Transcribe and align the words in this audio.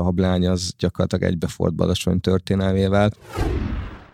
a 0.00 0.02
hablány 0.02 0.46
az 0.46 0.72
gyakorlatilag 0.78 1.32
egybefort 1.32 1.74
Badacsony 1.74 2.20
történelmével. 2.20 3.12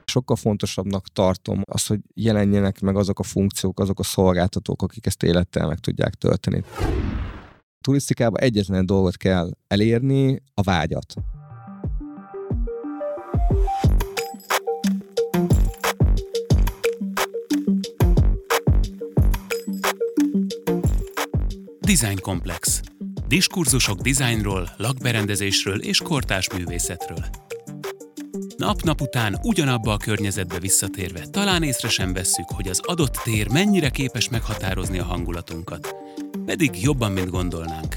Sokkal 0.04 0.36
fontosabbnak 0.36 1.08
tartom 1.08 1.62
azt, 1.64 1.88
hogy 1.88 2.00
jelenjenek 2.14 2.80
meg 2.80 2.96
azok 2.96 3.18
a 3.18 3.22
funkciók, 3.22 3.80
azok 3.80 3.98
a 3.98 4.02
szolgáltatók, 4.02 4.82
akik 4.82 5.06
ezt 5.06 5.22
élettel 5.22 5.66
meg 5.66 5.78
tudják 5.78 6.14
tölteni. 6.14 6.64
A 7.58 7.80
turisztikában 7.80 8.40
egyetlen 8.40 8.86
dolgot 8.86 9.16
kell 9.16 9.50
elérni, 9.66 10.42
a 10.54 10.62
vágyat. 10.62 11.14
Design 21.80 22.20
Komplex. 22.20 22.80
Diskurzusok 23.28 24.00
dizájnról, 24.00 24.68
lakberendezésről 24.76 25.82
és 25.82 25.98
kortás 25.98 26.48
művészetről. 26.56 27.24
Nap-nap 28.56 29.00
után 29.00 29.38
ugyanabba 29.42 29.92
a 29.92 29.96
környezetbe 29.96 30.58
visszatérve 30.58 31.26
talán 31.30 31.62
észre 31.62 31.88
sem 31.88 32.12
vesszük, 32.12 32.48
hogy 32.48 32.68
az 32.68 32.80
adott 32.84 33.14
tér 33.24 33.48
mennyire 33.48 33.88
képes 33.88 34.28
meghatározni 34.28 34.98
a 34.98 35.04
hangulatunkat. 35.04 35.94
Pedig 36.44 36.82
jobban, 36.82 37.12
mint 37.12 37.30
gondolnánk. 37.30 37.96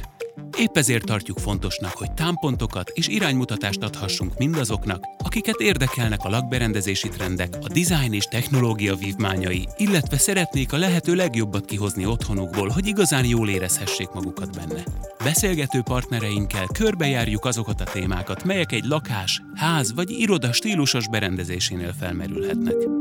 Épp 0.59 0.77
ezért 0.77 1.05
tartjuk 1.05 1.39
fontosnak, 1.39 1.91
hogy 1.91 2.11
támpontokat 2.11 2.89
és 2.89 3.07
iránymutatást 3.07 3.83
adhassunk 3.83 4.37
mindazoknak, 4.37 5.03
akiket 5.17 5.59
érdekelnek 5.59 6.19
a 6.23 6.29
lakberendezési 6.29 7.07
trendek, 7.07 7.57
a 7.61 7.67
design 7.67 8.13
és 8.13 8.23
technológia 8.23 8.95
vívmányai, 8.95 9.67
illetve 9.77 10.17
szeretnék 10.17 10.73
a 10.73 10.77
lehető 10.77 11.15
legjobbat 11.15 11.65
kihozni 11.65 12.05
otthonukból, 12.05 12.69
hogy 12.69 12.87
igazán 12.87 13.25
jól 13.25 13.49
érezhessék 13.49 14.09
magukat 14.09 14.55
benne. 14.55 14.83
Beszélgető 15.23 15.81
partnereinkkel 15.81 16.67
körbejárjuk 16.67 17.45
azokat 17.45 17.81
a 17.81 17.91
témákat, 17.91 18.43
melyek 18.43 18.71
egy 18.71 18.85
lakás, 18.85 19.41
ház 19.55 19.93
vagy 19.93 20.09
iroda 20.09 20.51
stílusos 20.51 21.09
berendezésénél 21.09 21.93
felmerülhetnek. 21.99 22.98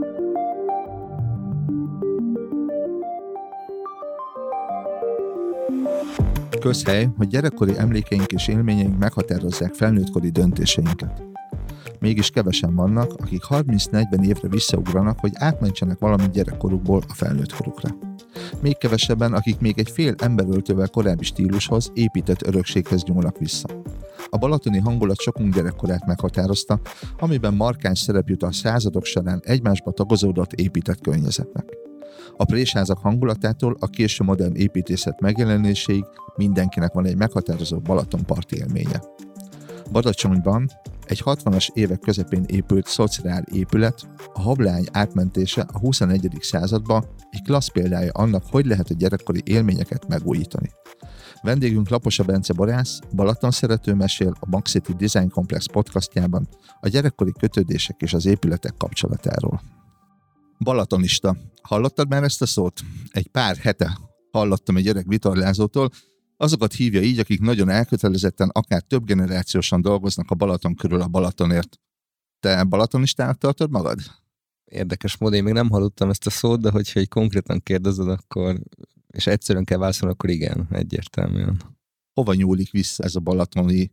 Közhely, 6.60 7.08
hogy 7.16 7.26
gyerekkori 7.26 7.78
emlékeink 7.78 8.32
és 8.32 8.48
élményeink 8.48 8.98
meghatározzák 8.98 9.74
felnőttkori 9.74 10.30
döntéseinket. 10.30 11.22
Mégis 12.00 12.30
kevesen 12.30 12.74
vannak, 12.74 13.12
akik 13.16 13.42
30-40 13.48 14.24
évre 14.24 14.48
visszaugranak, 14.48 15.18
hogy 15.18 15.32
átmentsenek 15.34 15.98
valamit 15.98 16.30
gyerekkorukból 16.30 17.02
a 17.08 17.14
felnőttkorukra. 17.14 17.96
Még 18.60 18.78
kevesebben, 18.78 19.32
akik 19.32 19.60
még 19.60 19.78
egy 19.78 19.90
fél 19.90 20.14
emberöltővel 20.18 20.88
korábbi 20.88 21.24
stílushoz, 21.24 21.90
épített 21.94 22.46
örökséghez 22.46 23.02
nyúlnak 23.02 23.38
vissza. 23.38 23.68
A 24.30 24.38
balatoni 24.38 24.78
hangulat 24.78 25.20
sokunk 25.20 25.54
gyerekkorát 25.54 26.06
meghatározta, 26.06 26.80
amiben 27.18 27.54
markáns 27.54 27.98
szerep 27.98 28.28
jut 28.28 28.42
a 28.42 28.52
századok 28.52 29.04
során 29.04 29.40
egymásba 29.44 29.90
tagozódott 29.90 30.52
épített 30.52 31.00
környezetnek. 31.00 31.87
A 32.36 32.44
présházak 32.44 32.98
hangulatától 32.98 33.76
a 33.80 33.86
késő 33.86 34.24
modern 34.24 34.54
építészet 34.54 35.20
megjelenéséig 35.20 36.04
mindenkinek 36.36 36.92
van 36.92 37.06
egy 37.06 37.16
meghatározó 37.16 37.78
Balatonparti 37.78 38.56
élménye. 38.56 39.02
Badacsonyban 39.92 40.70
egy 41.06 41.22
60-as 41.24 41.68
évek 41.72 41.98
közepén 41.98 42.44
épült 42.46 42.86
szociál 42.86 43.44
épület, 43.52 44.08
a 44.32 44.40
hablány 44.40 44.86
átmentése 44.92 45.66
a 45.72 45.78
21. 45.78 46.28
századba 46.40 47.04
egy 47.30 47.42
klassz 47.42 47.68
példája 47.68 48.12
annak, 48.12 48.42
hogy 48.50 48.66
lehet 48.66 48.90
a 48.90 48.94
gyerekkori 48.94 49.42
élményeket 49.44 50.08
megújítani. 50.08 50.70
Vendégünk 51.42 51.88
Laposa 51.88 52.24
Bence 52.24 52.52
Borász, 52.52 52.98
Balaton 53.14 53.50
szerető 53.50 53.94
mesél 53.94 54.32
a 54.40 54.48
Bank 54.48 54.66
City 54.66 54.92
Design 54.92 55.28
Complex 55.28 55.66
podcastjában 55.66 56.48
a 56.80 56.88
gyerekkori 56.88 57.32
kötődések 57.40 57.96
és 58.00 58.12
az 58.12 58.26
épületek 58.26 58.74
kapcsolatáról. 58.78 59.60
Balatonista. 60.58 61.36
Hallottad 61.62 62.08
már 62.08 62.22
ezt 62.22 62.42
a 62.42 62.46
szót? 62.46 62.80
Egy 63.10 63.28
pár 63.28 63.56
hete 63.56 63.98
hallottam 64.30 64.76
egy 64.76 64.88
öreg 64.88 65.08
vitorlázótól, 65.08 65.90
azokat 66.36 66.72
hívja 66.72 67.00
így, 67.00 67.18
akik 67.18 67.40
nagyon 67.40 67.68
elkötelezetten, 67.68 68.48
akár 68.48 68.82
több 68.82 69.04
generációsan 69.04 69.80
dolgoznak 69.80 70.30
a 70.30 70.34
Balaton 70.34 70.74
körül 70.74 71.00
a 71.00 71.08
Balatonért. 71.08 71.80
Te 72.40 72.64
balatonistának 72.64 73.38
tartod 73.38 73.70
magad? 73.70 73.98
Érdekes 74.64 75.16
módon, 75.16 75.36
én 75.36 75.44
még 75.44 75.52
nem 75.52 75.70
hallottam 75.70 76.10
ezt 76.10 76.26
a 76.26 76.30
szót, 76.30 76.60
de 76.60 76.70
hogyha 76.70 77.00
egy 77.00 77.08
konkrétan 77.08 77.60
kérdezed, 77.60 78.08
akkor, 78.08 78.60
és 79.06 79.26
egyszerűen 79.26 79.64
kell 79.64 79.78
válaszolni, 79.78 80.14
akkor 80.14 80.30
igen, 80.30 80.66
egyértelműen. 80.70 81.60
Hova 82.12 82.34
nyúlik 82.34 82.70
vissza 82.70 83.04
ez 83.04 83.16
a 83.16 83.20
balatoni 83.20 83.92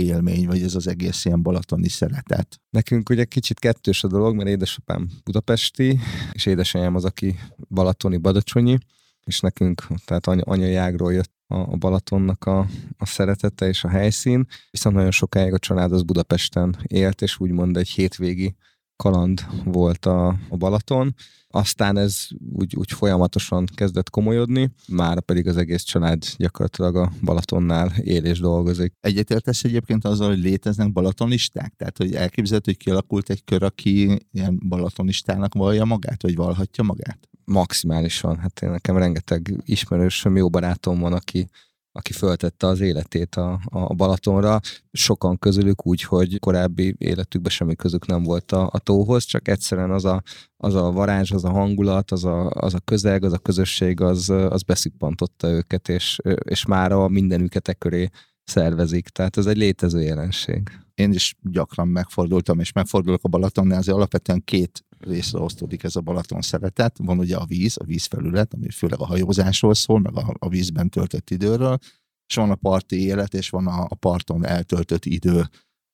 élmény, 0.00 0.46
vagy 0.46 0.62
ez 0.62 0.74
az 0.74 0.86
egész 0.86 1.24
ilyen 1.24 1.42
balatoni 1.42 1.88
szeretet? 1.88 2.60
Nekünk 2.70 3.08
ugye 3.08 3.24
kicsit 3.24 3.58
kettős 3.58 4.04
a 4.04 4.08
dolog, 4.08 4.34
mert 4.36 4.48
édesapám 4.48 5.08
budapesti, 5.24 5.98
és 6.32 6.46
édesanyám 6.46 6.94
az, 6.94 7.04
aki 7.04 7.38
balatoni, 7.68 8.16
badacsonyi, 8.16 8.78
és 9.24 9.40
nekünk, 9.40 9.86
tehát 10.04 10.26
any- 10.26 10.42
anyai 10.44 10.74
ágról 10.74 11.12
jött 11.12 11.32
a 11.46 11.76
Balatonnak 11.76 12.44
a, 12.44 12.66
a 12.98 13.06
szeretete 13.06 13.68
és 13.68 13.84
a 13.84 13.88
helyszín, 13.88 14.46
viszont 14.70 14.94
nagyon 14.94 15.10
sokáig 15.10 15.52
a 15.52 15.58
család 15.58 15.92
az 15.92 16.02
Budapesten 16.02 16.76
élt, 16.86 17.22
és 17.22 17.40
úgymond 17.40 17.76
egy 17.76 17.88
hétvégi 17.88 18.54
kaland 19.00 19.46
volt 19.64 20.06
a, 20.06 20.26
a 20.48 20.56
Balaton. 20.56 21.14
Aztán 21.48 21.96
ez 21.96 22.26
úgy, 22.52 22.76
úgy 22.76 22.92
folyamatosan 22.92 23.64
kezdett 23.74 24.10
komolyodni, 24.10 24.72
már 24.88 25.20
pedig 25.20 25.46
az 25.46 25.56
egész 25.56 25.82
család 25.82 26.24
gyakorlatilag 26.36 26.96
a 26.96 27.12
Balatonnál 27.24 27.92
él 27.96 28.24
és 28.24 28.40
dolgozik. 28.40 28.94
Egyetértesz 29.00 29.64
egyébként 29.64 30.04
azzal, 30.04 30.28
hogy 30.28 30.38
léteznek 30.38 30.92
balatonisták? 30.92 31.74
Tehát, 31.76 31.96
hogy 31.96 32.14
elképzelhető, 32.14 32.70
hogy 32.70 32.84
kialakult 32.84 33.30
egy 33.30 33.44
kör, 33.44 33.62
aki 33.62 34.18
ilyen 34.32 34.60
balatonistának 34.68 35.54
vallja 35.54 35.84
magát, 35.84 36.22
vagy 36.22 36.36
valhatja 36.36 36.84
magát? 36.84 37.28
Maximálisan. 37.44 38.38
Hát 38.38 38.62
én 38.62 38.70
nekem 38.70 38.96
rengeteg 38.96 39.54
ismerősöm, 39.64 40.36
jó 40.36 40.48
barátom 40.48 41.00
van, 41.00 41.12
aki 41.12 41.48
aki 41.92 42.12
föltette 42.12 42.66
az 42.66 42.80
életét 42.80 43.34
a, 43.34 43.60
a 43.64 43.94
Balatonra. 43.94 44.60
Sokan 44.92 45.38
közülük 45.38 45.86
úgy, 45.86 46.02
hogy 46.02 46.38
korábbi 46.38 46.94
életükben 46.98 47.50
semmi 47.50 47.74
közük 47.74 48.06
nem 48.06 48.22
volt 48.22 48.52
a, 48.52 48.68
a 48.72 48.78
tóhoz, 48.78 49.24
csak 49.24 49.48
egyszerűen 49.48 49.90
az 49.90 50.04
a, 50.04 50.22
az 50.56 50.74
a 50.74 50.90
varázs, 50.90 51.30
az 51.30 51.44
a 51.44 51.50
hangulat, 51.50 52.10
az 52.10 52.24
a, 52.24 52.50
az 52.50 52.74
a 52.74 52.80
közeg, 52.80 53.24
az 53.24 53.32
a 53.32 53.38
közösség, 53.38 54.00
az, 54.00 54.30
az 54.30 54.62
beszippantotta 54.62 55.48
őket, 55.48 55.88
és, 55.88 56.18
és 56.42 56.64
már 56.64 56.92
a 56.92 57.08
mindenüket 57.08 57.68
e 57.68 57.72
köré 57.72 58.08
szervezik. 58.44 59.08
Tehát 59.08 59.36
ez 59.36 59.46
egy 59.46 59.56
létező 59.56 60.00
jelenség. 60.00 60.70
Én 60.94 61.12
is 61.12 61.36
gyakran 61.42 61.88
megfordultam, 61.88 62.60
és 62.60 62.72
megfordulok 62.72 63.24
a 63.24 63.28
Balatonnál, 63.28 63.78
azért 63.78 63.96
alapvetően 63.96 64.42
két 64.44 64.84
részre 65.00 65.38
osztódik 65.38 65.82
ez 65.82 65.96
a 65.96 66.00
Balaton 66.00 66.40
szeretet. 66.40 66.98
Van 66.98 67.18
ugye 67.18 67.36
a 67.36 67.44
víz, 67.44 67.76
a 67.76 67.84
vízfelület, 67.84 68.54
ami 68.54 68.70
főleg 68.70 69.00
a 69.00 69.06
hajózásról 69.06 69.74
szól, 69.74 70.00
meg 70.00 70.16
a, 70.16 70.34
a 70.38 70.48
vízben 70.48 70.90
töltött 70.90 71.30
időről, 71.30 71.78
és 72.26 72.34
van 72.34 72.50
a 72.50 72.54
parti 72.54 73.02
élet, 73.02 73.34
és 73.34 73.50
van 73.50 73.66
a, 73.66 73.86
a 73.88 73.94
parton 73.94 74.44
eltöltött 74.44 75.04
idő. 75.04 75.48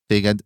Téged 0.07 0.41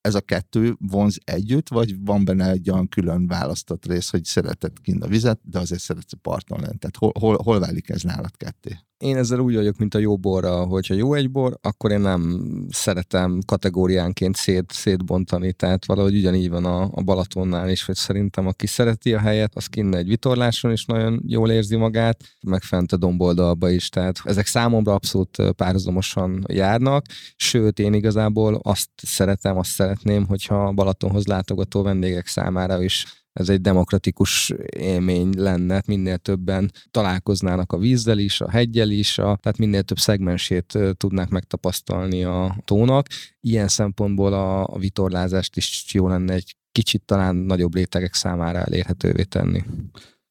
ez 0.00 0.14
a 0.14 0.20
kettő 0.20 0.76
vonz 0.78 1.18
együtt, 1.24 1.68
vagy 1.68 2.04
van 2.04 2.24
benne 2.24 2.50
egy 2.50 2.70
olyan 2.70 2.88
külön 2.88 3.26
választott 3.26 3.86
rész, 3.86 4.10
hogy 4.10 4.24
szereted 4.24 4.80
kint 4.80 5.04
a 5.04 5.08
vizet, 5.08 5.40
de 5.42 5.58
azért 5.58 5.80
szeretsz 5.80 6.12
a 6.12 6.16
parton 6.16 6.60
lenni? 6.60 6.78
Tehát 6.78 6.96
hol, 6.96 7.12
hol, 7.18 7.38
hol 7.42 7.60
válik 7.60 7.88
ez 7.88 8.02
nálad 8.02 8.36
ketté? 8.36 8.78
Én 8.98 9.16
ezzel 9.16 9.38
úgy 9.38 9.54
vagyok, 9.54 9.76
mint 9.76 9.94
a 9.94 9.98
jó 9.98 10.16
borra, 10.16 10.64
hogyha 10.64 10.94
jó 10.94 11.14
egy 11.14 11.30
bor, 11.30 11.58
akkor 11.62 11.90
én 11.90 12.00
nem 12.00 12.40
szeretem 12.70 13.38
kategóriánként 13.46 14.36
szét, 14.36 14.72
szétbontani, 14.72 15.52
tehát 15.52 15.86
valahogy 15.86 16.16
ugyanígy 16.16 16.50
van 16.50 16.64
a, 16.64 16.82
a 16.92 17.02
Balatonnál 17.02 17.70
is, 17.70 17.84
hogy 17.84 17.94
szerintem 17.94 18.46
aki 18.46 18.66
szereti 18.66 19.14
a 19.14 19.18
helyet, 19.18 19.52
az 19.54 19.66
kinne 19.66 19.96
egy 19.96 20.08
vitorláson 20.08 20.72
is 20.72 20.84
nagyon 20.84 21.22
jól 21.26 21.50
érzi 21.50 21.76
magát, 21.76 22.24
meg 22.40 22.62
fent 22.62 22.92
a 22.92 22.96
domboldalba 22.96 23.70
is, 23.70 23.88
tehát 23.88 24.20
ezek 24.24 24.46
számomra 24.46 24.94
abszolút 24.94 25.42
párhuzamosan 25.56 26.44
járnak, 26.48 27.06
sőt 27.36 27.78
én 27.78 27.94
igazából 27.94 28.60
azt 28.62 28.90
szeretem, 28.96 29.56
azt 29.58 29.70
szeretném, 29.70 30.26
hogyha 30.26 30.72
Balatonhoz 30.72 31.26
látogató 31.26 31.82
vendégek 31.82 32.26
számára 32.26 32.82
is 32.82 33.26
ez 33.38 33.48
egy 33.48 33.60
demokratikus 33.60 34.52
élmény 34.76 35.32
lenne, 35.36 35.82
minél 35.86 36.18
többen 36.18 36.72
találkoznának 36.90 37.72
a 37.72 37.78
vízzel 37.78 38.18
is, 38.18 38.40
a 38.40 38.50
hegyel 38.50 38.90
is, 38.90 39.18
a, 39.18 39.38
tehát 39.42 39.58
minél 39.58 39.82
több 39.82 39.98
szegmensét 39.98 40.78
tudnák 40.96 41.28
megtapasztalni 41.28 42.24
a 42.24 42.56
tónak. 42.64 43.06
Ilyen 43.40 43.68
szempontból 43.68 44.32
a, 44.32 44.66
a 44.66 44.78
vitorlázást 44.78 45.56
is 45.56 45.84
jó 45.92 46.08
lenne 46.08 46.34
egy 46.34 46.56
kicsit 46.72 47.02
talán 47.04 47.36
nagyobb 47.36 47.74
rétegek 47.74 48.14
számára 48.14 48.58
elérhetővé 48.58 49.22
tenni. 49.22 49.64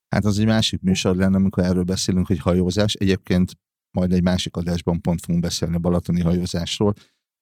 Hát 0.09 0.25
az 0.25 0.39
egy 0.39 0.45
másik 0.45 0.81
műsor 0.81 1.15
lenne, 1.15 1.36
amikor 1.36 1.63
erről 1.63 1.83
beszélünk, 1.83 2.27
hogy 2.27 2.39
hajózás. 2.39 2.94
Egyébként 2.94 3.51
majd 3.92 4.13
egy 4.13 4.24
másik 4.24 4.56
adásban 4.56 5.01
pont 5.01 5.21
fogunk 5.21 5.44
beszélni 5.44 5.75
a 5.75 5.80
balatoni 5.80 6.21
hajózásról 6.21 6.94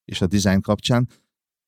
és 0.06 0.21
a 0.21 0.27
design 0.27 0.62
kapcsán. 0.62 1.07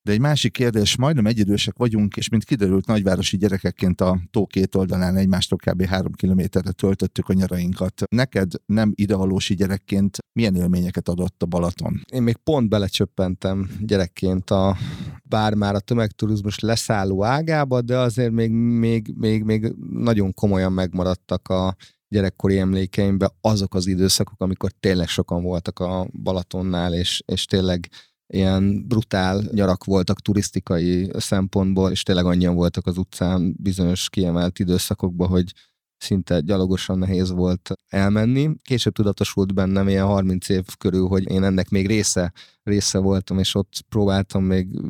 De 0.07 0.13
egy 0.13 0.19
másik 0.19 0.51
kérdés, 0.51 0.97
majdnem 0.97 1.25
egyidősek 1.25 1.77
vagyunk, 1.77 2.15
és 2.15 2.29
mint 2.29 2.43
kiderült, 2.43 2.85
nagyvárosi 2.85 3.37
gyerekekként 3.37 4.01
a 4.01 4.19
tó 4.31 4.45
két 4.45 4.75
oldalán 4.75 5.15
egymástól 5.15 5.57
kb. 5.57 5.85
három 5.85 6.11
kilométerre 6.11 6.71
töltöttük 6.71 7.29
a 7.29 7.33
nyarainkat. 7.33 8.01
Neked 8.09 8.51
nem 8.65 8.91
idevalósi 8.95 9.53
gyerekként 9.53 10.17
milyen 10.33 10.55
élményeket 10.55 11.09
adott 11.09 11.43
a 11.43 11.45
Balaton? 11.45 12.01
Én 12.11 12.21
még 12.21 12.37
pont 12.37 12.69
belecsöppentem 12.69 13.69
gyerekként 13.79 14.49
a 14.49 14.77
bár 15.23 15.53
már 15.53 15.75
a 15.75 15.79
tömegturizmus 15.79 16.59
leszálló 16.59 17.23
ágába, 17.23 17.81
de 17.81 17.97
azért 17.97 18.31
még, 18.31 18.51
még, 18.51 19.13
még, 19.17 19.43
még 19.43 19.73
nagyon 19.91 20.33
komolyan 20.33 20.71
megmaradtak 20.71 21.47
a 21.47 21.75
gyerekkori 22.09 22.57
emlékeimben 22.57 23.31
azok 23.41 23.73
az 23.73 23.87
időszakok, 23.87 24.41
amikor 24.41 24.71
tényleg 24.71 25.07
sokan 25.07 25.43
voltak 25.43 25.79
a 25.79 26.07
Balatonnál, 26.23 26.93
és, 26.93 27.21
és 27.25 27.45
tényleg 27.45 27.89
ilyen 28.27 28.87
brutál 28.87 29.43
nyarak 29.51 29.83
voltak 29.83 30.21
turisztikai 30.21 31.11
szempontból, 31.17 31.91
és 31.91 32.03
tényleg 32.03 32.25
annyian 32.25 32.55
voltak 32.55 32.85
az 32.85 32.97
utcán 32.97 33.55
bizonyos 33.59 34.09
kiemelt 34.09 34.59
időszakokban, 34.59 35.27
hogy 35.27 35.53
szinte 35.97 36.39
gyalogosan 36.39 36.97
nehéz 36.99 37.31
volt 37.31 37.71
elmenni. 37.87 38.49
Később 38.61 38.93
tudatosult 38.93 39.53
bennem 39.53 39.87
ilyen 39.87 40.05
30 40.05 40.49
év 40.49 40.65
körül, 40.77 41.07
hogy 41.07 41.29
én 41.31 41.43
ennek 41.43 41.69
még 41.69 41.87
része, 41.87 42.33
része 42.63 42.99
voltam, 42.99 43.39
és 43.39 43.55
ott 43.55 43.71
próbáltam 43.89 44.43
még 44.43 44.81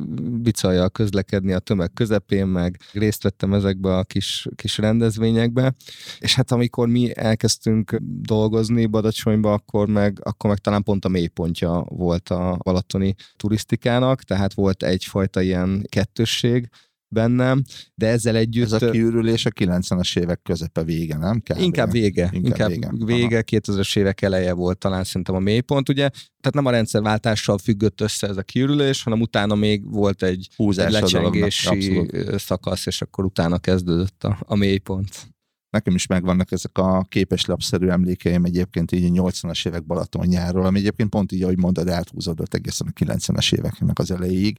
bicajjal 0.41 0.89
közlekedni 0.89 1.53
a 1.53 1.59
tömeg 1.59 1.93
közepén, 1.93 2.47
meg 2.47 2.79
részt 2.93 3.23
vettem 3.23 3.53
ezekbe 3.53 3.97
a 3.97 4.03
kis, 4.03 4.47
kis 4.55 4.77
rendezvényekbe. 4.77 5.75
És 6.19 6.35
hát 6.35 6.51
amikor 6.51 6.87
mi 6.87 7.17
elkezdtünk 7.17 7.97
dolgozni 8.21 8.85
Badacsonyba, 8.85 9.53
akkor 9.53 9.87
meg, 9.87 10.19
akkor 10.23 10.49
meg 10.49 10.59
talán 10.59 10.83
pont 10.83 11.05
a 11.05 11.09
mélypontja 11.09 11.85
volt 11.89 12.29
a 12.29 12.57
balatoni 12.63 13.15
turisztikának, 13.35 14.23
tehát 14.23 14.53
volt 14.53 14.83
egyfajta 14.83 15.41
ilyen 15.41 15.85
kettősség, 15.89 16.69
bennem, 17.09 17.63
de 17.95 18.07
ezzel 18.07 18.35
együtt... 18.35 18.63
Ez 18.63 18.81
a 18.81 18.89
kiürülés 18.89 19.45
a 19.45 19.49
90-es 19.49 20.19
évek 20.19 20.41
közepe 20.41 20.83
vége, 20.83 21.17
nem? 21.17 21.39
Kb. 21.39 21.59
Inkább 21.59 21.91
vége. 21.91 22.29
Inkább, 22.33 22.71
inkább 22.71 23.05
vége. 23.05 23.15
vége 23.15 23.43
2000-es 23.51 23.97
évek 23.97 24.21
eleje 24.21 24.53
volt 24.53 24.77
talán 24.77 25.03
szerintem 25.03 25.35
a 25.35 25.39
mélypont, 25.39 25.89
ugye? 25.89 26.09
Tehát 26.09 26.53
nem 26.53 26.65
a 26.65 26.71
rendszerváltással 26.71 27.57
függött 27.57 28.01
össze 28.01 28.27
ez 28.27 28.37
a 28.37 28.41
kiürülés, 28.41 29.03
hanem 29.03 29.21
utána 29.21 29.55
még 29.55 29.91
volt 29.91 30.23
egy, 30.23 30.47
Húzás 30.55 30.85
egy 30.85 30.91
lecsengési 30.91 32.09
szakasz, 32.37 32.85
és 32.85 33.01
akkor 33.01 33.25
utána 33.25 33.57
kezdődött 33.57 34.23
a, 34.23 34.37
a 34.41 34.55
mélypont. 34.55 35.35
Nekem 35.69 35.95
is 35.95 36.07
megvannak 36.07 36.51
ezek 36.51 36.77
a 36.77 37.05
képeslapszerű 37.09 37.87
emlékeim 37.87 38.45
egyébként 38.45 38.91
így 38.91 39.17
a 39.17 39.23
80-as 39.23 39.67
évek 39.67 39.85
Balatonjáról, 39.85 40.65
ami 40.65 40.79
egyébként 40.79 41.09
pont 41.09 41.31
így, 41.31 41.43
ahogy 41.43 41.57
mondod, 41.57 41.89
áthúzódott 41.89 42.53
egészen 42.53 42.87
a 42.87 43.03
90-es 43.03 43.53
éveknek 43.53 43.99
az 43.99 44.11
elejéig 44.11 44.57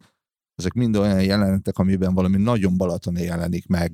ezek 0.58 0.72
mind 0.72 0.96
olyan 0.96 1.22
jelenetek, 1.22 1.78
amiben 1.78 2.14
valami 2.14 2.36
nagyon 2.36 2.76
balatoni 2.76 3.22
jelenik 3.22 3.66
meg. 3.66 3.90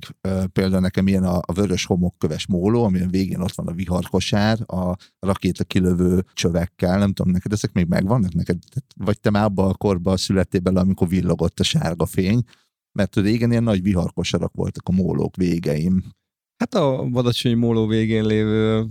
Például 0.53 0.81
nekem 0.81 1.07
ilyen 1.07 1.23
a, 1.23 1.37
a 1.45 1.53
vörös 1.53 1.85
homokköves 1.85 2.47
móló, 2.47 2.83
ami 2.83 3.01
a 3.01 3.07
végén 3.07 3.39
ott 3.39 3.55
van 3.55 3.67
a 3.67 3.73
viharkosár, 3.73 4.59
a 4.65 4.95
rakéta 5.19 5.63
kilövő 5.63 6.25
csövekkel, 6.33 6.97
nem 6.97 7.13
tudom, 7.13 7.31
neked 7.31 7.51
ezek 7.51 7.71
még 7.71 7.87
megvannak 7.87 8.33
neked? 8.33 8.57
Vagy 8.95 9.19
te 9.19 9.29
már 9.29 9.43
abban 9.43 9.69
a 9.69 9.73
korban 9.73 10.17
születtél 10.17 10.59
bele, 10.59 10.79
amikor 10.79 11.07
villogott 11.07 11.59
a 11.59 11.63
sárga 11.63 12.05
fény? 12.05 12.43
Mert 12.91 13.15
régen 13.15 13.51
ilyen 13.51 13.63
nagy 13.63 13.81
viharkosarak 13.81 14.53
voltak 14.53 14.87
a 14.87 14.91
mólók 14.91 15.35
végeim. 15.35 16.03
Hát 16.57 16.73
a 16.75 17.03
Badacsonyi 17.11 17.55
móló 17.55 17.87
végén 17.87 18.25
lévő 18.25 18.85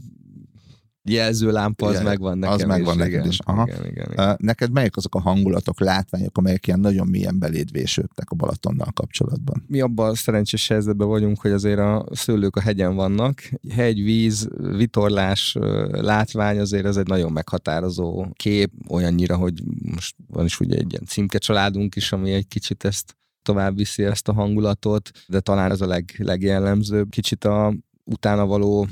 jelzőlámpa, 1.05 1.87
az 1.87 1.93
igen, 1.93 2.05
megvan 2.05 2.39
nekem 2.39 2.55
Az 2.55 2.65
megvan 2.65 2.95
is, 2.95 3.01
neked 3.01 3.27
is. 3.27 3.39
Aha. 3.45 3.65
Igen, 3.67 3.87
igen, 3.87 4.13
igen. 4.13 4.37
Neked 4.39 4.73
melyek 4.73 4.97
azok 4.97 5.15
a 5.15 5.21
hangulatok, 5.21 5.81
látványok, 5.81 6.39
amelyek 6.39 6.67
ilyen 6.67 6.81
nagyon 6.81 7.07
mélyen 7.07 7.39
beléd 7.39 7.71
vésődtek 7.71 8.31
a 8.31 8.35
Balatonnal 8.35 8.93
kapcsolatban? 8.93 9.65
Mi 9.67 9.81
abban 9.81 10.11
a 10.11 10.15
szerencsés 10.15 10.69
helyzetben 10.69 11.09
vagyunk, 11.09 11.41
hogy 11.41 11.51
azért 11.51 11.79
a 11.79 12.07
szőlők 12.13 12.57
a 12.57 12.61
hegyen 12.61 12.95
vannak. 12.95 13.51
Hegy, 13.71 14.03
víz, 14.03 14.49
vitorlás, 14.77 15.57
látvány 15.91 16.59
azért 16.59 16.85
ez 16.87 16.97
egy 16.97 17.07
nagyon 17.07 17.33
meghatározó 17.33 18.27
kép, 18.33 18.73
olyannyira, 18.89 19.37
hogy 19.37 19.63
most 19.95 20.17
van 20.27 20.45
is 20.45 20.61
ugye 20.61 20.77
egy 20.77 20.91
ilyen 20.91 21.05
címke 21.07 21.39
családunk 21.39 21.97
is, 21.97 22.13
ami 22.13 22.33
egy 22.33 22.49
kicsit 22.49 22.85
ezt 22.85 23.17
tovább 23.43 23.77
viszi 23.77 24.05
ezt 24.05 24.29
a 24.29 24.33
hangulatot, 24.33 25.11
de 25.27 25.41
talán 25.41 25.71
ez 25.71 25.81
a 25.81 25.87
leg, 25.87 26.15
legjellemzőbb. 26.19 27.11
Kicsit 27.11 27.45
a 27.45 27.75
utána 28.05 28.47
való 28.47 28.87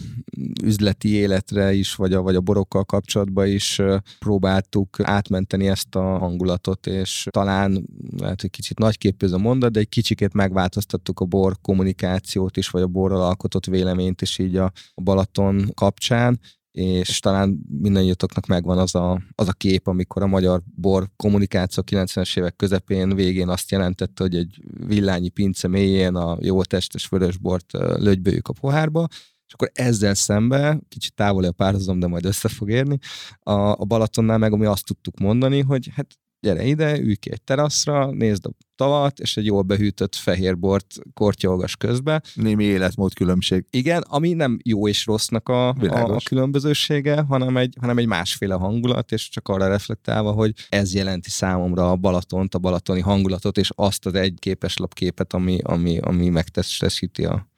üzleti 0.63 1.09
életre 1.09 1.73
is, 1.73 1.95
vagy 1.95 2.13
a, 2.13 2.23
vagy 2.23 2.35
a 2.35 2.41
borokkal 2.41 2.85
kapcsolatban 2.85 3.47
is 3.47 3.81
próbáltuk 4.19 4.97
átmenteni 5.03 5.69
ezt 5.69 5.95
a 5.95 6.19
hangulatot, 6.19 6.87
és 6.87 7.27
talán 7.31 7.87
lehet, 8.17 8.41
hogy 8.41 8.51
kicsit 8.51 8.79
nagyképű 8.79 9.27
ez 9.27 9.33
a 9.33 9.39
mondat, 9.39 9.73
de 9.73 9.81
egy 9.81 9.89
kicsikét 9.89 10.33
megváltoztattuk 10.33 11.21
a 11.21 11.25
bor 11.25 11.57
kommunikációt 11.61 12.57
is, 12.57 12.69
vagy 12.69 12.83
a 12.83 12.87
borral 12.87 13.23
alkotott 13.23 13.67
véleményt 13.67 14.23
is 14.23 14.39
így 14.39 14.57
a 14.57 14.73
Balaton 14.95 15.71
kapcsán, 15.75 16.41
és 16.73 17.19
talán 17.21 17.61
mindannyiatoknak 17.81 18.47
megvan 18.47 18.79
az 18.79 18.95
a, 18.95 19.23
az 19.35 19.49
a 19.49 19.53
kép, 19.53 19.87
amikor 19.87 20.23
a 20.23 20.27
magyar 20.27 20.63
bor 20.75 21.09
kommunikáció 21.17 21.83
90-es 21.87 22.39
évek 22.39 22.57
közepén 22.57 23.15
végén 23.15 23.49
azt 23.49 23.71
jelentette, 23.71 24.23
hogy 24.23 24.37
egy 24.37 24.63
villányi 24.87 25.29
pince 25.29 25.69
mélyén 25.69 26.15
a 26.15 26.37
jó 26.41 26.63
testes 26.63 27.09
vörösbort 27.09 27.73
lögyböljük 27.99 28.49
a 28.49 28.53
pohárba, 28.53 29.07
és 29.47 29.53
akkor 29.53 29.71
ezzel 29.75 30.15
szembe, 30.15 30.81
kicsit 30.89 31.15
távoli 31.15 31.47
a 31.47 31.53
párhuzam, 31.53 31.99
de 31.99 32.07
majd 32.07 32.25
össze 32.25 32.49
fog 32.49 32.71
érni, 32.71 32.99
a, 33.39 33.53
a 33.53 33.85
Balatonnál 33.85 34.39
meg 34.39 34.53
ami 34.53 34.65
azt 34.65 34.85
tudtuk 34.85 35.19
mondani, 35.19 35.61
hogy 35.61 35.91
hát 35.95 36.19
gyere 36.43 36.65
ide, 36.65 36.99
ülj 36.99 37.15
ki 37.15 37.31
egy 37.33 37.43
teraszra, 37.43 38.11
nézd 38.11 38.47
a 38.47 38.51
tavat, 38.77 39.19
és 39.19 39.37
egy 39.37 39.45
jól 39.45 39.63
behűtött 39.63 40.15
fehér 40.15 40.59
bort 40.59 40.95
kortyolgas 41.15 41.77
közbe. 41.77 42.23
Némi 42.35 42.65
életmód 42.65 43.15
különbség. 43.15 43.65
Igen, 43.71 44.03
ami 44.09 44.33
nem 44.33 44.59
jó 44.65 44.89
és 44.89 45.07
rossznak 45.07 45.49
a, 45.49 45.69
a, 45.69 46.15
a 46.15 46.21
különbözősége, 46.25 47.21
hanem 47.21 47.57
egy, 47.57 47.77
hanem 47.81 47.99
egy 47.99 48.07
másféle 48.07 48.55
hangulat, 48.55 49.13
és 49.13 49.29
csak 49.29 49.49
arra 49.49 49.69
reflektálva, 49.69 50.33
hogy 50.33 50.53
ez 50.69 50.95
jelenti 50.95 51.31
számomra 51.31 51.91
a 51.91 51.97
Balatont, 51.97 52.55
a 52.55 52.59
balatoni 52.59 53.01
hangulatot, 53.01 53.59
és 53.59 53.71
azt 53.75 54.07
az 54.07 54.15
egy 54.15 54.35
képeslapképet, 54.39 55.33
ami, 55.33 55.59
ami, 55.63 55.99
ami 55.99 56.29
megtestesíti 56.29 57.25
a, 57.25 57.52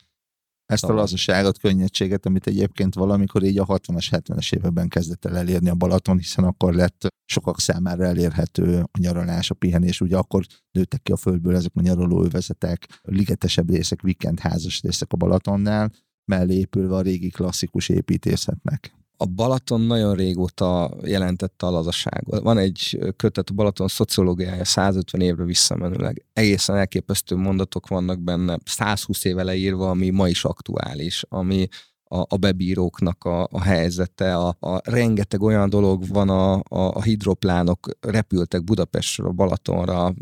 ezt 0.66 0.84
a 0.84 0.92
lazaságot, 0.92 1.58
könnyedséget, 1.58 2.26
amit 2.26 2.46
egyébként 2.46 2.94
valamikor 2.94 3.42
így 3.42 3.58
a 3.58 3.66
60-as, 3.66 4.06
70-es 4.10 4.54
években 4.54 4.88
kezdett 4.88 5.24
el 5.24 5.36
elérni 5.36 5.68
a 5.68 5.74
Balaton, 5.74 6.18
hiszen 6.18 6.44
akkor 6.44 6.74
lett 6.74 7.06
sokak 7.24 7.60
számára 7.60 8.04
elérhető 8.04 8.80
a 8.92 8.98
nyaralás, 8.98 9.50
a 9.50 9.54
pihenés. 9.54 10.00
Ugye 10.00 10.16
akkor 10.16 10.44
nőttek 10.70 11.02
ki 11.02 11.12
a 11.12 11.16
földből 11.16 11.56
ezek 11.56 11.72
a 11.74 11.80
nyaralóövezetek, 11.80 13.00
ligetesebb 13.02 13.70
részek, 13.70 14.00
házas 14.36 14.80
részek 14.82 15.12
a 15.12 15.16
Balatonnál, 15.16 15.90
mellé 16.24 16.54
épülve 16.54 16.94
a 16.94 17.00
régi 17.00 17.28
klasszikus 17.28 17.88
építészetnek 17.88 19.03
a 19.16 19.26
Balaton 19.26 19.80
nagyon 19.80 20.14
régóta 20.14 20.90
jelentette 21.02 21.66
a 21.66 21.70
lazaságot. 21.70 22.42
Van 22.42 22.58
egy 22.58 22.98
kötet 23.16 23.48
a 23.50 23.54
Balaton 23.54 23.88
szociológiája 23.88 24.64
150 24.64 25.20
évre 25.20 25.44
visszamenőleg. 25.44 26.24
Egészen 26.32 26.76
elképesztő 26.76 27.36
mondatok 27.36 27.88
vannak 27.88 28.20
benne, 28.20 28.58
120 28.64 29.24
éve 29.24 29.42
leírva, 29.42 29.90
ami 29.90 30.10
ma 30.10 30.28
is 30.28 30.44
aktuális, 30.44 31.24
ami 31.28 31.68
a, 32.04 32.24
a 32.28 32.36
bebíróknak 32.36 33.24
a, 33.24 33.48
a 33.50 33.60
helyzete, 33.60 34.36
a, 34.36 34.56
a 34.60 34.90
rengeteg 34.90 35.42
olyan 35.42 35.68
dolog 35.68 36.08
van, 36.08 36.28
a, 36.28 36.52
a, 36.54 36.62
a 36.68 37.02
hidroplánok 37.02 37.88
repültek 38.00 38.64
Budapestről, 38.64 39.30
Balatonra 39.30 40.04
a 40.04 40.14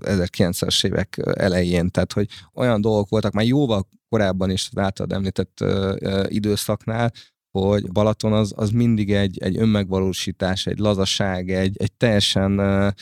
1900-es 0.00 0.86
évek 0.86 1.20
elején, 1.34 1.90
tehát 1.90 2.12
hogy 2.12 2.28
olyan 2.54 2.80
dolgok 2.80 3.08
voltak 3.08 3.32
már 3.32 3.44
jóval 3.44 3.88
korábban 4.08 4.50
is 4.50 4.68
az 4.70 4.82
általad 4.82 5.12
említett 5.12 5.60
ö, 5.60 5.96
ö, 6.00 6.24
időszaknál, 6.28 7.12
hogy 7.52 7.92
Balaton 7.92 8.32
az, 8.32 8.52
az 8.56 8.70
mindig 8.70 9.12
egy, 9.12 9.38
egy 9.38 9.56
önmegvalósítás, 9.56 10.66
egy 10.66 10.78
lazaság, 10.78 11.50
egy, 11.50 11.76
egy 11.78 11.92
teljesen 11.92 12.60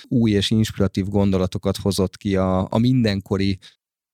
új 0.08 0.30
és 0.30 0.50
inspiratív 0.50 1.06
gondolatokat 1.06 1.76
hozott 1.76 2.16
ki 2.16 2.36
a, 2.36 2.66
a 2.70 2.78
mindenkori 2.78 3.58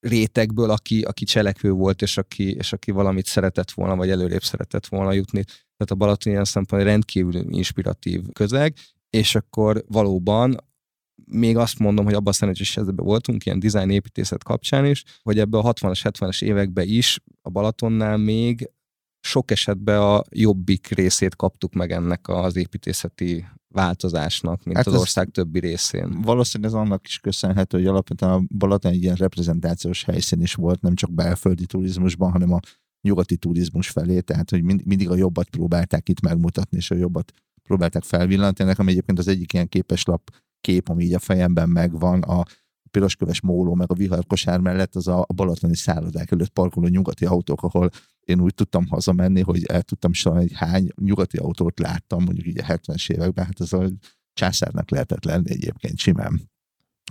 rétegből, 0.01 0.71
aki, 0.71 1.03
aki 1.03 1.25
cselekvő 1.25 1.71
volt, 1.71 2.03
és 2.03 2.17
aki, 2.17 2.55
és 2.55 2.73
aki 2.73 2.91
valamit 2.91 3.27
szeretett 3.27 3.71
volna, 3.71 3.97
vagy 3.97 4.11
előrébb 4.11 4.43
szeretett 4.43 4.87
volna 4.87 5.13
jutni. 5.13 5.43
Tehát 5.45 5.91
a 5.91 5.95
Balaton 5.95 6.33
ilyen 6.33 6.45
szempontból 6.45 6.91
rendkívül 6.91 7.35
inspiratív 7.51 8.23
közeg, 8.33 8.75
és 9.11 9.35
akkor 9.35 9.85
valóban 9.89 10.57
még 11.25 11.57
azt 11.57 11.79
mondom, 11.79 12.05
hogy 12.05 12.15
abban 12.15 12.29
a 12.29 12.33
szerencsés 12.33 12.75
helyzetben 12.75 13.05
voltunk, 13.05 13.45
ilyen 13.45 13.59
design 13.59 13.91
építészet 13.91 14.45
kapcsán 14.45 14.87
is, 14.87 15.05
hogy 15.23 15.39
ebbe 15.39 15.59
a 15.59 15.73
60-as, 15.73 16.01
70-es 16.03 16.43
években 16.43 16.89
is 16.89 17.19
a 17.43 17.51
Balatonnál 17.51 18.17
még 18.17 18.71
sok 19.27 19.51
esetben 19.51 20.01
a 20.01 20.23
jobbik 20.31 20.89
részét 20.89 21.37
kaptuk 21.37 21.73
meg 21.73 21.93
ennek 21.93 22.29
az 22.29 22.57
építészeti 22.57 23.45
változásnak, 23.69 24.65
mint 24.65 24.77
hát 24.77 24.87
az 24.87 24.95
ország 24.95 25.31
többi 25.31 25.59
részén. 25.59 26.21
Valószínűleg 26.21 26.73
ez 26.73 26.79
annak 26.79 27.07
is 27.07 27.19
köszönhető, 27.19 27.79
hogy 27.79 27.87
alapvetően 27.87 28.33
a 28.33 28.43
Balaton 28.49 28.93
egy 28.93 29.03
ilyen 29.03 29.15
reprezentációs 29.15 30.05
helyszín 30.05 30.41
is 30.41 30.55
volt, 30.55 30.81
nem 30.81 30.95
csak 30.95 31.13
belföldi 31.13 31.67
turizmusban, 31.67 32.31
hanem 32.31 32.53
a 32.53 32.61
nyugati 33.01 33.37
turizmus 33.37 33.89
felé, 33.89 34.21
tehát 34.21 34.51
hogy 34.51 34.63
mindig 34.63 35.11
a 35.11 35.17
jobbat 35.17 35.49
próbálták 35.49 36.09
itt 36.09 36.21
megmutatni, 36.21 36.77
és 36.77 36.91
a 36.91 36.95
jobbat 36.95 37.33
próbálták 37.63 38.03
felvillantani. 38.03 38.69
Nekem 38.69 38.89
egyébként 38.89 39.19
az 39.19 39.29
egyik 39.29 39.53
ilyen 39.53 39.69
képeslap 39.69 40.31
kép, 40.61 40.89
ami 40.89 41.05
így 41.05 41.15
a 41.15 41.19
fejemben 41.19 41.69
megvan, 41.69 42.23
a 42.23 42.45
pirosköves 42.97 43.41
móló, 43.41 43.75
meg 43.75 43.91
a 43.91 43.95
viharkosár 43.95 44.61
mellett 44.61 44.95
az 44.95 45.09
a, 45.09 45.27
balatoni 45.35 45.77
szállodák 45.77 46.31
előtt 46.31 46.49
parkoló 46.49 46.87
nyugati 46.87 47.25
autók, 47.25 47.63
ahol 47.63 47.91
én 48.21 48.41
úgy 48.41 48.55
tudtam 48.55 48.87
hazamenni, 48.87 49.41
hogy 49.41 49.65
el 49.65 49.83
tudtam 49.83 50.13
sorolni, 50.13 50.47
hogy 50.47 50.57
hány 50.57 50.89
nyugati 51.01 51.37
autót 51.37 51.79
láttam, 51.79 52.25
mondjuk 52.25 52.47
így 52.47 52.59
a 52.59 52.63
70-es 52.63 53.11
években, 53.11 53.45
hát 53.45 53.61
az 53.61 53.73
a 53.73 53.89
császárnak 54.33 54.91
lehetett 54.91 55.25
lenni 55.25 55.51
egyébként 55.51 55.99
simán 55.99 56.51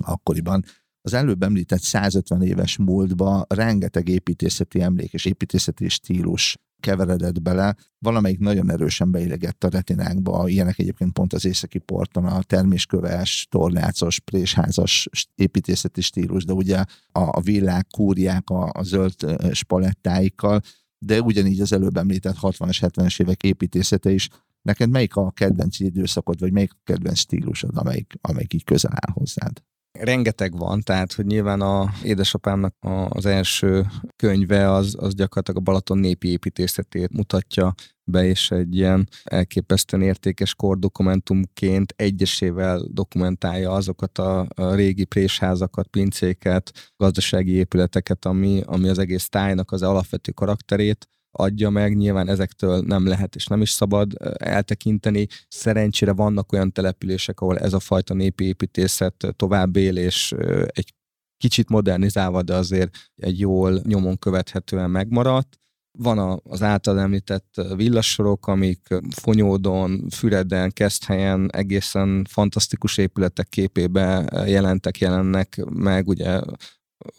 akkoriban. 0.03 0.63
Az 1.01 1.13
előbb 1.13 1.43
említett 1.43 1.81
150 1.81 2.41
éves 2.41 2.77
múltba 2.77 3.45
rengeteg 3.49 4.07
építészeti 4.07 4.81
emlék 4.81 5.13
és 5.13 5.25
építészeti 5.25 5.89
stílus 5.89 6.57
keveredett 6.85 7.41
bele, 7.41 7.75
valamelyik 7.99 8.39
nagyon 8.39 8.71
erősen 8.71 9.11
beillegett 9.11 9.63
a 9.63 9.69
retinánkba, 9.69 10.47
ilyenek 10.47 10.79
egyébként 10.79 11.13
pont 11.13 11.33
az 11.33 11.45
északi 11.45 11.79
porton 11.79 12.25
a 12.25 12.41
termésköves, 12.41 13.47
tornácos, 13.49 14.19
présházas 14.19 15.09
építészeti 15.35 16.01
stílus, 16.01 16.45
de 16.45 16.53
ugye 16.53 16.77
a, 17.11 17.37
a 17.37 17.41
villák, 17.41 17.87
kúriák, 17.97 18.49
a, 18.49 18.69
a 18.73 18.83
zöld 18.83 19.15
spalettáikkal, 19.51 20.61
de 20.97 21.21
ugyanígy 21.21 21.61
az 21.61 21.73
előbb 21.73 21.97
említett 21.97 22.35
60-as, 22.41 22.77
70-es 22.81 23.21
évek 23.21 23.43
építészete 23.43 24.11
is. 24.11 24.29
Neked 24.61 24.89
melyik 24.89 25.15
a 25.15 25.31
kedvenc 25.31 25.79
időszakod, 25.79 26.39
vagy 26.39 26.51
melyik 26.51 26.73
a 26.73 26.81
kedvenc 26.83 27.17
stílusod, 27.17 27.77
amelyik, 27.77 28.13
amelyik 28.21 28.53
így 28.53 28.63
közel 28.63 28.91
áll 28.93 29.13
hozzád? 29.13 29.61
Rengeteg 29.99 30.57
van, 30.57 30.81
tehát 30.81 31.13
hogy 31.13 31.25
nyilván 31.25 31.61
a 31.61 31.93
édesapámnak 32.03 32.75
az 33.09 33.25
első 33.25 33.85
könyve 34.15 34.71
az, 34.71 34.95
az 34.99 35.13
gyakorlatilag 35.13 35.59
a 35.59 35.63
Balaton 35.63 35.97
népi 35.97 36.27
építészetét 36.27 37.13
mutatja 37.13 37.73
be, 38.03 38.25
és 38.25 38.51
egy 38.51 38.75
ilyen 38.75 39.09
elképesztően 39.23 40.03
értékes 40.03 40.55
kordokumentumként 40.55 41.93
egyesével 41.95 42.85
dokumentálja 42.87 43.71
azokat 43.71 44.17
a, 44.17 44.47
a 44.55 44.73
régi 44.73 45.05
présházakat, 45.05 45.87
pincéket, 45.87 46.93
gazdasági 46.97 47.51
épületeket, 47.51 48.25
ami, 48.25 48.61
ami 48.65 48.89
az 48.89 48.99
egész 48.99 49.29
tájnak 49.29 49.71
az 49.71 49.81
alapvető 49.81 50.31
karakterét 50.31 51.07
adja 51.37 51.69
meg, 51.69 51.95
nyilván 51.95 52.29
ezektől 52.29 52.79
nem 52.79 53.07
lehet 53.07 53.35
és 53.35 53.45
nem 53.45 53.61
is 53.61 53.69
szabad 53.69 54.13
eltekinteni. 54.37 55.27
Szerencsére 55.47 56.11
vannak 56.11 56.51
olyan 56.51 56.71
települések, 56.71 57.39
ahol 57.39 57.57
ez 57.57 57.73
a 57.73 57.79
fajta 57.79 58.13
népi 58.13 58.45
építészet 58.45 59.27
tovább 59.35 59.75
él, 59.75 59.97
és 59.97 60.33
egy 60.65 60.93
kicsit 61.37 61.69
modernizálva, 61.69 62.41
de 62.41 62.55
azért 62.55 62.95
egy 63.15 63.39
jól 63.39 63.81
nyomon 63.83 64.17
követhetően 64.17 64.89
megmaradt. 64.89 65.59
Van 65.97 66.41
az 66.43 66.61
által 66.61 66.99
említett 66.99 67.61
villassorok, 67.75 68.47
amik 68.47 68.87
Fonyódon, 69.09 70.09
Füreden, 70.09 70.71
Keszthelyen 70.71 71.49
egészen 71.51 72.25
fantasztikus 72.29 72.97
épületek 72.97 73.49
képébe 73.49 74.25
jelentek, 74.47 74.97
jelennek 74.97 75.61
meg, 75.69 76.07
ugye 76.07 76.39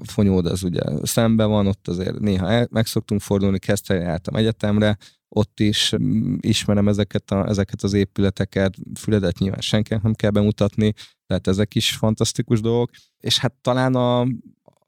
Fonyód 0.05 0.47
az 0.47 0.63
ugye 0.63 0.83
szembe 1.03 1.45
van, 1.45 1.67
ott 1.67 1.89
azért 1.89 2.19
néha 2.19 2.51
el, 2.51 2.69
meg 2.71 2.87
szoktunk 2.87 3.21
fordulni, 3.21 3.59
kezdte 3.59 3.95
jártam 3.95 4.35
egyetemre, 4.35 4.97
ott 5.29 5.61
is 5.61 5.93
mm, 6.03 6.35
ismerem 6.41 6.89
ezeket, 6.89 7.31
a, 7.31 7.49
ezeket 7.49 7.83
az 7.83 7.93
épületeket, 7.93 8.75
Füledet 8.99 9.39
nyilván 9.39 9.61
senkinek 9.61 10.03
nem 10.03 10.15
kell 10.15 10.31
bemutatni, 10.31 10.93
tehát 11.27 11.47
ezek 11.47 11.75
is 11.75 11.91
fantasztikus 11.91 12.61
dolgok, 12.61 12.91
és 13.21 13.39
hát 13.39 13.53
talán 13.61 13.95
a 13.95 14.27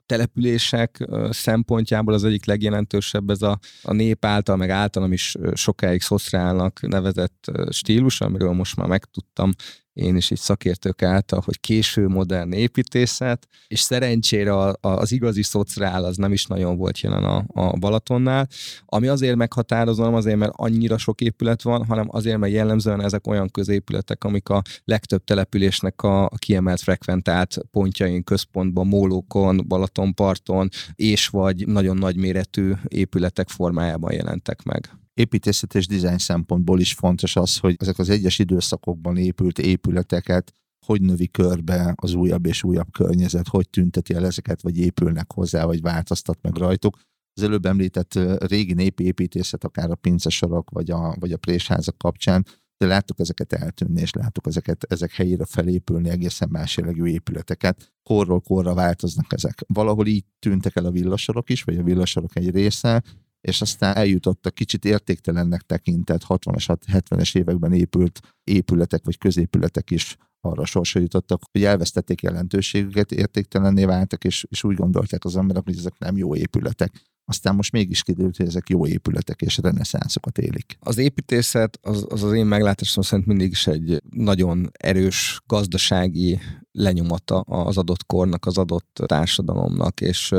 települések 0.07 1.09
szempontjából 1.31 2.15
az 2.15 2.25
egyik 2.25 2.47
legjelentősebb 2.47 3.31
ez 3.31 3.43
a, 3.43 3.59
a 3.83 3.93
nép 3.93 4.25
által, 4.25 4.57
meg 4.57 4.71
általam 4.71 5.13
is 5.13 5.37
sokáig 5.55 6.01
szoszrálnak 6.01 6.81
nevezett 6.81 7.51
stílus, 7.71 8.21
amiről 8.21 8.53
most 8.53 8.77
már 8.77 8.89
megtudtam 8.89 9.51
én 9.99 10.17
is 10.17 10.31
így 10.31 10.39
szakértők 10.39 11.03
által, 11.03 11.43
hogy 11.45 11.61
késő 11.61 12.09
modern 12.09 12.53
építészet, 12.53 13.49
és 13.69 13.81
szerencsére 13.81 14.53
a, 14.55 14.77
az 14.81 15.13
igazi 15.13 15.43
szociál 15.43 16.05
az 16.05 16.17
nem 16.17 16.33
is 16.33 16.47
nagyon 16.47 16.77
volt 16.77 17.01
jelen 17.01 17.25
a, 17.25 17.45
a 17.47 17.77
Balatonnál, 17.79 18.49
ami 18.87 19.07
azért 19.07 19.37
meghatározó, 19.37 20.05
nem 20.05 20.15
azért, 20.15 20.37
mert 20.37 20.53
annyira 20.57 20.99
sok 20.99 21.21
épület 21.21 21.63
van, 21.63 21.85
hanem 21.85 22.07
azért, 22.11 22.39
mert 22.39 22.53
jellemzően 22.53 23.03
ezek 23.03 23.27
olyan 23.27 23.51
középületek, 23.51 24.25
amik 24.25 24.49
a 24.49 24.63
legtöbb 24.85 25.25
településnek 25.25 26.03
a, 26.03 26.25
a 26.25 26.37
kiemelt 26.37 26.81
frekventált 26.81 27.59
pontjain, 27.71 28.25
központban, 28.25 28.87
mólókon, 28.87 29.65
Balatonparton, 29.69 30.69
és 30.95 31.29
vagy 31.29 31.67
nagyon 31.67 31.97
nagy 31.97 32.17
méretű 32.17 32.73
épületek 32.89 33.49
formájában 33.49 34.13
jelentek 34.13 34.63
meg 34.63 34.91
építészet 35.19 35.75
és 35.75 35.87
dizájn 35.87 36.19
szempontból 36.19 36.81
is 36.81 36.93
fontos 36.93 37.37
az, 37.37 37.57
hogy 37.57 37.77
ezek 37.79 37.99
az 37.99 38.09
egyes 38.09 38.39
időszakokban 38.39 39.17
épült 39.17 39.59
épületeket 39.59 40.53
hogy 40.89 41.01
növi 41.01 41.29
körbe 41.29 41.95
az 41.97 42.15
újabb 42.15 42.47
és 42.47 42.63
újabb 42.63 42.93
környezet, 42.93 43.49
hogy 43.49 43.71
tünteti 43.71 44.15
el 44.15 44.27
ezeket, 44.27 44.63
vagy 44.63 44.79
épülnek 44.79 45.33
hozzá, 45.33 45.65
vagy 45.65 45.81
változtat 45.81 46.39
meg 46.43 46.57
rajtuk. 46.57 46.99
Az 47.33 47.43
előbb 47.43 47.67
említett 47.67 48.15
régi 48.39 48.75
népi 48.75 49.05
építészet, 49.05 49.65
akár 49.65 49.91
a 49.91 49.95
pincesorok, 49.95 50.71
vagy 50.71 50.91
a, 50.91 51.17
vagy 51.21 51.33
a 51.33 51.37
présházak 51.37 51.99
kapcsán, 51.99 52.47
de 52.77 52.87
láttuk 52.87 53.19
ezeket 53.19 53.53
eltűnni, 53.53 54.01
és 54.01 54.13
láttuk 54.13 54.47
ezeket, 54.47 54.85
ezek 54.89 55.13
helyére 55.13 55.45
felépülni 55.45 56.09
egészen 56.09 56.49
más 56.51 56.77
jellegű 56.77 57.05
épületeket. 57.05 57.93
Korról 58.03 58.41
korra 58.41 58.75
változnak 58.75 59.33
ezek. 59.33 59.65
Valahol 59.67 60.07
így 60.07 60.25
tűntek 60.39 60.77
el 60.77 60.85
a 60.85 60.91
villasorok 60.91 61.51
is, 61.51 61.63
vagy 61.63 61.77
a 61.77 61.83
villasorok 61.83 62.37
egy 62.37 62.51
része, 62.51 63.03
és 63.41 63.61
aztán 63.61 63.97
eljutott 63.97 64.47
a 64.47 64.51
kicsit 64.51 64.85
értéktelennek 64.85 65.63
tekintett 65.63 66.23
60-as, 66.29 66.77
70-es 66.93 67.37
években 67.37 67.73
épült 67.73 68.21
épületek 68.45 69.05
vagy 69.05 69.19
középületek 69.19 69.91
is 69.91 70.17
arra 70.41 70.65
sorsa 70.65 70.99
jutottak, 70.99 71.41
hogy 71.53 71.65
elvesztették 71.65 72.23
jelentőségüket, 72.23 73.13
értéktelenné 73.13 73.85
váltak, 73.85 74.25
és, 74.25 74.47
és 74.49 74.65
úgy 74.65 74.77
gondolták 74.77 75.25
az 75.25 75.37
emberek, 75.37 75.65
hogy 75.65 75.77
ezek 75.77 75.99
nem 75.99 76.17
jó 76.17 76.35
épületek. 76.35 76.93
Aztán 77.25 77.55
most 77.55 77.73
mégis 77.73 78.03
kiderült, 78.03 78.37
hogy 78.37 78.47
ezek 78.47 78.69
jó 78.69 78.87
épületek 78.87 79.41
és 79.41 79.59
reneszánszokat 79.59 80.39
élik. 80.39 80.77
Az 80.81 80.99
építészet 80.99 81.79
az 81.83 82.07
az, 82.09 82.23
az 82.23 82.33
én 82.33 82.47
meglátásom 82.47 83.03
szerint 83.03 83.29
mindig 83.29 83.51
is 83.51 83.67
egy 83.67 84.03
nagyon 84.11 84.71
erős 84.73 85.43
gazdasági 85.47 86.41
lenyomata 86.73 87.41
az 87.41 87.79
adott 87.79 88.07
kornak, 88.07 88.47
az 88.47 88.59
adott 88.59 89.03
társadalomnak, 89.07 90.01
és 90.01 90.35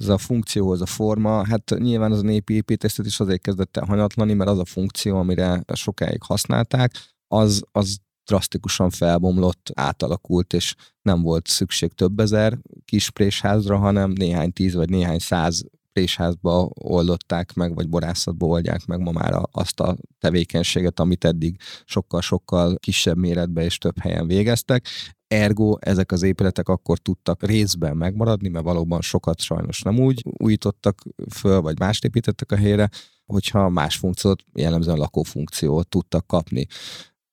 ez 0.00 0.08
a 0.08 0.18
funkció, 0.18 0.72
ez 0.72 0.80
a 0.80 0.86
forma, 0.86 1.46
hát 1.46 1.74
nyilván 1.78 2.12
az 2.12 2.18
a 2.18 2.22
népi 2.22 2.54
építészet 2.54 3.06
is 3.06 3.20
azért 3.20 3.40
kezdett 3.40 3.76
el 3.76 3.86
hanyatlani, 3.86 4.32
mert 4.32 4.50
az 4.50 4.58
a 4.58 4.64
funkció, 4.64 5.16
amire 5.16 5.64
sokáig 5.72 6.22
használták, 6.22 6.92
az, 7.28 7.62
az 7.72 7.98
drasztikusan 8.24 8.90
felbomlott, 8.90 9.70
átalakult, 9.74 10.52
és 10.52 10.74
nem 11.02 11.22
volt 11.22 11.46
szükség 11.46 11.92
több 11.92 12.20
ezer 12.20 12.58
kis 12.84 13.10
présházra, 13.10 13.76
hanem 13.76 14.10
néhány 14.10 14.52
tíz 14.52 14.74
vagy 14.74 14.90
néhány 14.90 15.18
száz 15.18 15.64
présházba 15.92 16.70
oldották 16.74 17.54
meg, 17.54 17.74
vagy 17.74 17.88
borászatba 17.88 18.46
oldják 18.46 18.86
meg 18.86 19.00
ma 19.00 19.10
már 19.10 19.40
azt 19.50 19.80
a 19.80 19.96
tevékenységet, 20.18 21.00
amit 21.00 21.24
eddig 21.24 21.56
sokkal-sokkal 21.84 22.76
kisebb 22.78 23.16
méretben 23.16 23.64
és 23.64 23.78
több 23.78 23.98
helyen 23.98 24.26
végeztek. 24.26 24.86
Ergo 25.26 25.76
ezek 25.80 26.12
az 26.12 26.22
épületek 26.22 26.68
akkor 26.68 26.98
tudtak 26.98 27.46
részben 27.46 27.96
megmaradni, 27.96 28.48
mert 28.48 28.64
valóban 28.64 29.00
sokat 29.00 29.40
sajnos 29.40 29.82
nem 29.82 29.98
úgy 29.98 30.22
újítottak 30.38 31.02
föl, 31.30 31.60
vagy 31.60 31.78
mást 31.78 32.04
építettek 32.04 32.52
a 32.52 32.56
helyre, 32.56 32.88
hogyha 33.26 33.68
más 33.68 33.96
funkciót, 33.96 34.42
jellemzően 34.52 34.96
lakófunkciót 34.98 35.88
tudtak 35.88 36.26
kapni. 36.26 36.66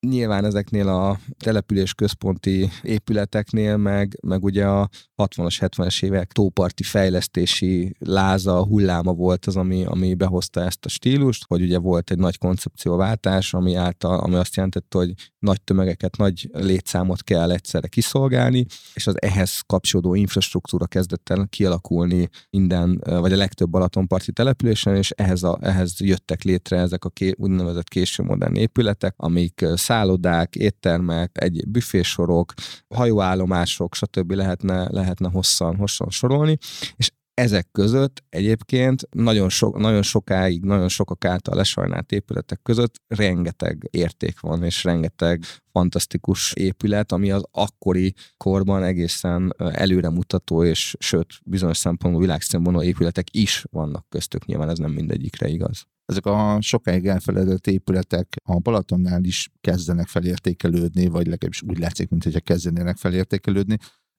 Nyilván 0.10 0.46
ezeknél 0.46 0.88
a 0.88 1.20
település 1.38 1.94
központi 1.94 2.70
épületeknél, 2.82 3.78
meg, 3.78 4.18
meg 4.22 4.44
ugye 4.44 4.66
a 4.66 4.90
60-as, 5.18 5.58
70-es 5.60 6.04
évek 6.04 6.32
tóparti 6.32 6.84
fejlesztési 6.84 7.96
láza, 8.00 8.66
hulláma 8.66 9.14
volt 9.14 9.46
az, 9.46 9.56
ami, 9.56 9.86
ami 9.86 10.14
behozta 10.14 10.62
ezt 10.62 10.86
a 10.86 10.90
stílust, 10.90 11.46
hogy 11.48 11.62
ugye 11.62 11.78
volt 11.78 12.12
egy 12.12 12.18
nagy 12.18 12.38
koncepcióváltás, 12.38 13.54
ami 13.54 13.76
által, 13.76 14.20
ami 14.20 14.36
azt 14.36 14.56
jelentette, 14.56 14.98
hogy 14.98 15.14
nagy 15.40 15.62
tömegeket, 15.62 16.18
nagy 16.18 16.50
létszámot 16.54 17.24
kell 17.24 17.52
egyszerre 17.52 17.88
kiszolgálni, 17.88 18.66
és 18.94 19.08
az 19.08 19.22
ehhez 19.22 19.62
kapcsolódó 19.66 20.14
infrastruktúra 20.14 20.86
kezdett 20.86 21.30
el 21.30 21.48
kialakulni 21.50 22.30
minden, 22.50 23.02
vagy 23.06 23.34
a 23.34 23.38
legtöbb 23.38 23.70
Balatonparti 23.70 24.32
településen, 24.32 24.96
és 24.96 25.12
ehhez, 25.12 25.44
a, 25.44 25.58
ehhez 25.62 25.94
jöttek 26.00 26.44
létre 26.44 26.78
ezek 26.78 27.06
a 27.06 27.10
ké, 27.10 27.34
úgynevezett 27.36 27.88
késő 27.88 28.24
modern 28.24 28.56
épületek, 28.56 29.14
amik 29.18 29.66
szállodák, 29.98 30.56
éttermek, 30.56 31.38
egy 31.42 31.64
büfésorok, 31.68 32.54
hajóállomások, 32.96 33.96
stb. 33.96 34.32
lehetne, 34.32 34.88
lehetne 34.92 35.30
hosszan, 35.30 35.76
hosszan 35.76 36.10
sorolni, 36.10 36.58
és 36.96 37.12
ezek 37.34 37.68
között 37.72 38.24
egyébként 38.30 39.08
nagyon, 39.12 39.50
sok, 39.50 39.78
nagyon 39.78 40.02
sokáig, 40.02 40.64
nagyon 40.64 40.90
sokak 40.90 41.26
által 41.26 41.56
lesajnált 41.56 42.12
épületek 42.12 42.60
között 42.64 43.02
rengeteg 43.08 43.88
érték 43.92 44.40
van, 44.40 44.64
és 44.64 44.84
rengeteg 44.84 45.44
fantasztikus 45.72 46.54
épület, 46.54 47.12
ami 47.12 47.32
az 47.32 47.44
akkori 47.52 48.14
korban 48.38 48.84
egészen 48.84 49.54
előremutató, 49.58 50.64
és 50.64 50.96
sőt, 51.00 51.28
bizonyos 51.46 51.78
szempontból 51.78 52.22
világszínvonalú 52.22 52.84
épületek 52.84 53.28
is 53.32 53.66
vannak 53.72 54.06
köztük, 54.10 54.46
nyilván 54.46 54.70
ez 54.70 54.78
nem 54.78 54.92
mindegyikre 54.92 55.48
igaz. 55.48 55.86
Ezek 56.08 56.26
a 56.26 56.58
sokáig 56.62 57.08
elfeledett 57.08 57.68
épületek 57.68 58.36
a 58.44 58.60
Balatonnál 58.60 59.24
is 59.24 59.50
kezdenek 59.62 60.08
felértékelődni, 60.08 61.08
vagy 61.08 61.28
legalábbis 61.28 61.62
úgy 61.62 61.80
látszik, 61.80 62.10
mintha 62.10 62.40
kezdenének 62.40 62.98
felértékelődni 62.98 63.78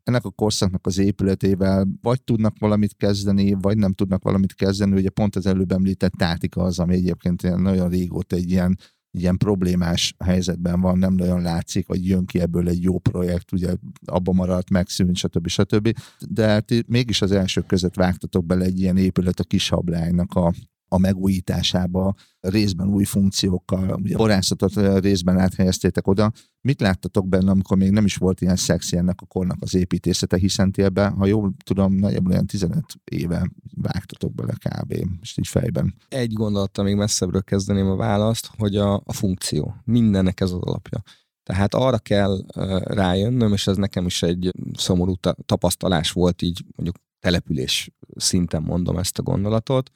ennek 0.09 0.25
a 0.25 0.31
korszaknak 0.31 0.87
az 0.87 0.99
épületével 0.99 1.87
vagy 2.03 2.23
tudnak 2.23 2.59
valamit 2.59 2.97
kezdeni, 2.97 3.53
vagy 3.53 3.77
nem 3.77 3.93
tudnak 3.93 4.23
valamit 4.23 4.55
kezdeni. 4.55 4.93
Ugye 4.93 5.11
pont 5.11 5.37
az 5.37 5.47
előbb 5.47 5.73
említett 5.73 6.13
tátika 6.13 6.63
az, 6.63 6.79
ami 6.79 6.95
egyébként 6.95 7.57
nagyon 7.57 7.89
régóta 7.89 8.37
egy 8.37 8.51
ilyen 8.51 8.79
ilyen 9.11 9.37
problémás 9.37 10.15
helyzetben 10.25 10.81
van, 10.81 10.99
nem 10.99 11.15
nagyon 11.15 11.43
látszik, 11.43 11.87
hogy 11.87 12.07
jön 12.07 12.27
ki 12.27 12.41
ebből 12.41 12.69
egy 12.69 12.83
jó 12.83 12.99
projekt, 12.99 13.53
ugye 13.53 13.75
abba 14.05 14.33
maradt, 14.33 14.71
megszűnt, 14.71 15.17
stb. 15.17 15.49
stb. 15.49 15.99
De 16.29 16.47
hát 16.47 16.73
mégis 16.87 17.23
az 17.23 17.33
elsők 17.33 17.67
között 17.67 17.95
vágtatok 17.95 18.47
bele 18.47 18.65
egy 18.65 18.81
ilyen 18.81 18.97
épület 18.97 19.41
a 19.41 19.45
kis 19.45 19.69
hablánynak 19.69 20.35
a, 20.35 20.53
a 20.89 20.99
megújításába, 20.99 22.15
részben 22.41 22.89
új 22.89 23.05
funkciókkal, 23.05 23.99
ugye 24.03 24.17
borászatot 24.17 25.01
részben 25.01 25.39
áthelyeztétek 25.39 26.07
oda. 26.07 26.33
Mit 26.61 26.81
láttatok 26.81 27.29
benne, 27.29 27.51
amikor 27.51 27.77
még 27.77 27.91
nem 27.91 28.05
is 28.05 28.17
volt 28.17 28.41
ilyen 28.41 28.57
szexi 28.57 28.97
ennek 28.97 29.21
a 29.21 29.27
kornak 29.27 29.57
az 29.61 29.75
építészete, 29.75 30.37
hiszen 30.37 30.73
ti 30.73 30.83
ebbe, 30.83 31.07
ha 31.07 31.27
jól 31.27 31.55
tudom, 31.65 31.95
nagyjából 31.95 32.33
olyan 32.33 32.47
15 32.47 32.85
éve 33.05 33.51
vágtatok 33.75 34.35
bele 34.35 34.53
kb. 34.53 34.93
és 35.21 35.37
így 35.39 35.49
fejben. 35.49 35.95
Egy 36.09 36.33
gondolattal 36.33 36.85
még 36.85 36.95
messzebbről 36.95 37.43
kezdeném 37.43 37.87
a 37.87 37.97
választ, 37.97 38.51
hogy 38.57 38.77
a, 38.77 38.95
a 38.95 39.13
funkció. 39.13 39.75
Mindennek 39.85 40.41
ez 40.41 40.51
az 40.51 40.61
alapja. 40.61 41.03
Tehát 41.43 41.75
arra 41.75 41.99
kell 41.99 42.45
rájönnöm, 42.85 43.53
és 43.53 43.67
ez 43.67 43.77
nekem 43.77 44.07
is 44.07 44.23
egy 44.23 44.51
szomorú 44.73 45.15
tapasztalás 45.47 46.13
volt 46.13 46.43
így 46.43 46.65
mondjuk 46.77 46.97
település 47.21 47.91
szinten 48.17 48.63
mondom 48.63 48.99
ezt 48.99 49.19
a 49.19 49.23
gondolatot, 49.23 49.91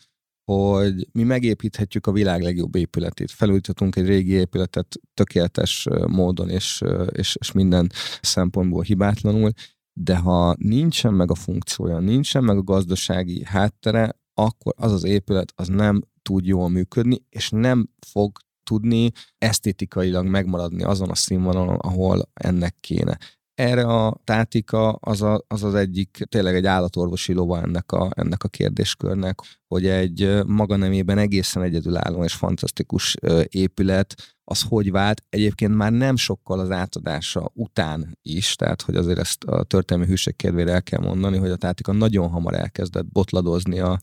hogy 0.44 1.08
mi 1.12 1.22
megépíthetjük 1.22 2.06
a 2.06 2.12
világ 2.12 2.42
legjobb 2.42 2.74
épületét. 2.74 3.30
Felújíthatunk 3.30 3.96
egy 3.96 4.06
régi 4.06 4.32
épületet 4.32 5.00
tökéletes 5.14 5.88
módon 6.06 6.48
és, 6.48 6.82
és, 7.12 7.36
és 7.40 7.52
minden 7.52 7.90
szempontból 8.20 8.82
hibátlanul, 8.82 9.50
de 9.92 10.16
ha 10.16 10.54
nincsen 10.58 11.14
meg 11.14 11.30
a 11.30 11.34
funkciója, 11.34 11.98
nincsen 11.98 12.44
meg 12.44 12.56
a 12.56 12.62
gazdasági 12.62 13.44
háttere, 13.44 14.20
akkor 14.34 14.74
az 14.76 14.92
az 14.92 15.04
épület 15.04 15.52
az 15.56 15.68
nem 15.68 16.02
tud 16.22 16.46
jól 16.46 16.68
működni, 16.68 17.24
és 17.28 17.50
nem 17.50 17.88
fog 18.06 18.38
tudni 18.62 19.10
esztétikailag 19.38 20.26
megmaradni 20.26 20.82
azon 20.82 21.10
a 21.10 21.14
színvonalon, 21.14 21.76
ahol 21.76 22.30
ennek 22.34 22.76
kéne 22.80 23.18
erre 23.54 23.82
a 23.82 24.20
tátika 24.24 24.92
az, 24.92 25.22
a, 25.22 25.44
az 25.48 25.62
az 25.62 25.74
egyik, 25.74 26.18
tényleg 26.28 26.54
egy 26.54 26.66
állatorvosi 26.66 27.32
lova 27.32 27.60
ennek 27.60 27.92
a, 27.92 28.10
ennek 28.14 28.44
a 28.44 28.48
kérdéskörnek, 28.48 29.38
hogy 29.68 29.86
egy 29.86 30.44
maga 30.46 30.76
nemében 30.76 31.18
egészen 31.18 31.62
egyedülálló 31.62 32.24
és 32.24 32.34
fantasztikus 32.34 33.16
épület, 33.48 34.14
az 34.44 34.62
hogy 34.68 34.90
vált, 34.90 35.22
egyébként 35.28 35.74
már 35.74 35.92
nem 35.92 36.16
sokkal 36.16 36.60
az 36.60 36.70
átadása 36.70 37.50
után 37.54 38.18
is, 38.22 38.56
tehát 38.56 38.82
hogy 38.82 38.96
azért 38.96 39.18
ezt 39.18 39.44
a 39.44 39.62
történelmi 39.62 40.10
hűség 40.10 40.36
kedvére 40.36 40.72
el 40.72 40.82
kell 40.82 41.00
mondani, 41.00 41.38
hogy 41.38 41.50
a 41.50 41.56
tátika 41.56 41.92
nagyon 41.92 42.28
hamar 42.28 42.54
elkezdett 42.54 43.06
botladozni 43.06 43.78
a, 43.80 44.00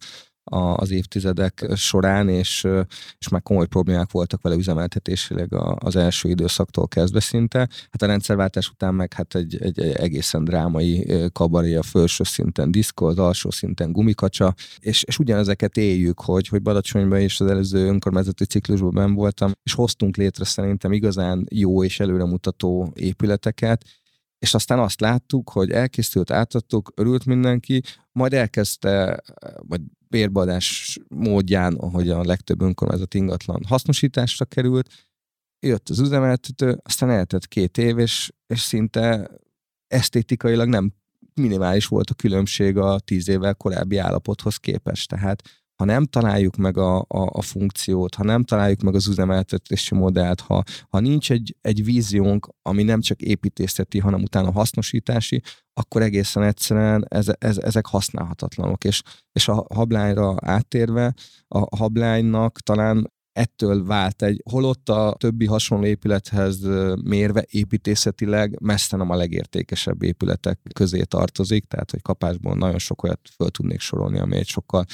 az 0.49 0.91
évtizedek 0.91 1.65
során, 1.75 2.29
és, 2.29 2.67
és 3.17 3.27
már 3.27 3.41
komoly 3.41 3.67
problémák 3.67 4.11
voltak 4.11 4.41
vele 4.41 4.55
üzemeltetésileg 4.55 5.53
az 5.75 5.95
első 5.95 6.29
időszaktól 6.29 6.87
kezdve 6.87 7.19
szinte. 7.19 7.59
Hát 7.59 8.01
a 8.01 8.05
rendszerváltás 8.05 8.69
után 8.69 8.93
meg 8.93 9.13
hát 9.13 9.35
egy, 9.35 9.57
egy 9.61 9.79
egészen 9.79 10.43
drámai 10.43 11.11
kabaré 11.31 11.75
a 11.75 11.83
felső 11.83 12.23
szinten 12.23 12.71
diszkó, 12.71 13.05
az 13.05 13.17
alsó 13.17 13.49
szinten 13.49 13.91
gumikacsa, 13.91 14.53
és, 14.79 15.03
és 15.03 15.19
ugyanezeket 15.19 15.77
éljük, 15.77 16.21
hogy, 16.21 16.47
hogy 16.47 16.61
Badacsonyban 16.61 17.19
és 17.19 17.39
az 17.39 17.47
előző 17.47 17.87
önkormányzati 17.87 18.45
ciklusban 18.45 18.93
ben 18.93 19.13
voltam, 19.13 19.51
és 19.63 19.73
hoztunk 19.73 20.17
létre 20.17 20.45
szerintem 20.45 20.91
igazán 20.91 21.45
jó 21.49 21.83
és 21.83 21.99
előremutató 21.99 22.91
épületeket, 22.95 23.85
és 24.39 24.53
aztán 24.53 24.79
azt 24.79 25.01
láttuk, 25.01 25.49
hogy 25.49 25.71
elkészült, 25.71 26.31
átadtuk, 26.31 26.91
örült 26.95 27.25
mindenki, 27.25 27.81
majd 28.11 28.33
elkezdte, 28.33 29.21
vagy 29.57 29.81
bérbeadás 30.09 30.99
módján, 31.07 31.75
ahogy 31.75 32.09
a 32.09 32.23
legtöbb 32.23 32.61
önkormányzat 32.61 33.13
ingatlan 33.13 33.63
hasznosításra 33.67 34.45
került, 34.45 35.07
jött 35.59 35.89
az 35.89 35.99
üzemeltető, 35.99 36.79
aztán 36.83 37.09
eltett 37.09 37.47
két 37.47 37.77
év, 37.77 37.97
és, 37.97 38.31
és 38.47 38.59
szinte 38.59 39.31
esztétikailag 39.87 40.67
nem 40.67 40.93
minimális 41.33 41.87
volt 41.87 42.09
a 42.09 42.13
különbség 42.13 42.77
a 42.77 42.99
tíz 42.99 43.27
évvel 43.27 43.55
korábbi 43.55 43.97
állapothoz 43.97 44.57
képest. 44.57 45.09
Tehát 45.09 45.41
ha 45.79 45.85
nem 45.85 46.05
találjuk 46.05 46.55
meg 46.55 46.77
a, 46.77 46.97
a, 46.97 47.05
a 47.07 47.41
funkciót, 47.41 48.15
ha 48.15 48.23
nem 48.23 48.43
találjuk 48.43 48.81
meg 48.81 48.95
az 48.95 49.07
üzemeltetési 49.07 49.95
modellt, 49.95 50.39
ha, 50.39 50.63
ha 50.89 50.99
nincs 50.99 51.31
egy, 51.31 51.55
egy 51.61 51.83
víziónk, 51.83 52.47
ami 52.61 52.83
nem 52.83 53.01
csak 53.01 53.21
építészeti, 53.21 53.99
hanem 53.99 54.21
utána 54.21 54.51
hasznosítási, 54.51 55.41
akkor 55.73 56.01
egészen 56.01 56.43
egyszerűen 56.43 57.05
ez, 57.07 57.27
ez, 57.37 57.57
ezek 57.57 57.85
használhatatlanok. 57.85 58.83
És, 58.83 59.01
és 59.31 59.47
a 59.47 59.65
hablányra 59.73 60.35
áttérve, 60.41 61.13
a 61.47 61.77
hablánynak 61.77 62.59
talán 62.59 63.11
ettől 63.39 63.85
vált 63.85 64.21
egy, 64.21 64.41
holott 64.51 64.89
a 64.89 65.15
többi 65.17 65.45
hasonló 65.45 65.85
épülethez 65.85 66.59
mérve 67.03 67.45
építészetileg 67.49 68.57
messze 68.61 68.97
nem 68.97 69.09
a 69.09 69.15
legértékesebb 69.15 70.03
épületek 70.03 70.59
közé 70.73 71.01
tartozik, 71.01 71.65
tehát 71.65 71.91
hogy 71.91 72.01
kapásból 72.01 72.55
nagyon 72.55 72.79
sok 72.79 73.03
olyat 73.03 73.19
föl 73.35 73.49
tudnék 73.49 73.79
sorolni, 73.79 74.19
ami 74.19 74.35
egy 74.35 74.47
sokkal 74.47 74.85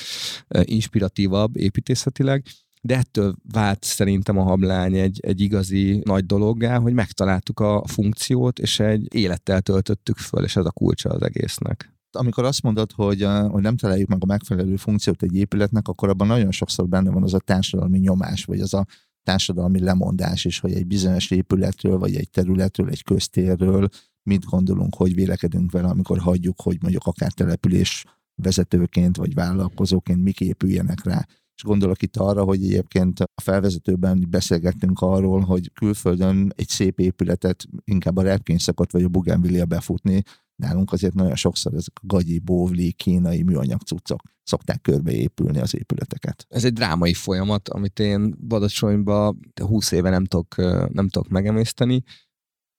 inspiratívabb 0.61 1.57
építészetileg, 1.57 2.43
de 2.81 2.97
ettől 2.97 3.35
vált 3.51 3.83
szerintem 3.83 4.37
a 4.37 4.43
hablány 4.43 4.95
egy, 4.95 5.19
egy 5.21 5.41
igazi 5.41 6.01
nagy 6.03 6.25
dologgá, 6.25 6.77
hogy 6.77 6.93
megtaláltuk 6.93 7.59
a 7.59 7.83
funkciót, 7.87 8.59
és 8.59 8.79
egy 8.79 9.15
élettel 9.15 9.61
töltöttük 9.61 10.17
föl, 10.17 10.43
és 10.43 10.55
ez 10.55 10.65
a 10.65 10.71
kulcsa 10.71 11.09
az 11.09 11.21
egésznek 11.21 11.94
amikor 12.15 12.43
azt 12.43 12.61
mondod, 12.61 12.91
hogy, 12.91 13.27
hogy 13.47 13.61
nem 13.61 13.77
találjuk 13.77 14.09
meg 14.09 14.17
a 14.21 14.25
megfelelő 14.25 14.75
funkciót 14.75 15.23
egy 15.23 15.35
épületnek, 15.35 15.87
akkor 15.87 16.09
abban 16.09 16.27
nagyon 16.27 16.51
sokszor 16.51 16.87
benne 16.87 17.09
van 17.09 17.23
az 17.23 17.33
a 17.33 17.39
társadalmi 17.39 17.97
nyomás, 17.97 18.45
vagy 18.45 18.59
az 18.59 18.73
a 18.73 18.85
társadalmi 19.23 19.79
lemondás 19.79 20.45
is, 20.45 20.59
hogy 20.59 20.73
egy 20.73 20.87
bizonyos 20.87 21.31
épületről, 21.31 21.97
vagy 21.97 22.15
egy 22.15 22.29
területről, 22.29 22.89
egy 22.89 23.03
köztérről 23.03 23.89
mit 24.23 24.45
gondolunk, 24.45 24.95
hogy 24.95 25.15
vélekedünk 25.15 25.71
vele, 25.71 25.87
amikor 25.87 26.19
hagyjuk, 26.19 26.61
hogy 26.61 26.77
mondjuk 26.81 27.05
akár 27.05 27.31
település 27.31 28.05
vezetőként, 28.41 29.17
vagy 29.17 29.33
vállalkozóként 29.33 30.23
mik 30.23 30.39
épüljenek 30.39 31.03
rá. 31.03 31.25
És 31.55 31.63
gondolok 31.63 32.01
itt 32.01 32.17
arra, 32.17 32.43
hogy 32.43 32.63
egyébként 32.63 33.19
a 33.19 33.41
felvezetőben 33.41 34.25
beszélgettünk 34.29 34.99
arról, 34.99 35.39
hogy 35.39 35.71
külföldön 35.73 36.53
egy 36.55 36.67
szép 36.67 36.99
épületet 36.99 37.65
inkább 37.83 38.17
a 38.17 38.21
repkényszakot 38.21 38.91
vagy 38.91 39.03
a 39.03 39.07
bugenvillia 39.07 39.65
befutni, 39.65 40.23
Nálunk 40.55 40.91
azért 40.91 41.13
nagyon 41.13 41.35
sokszor 41.35 41.73
ezek 41.73 41.93
a 42.01 42.05
gagyi, 42.05 42.39
bóvli, 42.39 42.91
kínai 42.91 43.43
műanyag 43.43 43.81
cuccok 43.81 44.21
szokták 44.43 44.81
körbeépülni 44.81 45.59
az 45.59 45.75
épületeket. 45.75 46.45
Ez 46.49 46.63
egy 46.63 46.73
drámai 46.73 47.13
folyamat, 47.13 47.69
amit 47.69 47.99
én 47.99 48.35
Badacsonyba 48.47 49.35
20 49.61 49.91
éve 49.91 50.09
nem 50.09 50.25
tudok, 50.25 50.55
nem 50.93 51.09
tudok 51.09 51.29
megemészteni, 51.29 52.03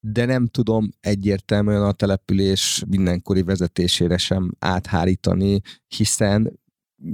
de 0.01 0.25
nem 0.25 0.47
tudom 0.47 0.89
egyértelműen 1.01 1.83
a 1.83 1.93
település 1.93 2.85
mindenkori 2.89 3.43
vezetésére 3.43 4.17
sem 4.17 4.51
áthárítani, 4.59 5.61
hiszen 5.87 6.61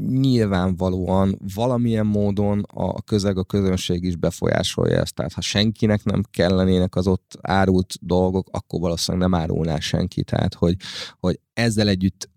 nyilvánvalóan 0.09 1.39
valamilyen 1.55 2.07
módon 2.07 2.65
a 2.69 3.03
közeg, 3.03 3.39
a 3.39 3.45
közönség 3.45 4.05
is 4.05 4.17
befolyásolja 4.17 5.01
ezt. 5.01 5.15
Tehát 5.15 5.33
ha 5.33 5.41
senkinek 5.41 6.05
nem 6.05 6.23
kellenének 6.31 6.95
az 6.95 7.07
ott 7.07 7.39
árult 7.41 7.95
dolgok, 8.01 8.49
akkor 8.51 8.81
valószínűleg 8.81 9.29
nem 9.29 9.41
árulná 9.41 9.79
senki. 9.79 10.23
Tehát, 10.25 10.55
hogy, 10.55 10.77
hogy 11.21 11.41
ezzel 11.53 11.89
együtt 11.89 12.31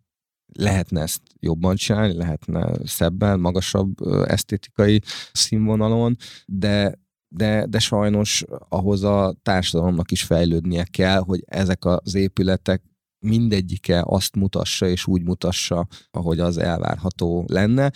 lehetne 0.54 1.02
ezt 1.02 1.22
jobban 1.40 1.76
csinálni, 1.76 2.14
lehetne 2.14 2.72
szebben, 2.84 3.40
magasabb 3.40 4.02
esztétikai 4.28 5.02
színvonalon, 5.32 6.16
de 6.46 7.04
de, 7.36 7.66
de 7.66 7.80
sajnos 7.80 8.44
ahhoz 8.70 9.04
a 9.04 9.36
társadalomnak 9.42 10.12
is 10.12 10.24
fejlődnie 10.24 10.84
kell, 10.84 11.20
hogy 11.20 11.44
ezek 11.46 11.86
az 11.86 12.16
épületek 12.16 12.84
mindegyike 13.26 14.04
azt 14.06 14.36
mutassa 14.36 14.88
és 14.88 15.08
úgy 15.08 15.24
mutassa, 15.24 15.88
ahogy 16.12 16.40
az 16.40 16.58
elvárható 16.58 17.46
lenne. 17.48 17.92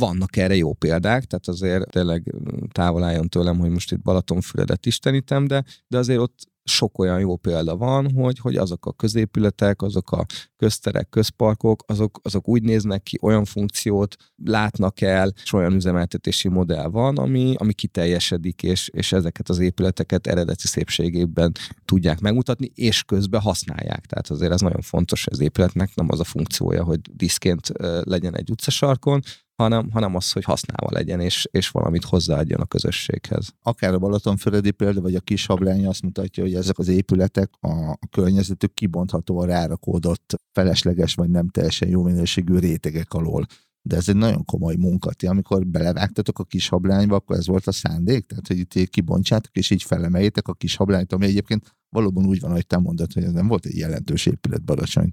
Vannak 0.00 0.36
erre 0.36 0.56
jó 0.56 0.72
példák, 0.72 1.24
tehát 1.24 1.48
azért 1.48 1.90
tényleg 1.90 2.34
távol 2.72 3.02
álljon 3.02 3.28
tőlem, 3.28 3.58
hogy 3.58 3.70
most 3.70 3.92
itt 3.92 4.02
Balatonfüredet 4.02 4.86
istenítem, 4.86 5.46
de, 5.46 5.64
de 5.88 5.98
azért 5.98 6.20
ott 6.20 6.52
sok 6.64 6.98
olyan 6.98 7.20
jó 7.20 7.36
példa 7.36 7.76
van, 7.76 8.10
hogy, 8.12 8.38
hogy 8.38 8.56
azok 8.56 8.86
a 8.86 8.92
középületek, 8.92 9.82
azok 9.82 10.12
a 10.12 10.26
közterek, 10.56 11.08
közparkok, 11.08 11.84
azok, 11.86 12.20
azok 12.22 12.48
úgy 12.48 12.62
néznek 12.62 13.02
ki, 13.02 13.18
olyan 13.22 13.44
funkciót 13.44 14.16
látnak 14.44 15.00
el, 15.00 15.32
és 15.42 15.52
olyan 15.52 15.72
üzemeltetési 15.72 16.48
modell 16.48 16.88
van, 16.88 17.16
ami, 17.16 17.54
ami 17.58 17.72
kiteljesedik, 17.72 18.62
és, 18.62 18.88
és 18.88 19.12
ezeket 19.12 19.48
az 19.48 19.58
épületeket 19.58 20.26
eredeti 20.26 20.66
szépségében 20.66 21.52
tudják 21.84 22.20
megmutatni, 22.20 22.70
és 22.74 23.02
közben 23.02 23.40
használják. 23.40 24.06
Tehát 24.06 24.30
azért 24.30 24.52
ez 24.52 24.60
nagyon 24.60 24.80
fontos 24.80 25.26
az 25.26 25.40
épületnek, 25.40 25.94
nem 25.94 26.06
az 26.10 26.20
a 26.20 26.24
funkciója, 26.24 26.84
hogy 26.84 27.00
diszként 27.00 27.72
legyen 28.02 28.36
egy 28.36 28.50
utcasarkon, 28.50 29.22
hanem, 29.56 29.90
hanem 29.90 30.14
az, 30.14 30.32
hogy 30.32 30.44
használva 30.44 30.96
legyen, 30.96 31.20
és, 31.20 31.48
és 31.50 31.68
valamit 31.68 32.04
hozzáadjon 32.04 32.60
a 32.60 32.66
közösséghez. 32.66 33.48
Akár 33.62 33.94
a 33.94 33.98
Balatonfüredi 33.98 34.70
példa, 34.70 35.00
vagy 35.00 35.14
a 35.14 35.20
kis 35.20 35.46
hablány 35.46 35.86
azt 35.86 36.02
mutatja, 36.02 36.42
hogy 36.42 36.54
ezek 36.54 36.78
az 36.78 36.88
épületek 36.88 37.50
a, 37.60 37.90
a 37.90 38.06
környezetük 38.10 38.74
kibonthatóan 38.74 39.46
rárakódott 39.46 40.40
felesleges, 40.52 41.14
vagy 41.14 41.30
nem 41.30 41.48
teljesen 41.48 41.88
jó 41.88 42.02
minőségű 42.02 42.58
rétegek 42.58 43.12
alól 43.12 43.46
de 43.86 43.96
ez 43.96 44.08
egy 44.08 44.16
nagyon 44.16 44.44
komoly 44.44 44.74
munka. 44.74 45.12
Ti, 45.12 45.26
amikor 45.26 45.66
belevágtatok 45.66 46.38
a 46.38 46.44
kis 46.44 46.68
hablányba, 46.68 47.14
akkor 47.14 47.36
ez 47.36 47.46
volt 47.46 47.66
a 47.66 47.72
szándék? 47.72 48.26
Tehát, 48.26 48.46
hogy 48.46 48.58
itt 48.58 48.88
kibontsátok, 48.88 49.56
és 49.56 49.70
így 49.70 49.82
felemeljétek 49.82 50.48
a 50.48 50.54
kis 50.54 50.76
hablányt, 50.76 51.12
ami 51.12 51.26
egyébként 51.26 51.76
valóban 51.88 52.26
úgy 52.26 52.40
van, 52.40 52.50
hogy 52.50 52.66
te 52.66 52.78
mondod, 52.78 53.12
hogy 53.12 53.22
ez 53.22 53.32
nem 53.32 53.46
volt 53.46 53.66
egy 53.66 53.76
jelentős 53.76 54.26
épület 54.26 54.64
Balacsony 54.64 55.10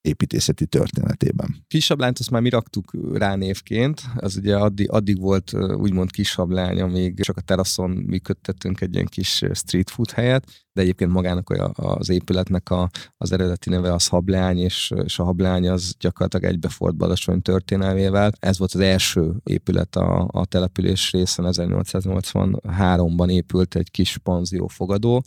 építészeti 0.00 0.66
történetében. 0.66 1.64
Kisablányt 1.66 2.18
azt 2.18 2.30
már 2.30 2.42
mi 2.42 2.48
raktuk 2.48 2.92
rá 3.12 3.34
névként, 3.34 4.02
az 4.16 4.36
ugye 4.36 4.56
addig, 4.56 4.90
addig 4.90 5.20
volt 5.20 5.52
úgymond 5.54 6.10
kisablány, 6.10 6.80
amíg 6.80 7.20
csak 7.20 7.36
a 7.36 7.40
teraszon 7.40 7.90
működtettünk 7.90 8.80
egy 8.80 8.94
ilyen 8.94 9.06
kis 9.06 9.44
street 9.52 9.90
food 9.90 10.10
helyet, 10.10 10.66
de 10.72 10.80
egyébként 10.80 11.12
magának 11.12 11.72
az 11.72 12.08
épületnek 12.08 12.70
a, 12.70 12.90
az 13.16 13.32
eredeti 13.32 13.70
neve 13.70 13.92
az 13.92 14.06
hablány, 14.06 14.58
és, 14.58 14.92
és 15.04 15.18
a 15.18 15.24
hablány 15.24 15.68
az 15.68 15.94
gyakorlatilag 15.98 16.52
egybefort 16.52 16.96
Balacsony 16.96 17.42
történelmével. 17.42 18.32
Ez 18.38 18.58
volt 18.58 18.74
az 18.74 18.80
első 18.80 19.34
épület 19.44 19.96
a, 19.96 20.28
a 20.32 20.46
település 20.46 21.10
részen, 21.12 21.44
1883-ban 21.48 23.30
épült 23.30 23.74
egy 23.74 23.90
kis 23.90 24.18
panzió 24.18 24.66
fogadó, 24.66 25.22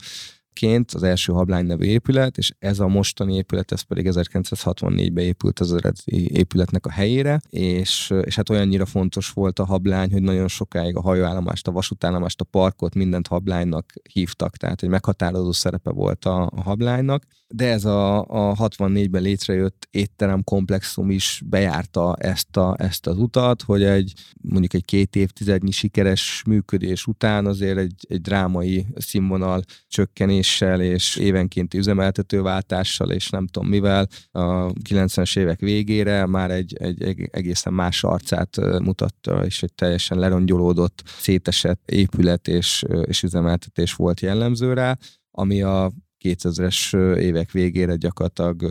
ként 0.53 0.91
az 0.91 1.03
első 1.03 1.33
Hablány 1.33 1.65
nevű 1.65 1.85
épület, 1.85 2.37
és 2.37 2.53
ez 2.59 2.79
a 2.79 2.87
mostani 2.87 3.35
épület, 3.35 3.71
ez 3.71 3.81
pedig 3.81 4.07
1964-ben 4.09 5.23
épült 5.23 5.59
az 5.59 5.73
eredeti 5.73 6.37
épületnek 6.37 6.85
a 6.85 6.91
helyére, 6.91 7.41
és, 7.49 8.13
és 8.23 8.35
hát 8.35 8.49
olyannyira 8.49 8.85
fontos 8.85 9.29
volt 9.29 9.59
a 9.59 9.65
Hablány, 9.65 10.11
hogy 10.11 10.21
nagyon 10.21 10.47
sokáig 10.47 10.95
a 10.95 11.01
hajóállomást, 11.01 11.67
a 11.67 11.71
vasútállomást, 11.71 12.41
a 12.41 12.45
parkot, 12.45 12.95
mindent 12.95 13.27
Hablánynak 13.27 13.93
hívtak, 14.13 14.57
tehát 14.57 14.83
egy 14.83 14.89
meghatározó 14.89 15.51
szerepe 15.51 15.91
volt 15.91 16.25
a, 16.25 16.41
a 16.41 16.61
Hablánynak, 16.61 17.23
de 17.51 17.67
ez 17.67 17.85
a, 17.85 18.19
a 18.19 18.55
64-ben 18.55 19.21
létrejött 19.21 19.87
étterem 19.91 20.43
komplexum 20.43 21.09
is 21.09 21.41
bejárta 21.45 22.15
ezt, 22.15 22.57
a, 22.57 22.75
ezt 22.77 23.07
az 23.07 23.17
utat, 23.17 23.61
hogy 23.61 23.83
egy 23.83 24.13
mondjuk 24.41 24.73
egy 24.73 24.85
két 24.85 25.15
évtizednyi 25.15 25.71
sikeres 25.71 26.43
működés 26.45 27.05
után 27.05 27.45
azért 27.45 27.77
egy, 27.77 28.05
egy 28.09 28.21
drámai 28.21 28.85
színvonal 28.95 29.63
csökkenéssel 29.87 30.81
és 30.81 31.15
évenkénti 31.15 31.77
üzemeltetőváltással 31.77 33.11
és 33.11 33.29
nem 33.29 33.47
tudom 33.47 33.69
mivel 33.69 34.07
a 34.31 34.71
90-es 34.71 35.37
évek 35.37 35.59
végére 35.59 36.25
már 36.25 36.51
egy, 36.51 36.75
egy 36.79 37.29
egészen 37.31 37.73
más 37.73 38.03
arcát 38.03 38.57
mutatta, 38.79 39.45
és 39.45 39.63
egy 39.63 39.73
teljesen 39.73 40.19
lerongyolódott, 40.19 41.03
szétesett 41.19 41.91
épület 41.91 42.47
és, 42.47 42.85
és 43.03 43.23
üzemeltetés 43.23 43.93
volt 43.93 44.19
jellemző 44.19 44.73
rá, 44.73 44.97
ami 45.31 45.61
a 45.61 45.91
2000-es 46.23 46.95
évek 47.17 47.51
végére 47.51 47.95
gyakorlatilag 47.95 48.63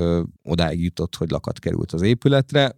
odáig 0.42 0.82
jutott, 0.82 1.14
hogy 1.14 1.30
lakat 1.30 1.58
került 1.58 1.92
az 1.92 2.02
épületre. 2.02 2.76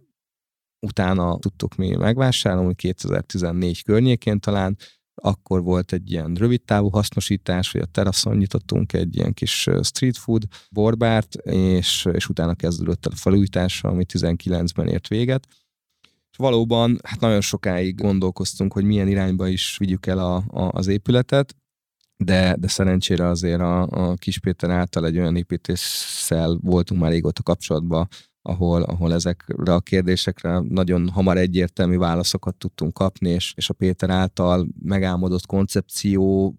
Utána 0.79 1.37
tudtuk 1.39 1.75
mi 1.75 1.95
megvásárolni, 1.95 2.75
2014 2.75 3.83
környékén 3.83 4.39
talán, 4.39 4.77
akkor 5.15 5.63
volt 5.63 5.93
egy 5.93 6.11
ilyen 6.11 6.33
rövid 6.33 6.61
távú 6.61 6.89
hasznosítás, 6.89 7.71
hogy 7.71 7.81
a 7.81 7.85
teraszon 7.85 8.37
nyitottunk 8.37 8.93
egy 8.93 9.15
ilyen 9.15 9.33
kis 9.33 9.69
street 9.81 10.17
food 10.17 10.43
borbárt, 10.69 11.35
és, 11.45 12.07
és 12.13 12.29
utána 12.29 12.53
kezdődött 12.53 13.05
a 13.05 13.15
felújítása, 13.15 13.87
ami 13.87 14.05
19-ben 14.13 14.87
ért 14.87 15.07
véget. 15.07 15.47
És 16.31 16.37
valóban 16.37 16.99
hát 17.03 17.19
nagyon 17.19 17.41
sokáig 17.41 17.95
gondolkoztunk, 17.95 18.73
hogy 18.73 18.83
milyen 18.83 19.07
irányba 19.07 19.47
is 19.47 19.77
vigyük 19.77 20.05
el 20.05 20.19
a, 20.19 20.35
a, 20.35 20.71
az 20.71 20.87
épületet, 20.87 21.55
de, 22.23 22.55
de 22.59 22.67
szerencsére 22.67 23.27
azért 23.27 23.61
a, 23.61 23.81
a 23.81 24.13
Kis 24.13 24.39
Péter 24.39 24.69
által 24.69 25.05
egy 25.05 25.17
olyan 25.17 25.35
építéssel 25.35 26.57
voltunk 26.61 27.01
már 27.01 27.11
régóta 27.11 27.43
kapcsolatban, 27.43 28.07
ahol, 28.41 28.81
ahol 28.81 29.13
ezekre 29.13 29.73
a 29.73 29.79
kérdésekre 29.79 30.59
nagyon 30.59 31.09
hamar 31.09 31.37
egyértelmű 31.37 31.97
válaszokat 31.97 32.55
tudtunk 32.55 32.93
kapni, 32.93 33.29
és, 33.29 33.53
és 33.55 33.69
a 33.69 33.73
Péter 33.73 34.09
által 34.09 34.67
megálmodott 34.83 35.45
koncepcióval 35.45 36.55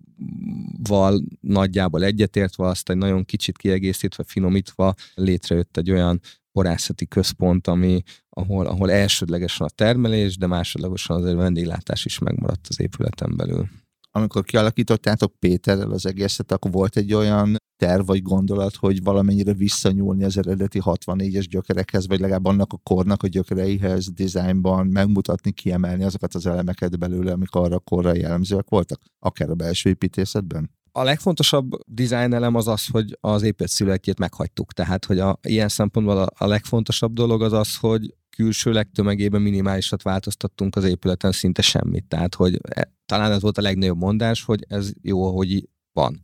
nagyjából 1.40 2.05
egyetértve, 2.05 2.66
azt 2.66 2.90
egy 2.90 2.96
nagyon 2.96 3.24
kicsit 3.24 3.57
kiegészítve, 3.57 4.24
finomítva 4.27 4.94
létrejött 5.14 5.77
egy 5.77 5.90
olyan 5.90 6.20
borászati 6.53 7.07
központ, 7.07 7.66
ami, 7.66 8.03
ahol, 8.29 8.66
ahol 8.66 8.90
elsődlegesen 8.90 9.66
a 9.66 9.74
termelés, 9.74 10.37
de 10.37 10.46
másodlagosan 10.46 11.16
azért 11.16 11.37
vendéglátás 11.37 12.05
is 12.05 12.18
megmaradt 12.18 12.66
az 12.68 12.81
épületen 12.81 13.37
belül 13.37 13.68
amikor 14.16 14.44
kialakítottátok 14.44 15.33
Péterrel 15.38 15.90
az 15.90 16.07
egészet, 16.07 16.53
akkor 16.53 16.70
volt 16.70 16.96
egy 16.96 17.14
olyan 17.14 17.57
terv 17.77 18.07
vagy 18.07 18.22
gondolat, 18.22 18.77
hogy 18.77 19.03
valamennyire 19.03 19.53
visszanyúlni 19.53 20.24
az 20.24 20.38
eredeti 20.38 20.81
64-es 20.85 21.46
gyökerekhez, 21.50 22.07
vagy 22.07 22.20
legalább 22.20 22.44
annak 22.44 22.72
a 22.72 22.77
kornak 22.83 23.22
a 23.22 23.27
gyökereihez, 23.27 24.11
dizájnban, 24.11 24.87
megmutatni, 24.87 25.53
kiemelni 25.53 26.05
azokat 26.05 26.35
az 26.35 26.46
elemeket 26.46 26.98
belőle, 26.98 27.33
amik 27.33 27.55
arra 27.55 27.79
korra 27.79 28.14
jellemzőek 28.14 28.68
voltak, 28.68 29.00
akár 29.18 29.50
a 29.50 29.55
belső 29.55 29.90
építészetben? 29.90 30.70
A 30.92 31.03
legfontosabb 31.03 31.70
design 31.87 32.33
elem 32.33 32.55
az 32.55 32.68
az, 32.68 32.87
hogy 32.87 33.16
az 33.20 33.42
épület 33.42 33.70
szülőkét 33.70 34.18
meghagytuk. 34.18 34.72
Tehát, 34.72 35.05
hogy 35.05 35.18
a, 35.18 35.38
ilyen 35.42 35.68
szempontból 35.68 36.18
a, 36.18 36.29
a 36.44 36.46
legfontosabb 36.46 37.12
dolog 37.12 37.42
az 37.42 37.53
az, 37.53 37.77
hogy 37.77 38.14
külső 38.37 38.73
legtömegében 38.73 39.42
minimálisat 39.42 40.03
változtattunk 40.03 40.77
az 40.77 40.85
épületen, 40.85 41.33
szinte 41.33 41.62
semmit. 41.62 42.05
Tehát, 42.05 42.35
hogy 42.35 42.59
e, 42.62 42.92
talán 43.07 43.33
ez 43.33 43.40
volt 43.40 43.59
a 43.59 43.62
legnagyobb 43.62 43.99
mondás, 43.99 44.42
hogy 44.42 44.64
ez 44.68 44.92
jó, 45.03 45.27
ahogy 45.27 45.68
van. 45.92 46.20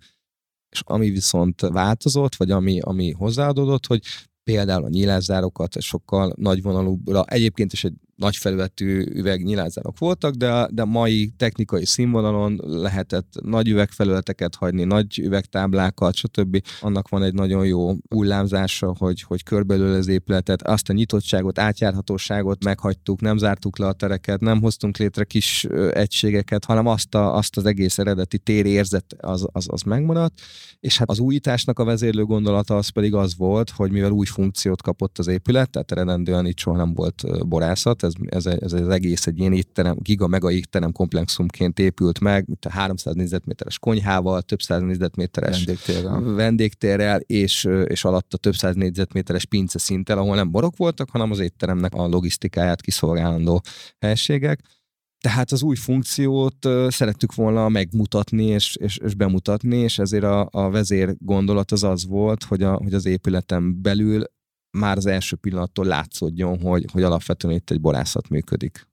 És 0.71 0.83
ami 0.85 1.11
viszont 1.11 1.61
változott, 1.61 2.35
vagy 2.35 2.51
ami, 2.51 2.81
ami 2.81 3.11
hozzáadódott, 3.11 3.87
hogy 3.87 4.03
például 4.43 4.85
a 4.85 4.89
nyílászárokat 4.89 5.81
sokkal 5.81 6.33
nagyvonalúbbra, 6.37 7.25
egyébként 7.25 7.73
is 7.73 7.85
egy 7.85 7.95
nagy 8.21 8.37
felületű 8.37 9.05
üvegnyilázárak 9.05 9.99
voltak, 9.99 10.35
de 10.35 10.69
de 10.73 10.85
mai 10.85 11.33
technikai 11.37 11.87
színvonalon 11.87 12.61
lehetett 12.65 13.33
nagy 13.43 13.69
üvegfelületeket 13.69 14.55
hagyni, 14.55 14.85
nagy 14.85 15.19
üvegtáblákat, 15.19 16.15
stb. 16.15 16.63
Annak 16.81 17.09
van 17.09 17.23
egy 17.23 17.35
nagyon 17.35 17.67
jó 17.67 17.95
hullámzása, 18.09 18.95
hogy, 18.99 19.23
hogy 19.23 19.43
körbelül 19.43 19.95
az 19.95 20.09
épületet, 20.09 20.63
azt 20.63 20.89
a 20.89 20.93
nyitottságot, 20.93 21.59
átjárhatóságot 21.59 22.65
meghagytuk, 22.65 23.21
nem 23.21 23.37
zártuk 23.37 23.79
le 23.79 23.87
a 23.87 23.93
tereket, 23.93 24.41
nem 24.41 24.61
hoztunk 24.61 24.97
létre 24.97 25.25
kis 25.25 25.65
egységeket, 25.91 26.65
hanem 26.65 26.87
azt, 26.87 27.15
a, 27.15 27.37
azt 27.37 27.57
az 27.57 27.65
egész 27.65 27.99
eredeti 27.99 28.39
térérzet 28.39 29.15
az, 29.19 29.47
az, 29.53 29.67
az 29.71 29.83
megmaradt, 29.83 30.41
és 30.81 30.99
hát 30.99 31.11
az 31.11 31.19
újításnak 31.19 31.79
a 31.79 31.85
vezérlő 31.85 32.25
gondolata 32.25 32.77
az 32.77 32.89
pedig 32.89 33.15
az 33.15 33.37
volt, 33.37 33.71
hogy 33.71 33.91
mivel 33.91 34.11
új 34.11 34.27
funkciót 34.27 34.83
kapott 34.83 35.19
az 35.19 35.27
épület, 35.27 35.71
tehát 35.71 35.93
eredendően 35.93 36.47
itt 36.47 36.59
soha 36.59 36.77
nem 36.77 36.95
volt 36.95 37.49
borászat, 37.49 38.03
ez, 38.27 38.47
ez, 38.47 38.61
ez 38.61 38.73
az 38.73 38.89
egész 38.89 39.27
egy 39.27 39.39
ilyen 39.39 39.53
étterem, 39.53 39.97
giga 39.99 40.27
mega 40.27 40.51
étterem 40.51 40.93
komplexumként 40.93 41.79
épült 41.79 42.21
meg, 42.21 42.45
mint 42.47 42.65
a 42.65 42.71
300 42.71 43.15
négyzetméteres 43.15 43.79
konyhával, 43.79 44.43
több 44.43 44.61
száz 44.61 44.81
négyzetméteres 44.81 45.65
vendégtérrel, 45.65 46.21
vendégtérrel 46.21 47.21
és, 47.21 47.69
és 47.85 48.05
alatta 48.05 48.37
több 48.37 48.55
száz 48.55 48.75
négyzetméteres 48.75 49.45
pince 49.45 49.79
szinttel, 49.79 50.19
ahol 50.19 50.35
nem 50.35 50.51
borok 50.51 50.77
voltak, 50.77 51.11
hanem 51.11 51.31
az 51.31 51.39
étteremnek 51.39 51.95
a 51.95 52.07
logisztikáját 52.07 52.81
kiszolgálandó 52.81 53.63
helységek. 53.99 54.61
Tehát 55.21 55.53
az 55.53 55.63
új 55.63 55.77
funkciót 55.77 56.69
szerettük 56.89 57.35
volna 57.35 57.69
megmutatni 57.69 58.45
és, 58.45 58.77
és, 58.77 58.99
és 59.05 59.15
bemutatni, 59.15 59.77
és 59.77 59.99
ezért 59.99 60.25
a, 60.25 60.49
a 60.51 60.71
vezér 60.71 61.15
gondolat 61.19 61.73
az 61.73 61.83
az 61.83 62.07
volt, 62.07 62.45
hogy, 62.45 62.63
a, 62.63 62.75
hogy 62.75 62.95
az 62.95 63.07
épületen 63.07 63.83
belül 63.83 64.25
már 64.71 64.97
az 64.97 65.07
első 65.07 65.37
pillanattól 65.37 65.85
látszódjon, 65.85 66.61
hogy, 66.61 66.87
hogy 66.93 67.03
alapvetően 67.03 67.55
itt 67.55 67.71
egy 67.71 67.81
borászat 67.81 68.29
működik. 68.29 68.89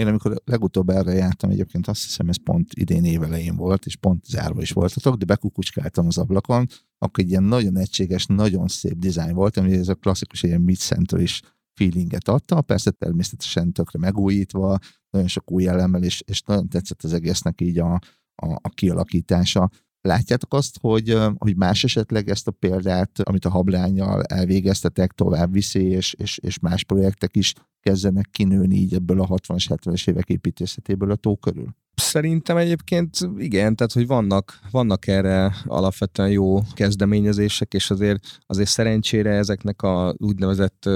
Én 0.00 0.06
amikor 0.06 0.42
legutóbb 0.44 0.88
erre 0.88 1.12
jártam, 1.12 1.50
egyébként 1.50 1.86
azt 1.88 2.02
hiszem, 2.02 2.28
ez 2.28 2.42
pont 2.42 2.72
idén 2.74 3.04
évelején 3.04 3.56
volt, 3.56 3.86
és 3.86 3.96
pont 3.96 4.24
zárva 4.24 4.62
is 4.62 4.70
voltatok, 4.70 5.16
de 5.16 5.24
bekukucskáltam 5.24 6.06
az 6.06 6.18
ablakon, 6.18 6.66
akkor 6.98 7.24
egy 7.24 7.30
ilyen 7.30 7.42
nagyon 7.42 7.76
egységes, 7.76 8.26
nagyon 8.26 8.68
szép 8.68 8.98
dizájn 8.98 9.34
volt, 9.34 9.56
ami 9.56 9.72
ez 9.72 9.88
a 9.88 9.94
klasszikus 9.94 10.42
ilyen 10.42 10.60
mid 10.60 10.78
is 11.16 11.42
feelinget 11.72 12.28
adta, 12.28 12.60
persze 12.60 12.90
természetesen 12.90 13.72
tökre 13.72 13.98
megújítva, 13.98 14.78
nagyon 15.10 15.28
sok 15.28 15.50
új 15.50 15.66
elemmel, 15.66 16.02
és, 16.02 16.22
és 16.26 16.40
nagyon 16.40 16.68
tetszett 16.68 17.02
az 17.02 17.12
egésznek 17.12 17.60
így 17.60 17.78
a, 17.78 17.92
a, 18.34 18.52
a 18.52 18.68
kialakítása. 18.68 19.70
Látjátok 20.06 20.54
azt, 20.54 20.78
hogy, 20.80 21.18
hogy 21.36 21.56
más 21.56 21.84
esetleg 21.84 22.28
ezt 22.28 22.48
a 22.48 22.50
példát, 22.50 23.20
amit 23.22 23.44
a 23.44 23.50
hablányjal 23.50 24.22
elvégeztetek, 24.22 25.12
tovább 25.12 25.52
viszi, 25.52 25.84
és, 25.84 26.14
és, 26.18 26.38
és 26.38 26.58
más 26.58 26.84
projektek 26.84 27.36
is 27.36 27.52
kezdenek 27.80 28.28
kinőni 28.30 28.76
így 28.76 28.94
ebből 28.94 29.20
a 29.20 29.26
60-as, 29.26 29.66
70-es 29.68 30.08
évek 30.08 30.28
építészetéből 30.28 31.10
a 31.10 31.16
tó 31.16 31.36
körül? 31.36 31.74
Szerintem 31.94 32.56
egyébként 32.56 33.18
igen, 33.36 33.76
tehát 33.76 33.92
hogy 33.92 34.06
vannak, 34.06 34.60
vannak 34.70 35.06
erre 35.06 35.54
alapvetően 35.64 36.30
jó 36.30 36.60
kezdeményezések, 36.74 37.74
és 37.74 37.90
azért, 37.90 38.38
azért 38.46 38.68
szerencsére 38.68 39.30
ezeknek 39.30 39.82
a 39.82 40.14
úgynevezett 40.18 40.88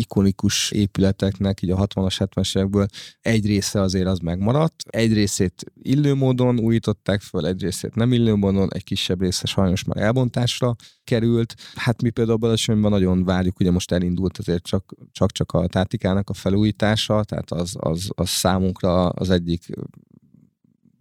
ikonikus 0.00 0.70
épületeknek, 0.70 1.62
így 1.62 1.70
a 1.70 1.86
60-as, 1.86 2.16
70-es 2.18 2.56
évekből 2.56 2.86
egy 3.20 3.46
része 3.46 3.80
azért 3.80 4.06
az 4.06 4.18
megmaradt. 4.18 4.82
Egy 4.86 5.12
részét 5.12 5.64
illő 5.82 6.14
módon 6.14 6.60
újították 6.60 7.20
föl, 7.20 7.46
egy 7.46 7.62
részét 7.62 7.94
nem 7.94 8.12
illő 8.12 8.34
módon, 8.34 8.68
egy 8.72 8.84
kisebb 8.84 9.20
része 9.20 9.46
sajnos 9.46 9.84
már 9.84 9.96
elbontásra 9.96 10.76
került. 11.04 11.54
Hát 11.74 12.02
mi 12.02 12.10
például 12.10 12.36
Balacsonyban 12.36 12.90
nagyon 12.90 13.24
várjuk, 13.24 13.60
ugye 13.60 13.70
most 13.70 13.92
elindult 13.92 14.38
azért 14.38 14.62
csak, 14.62 14.94
csak, 15.12 15.32
csak 15.32 15.52
a 15.52 15.66
tátikának 15.66 16.30
a 16.30 16.34
felújítása, 16.34 17.24
tehát 17.24 17.50
az, 17.50 17.76
az, 17.78 18.10
az 18.14 18.28
számunkra 18.28 19.08
az 19.08 19.30
egyik 19.30 19.68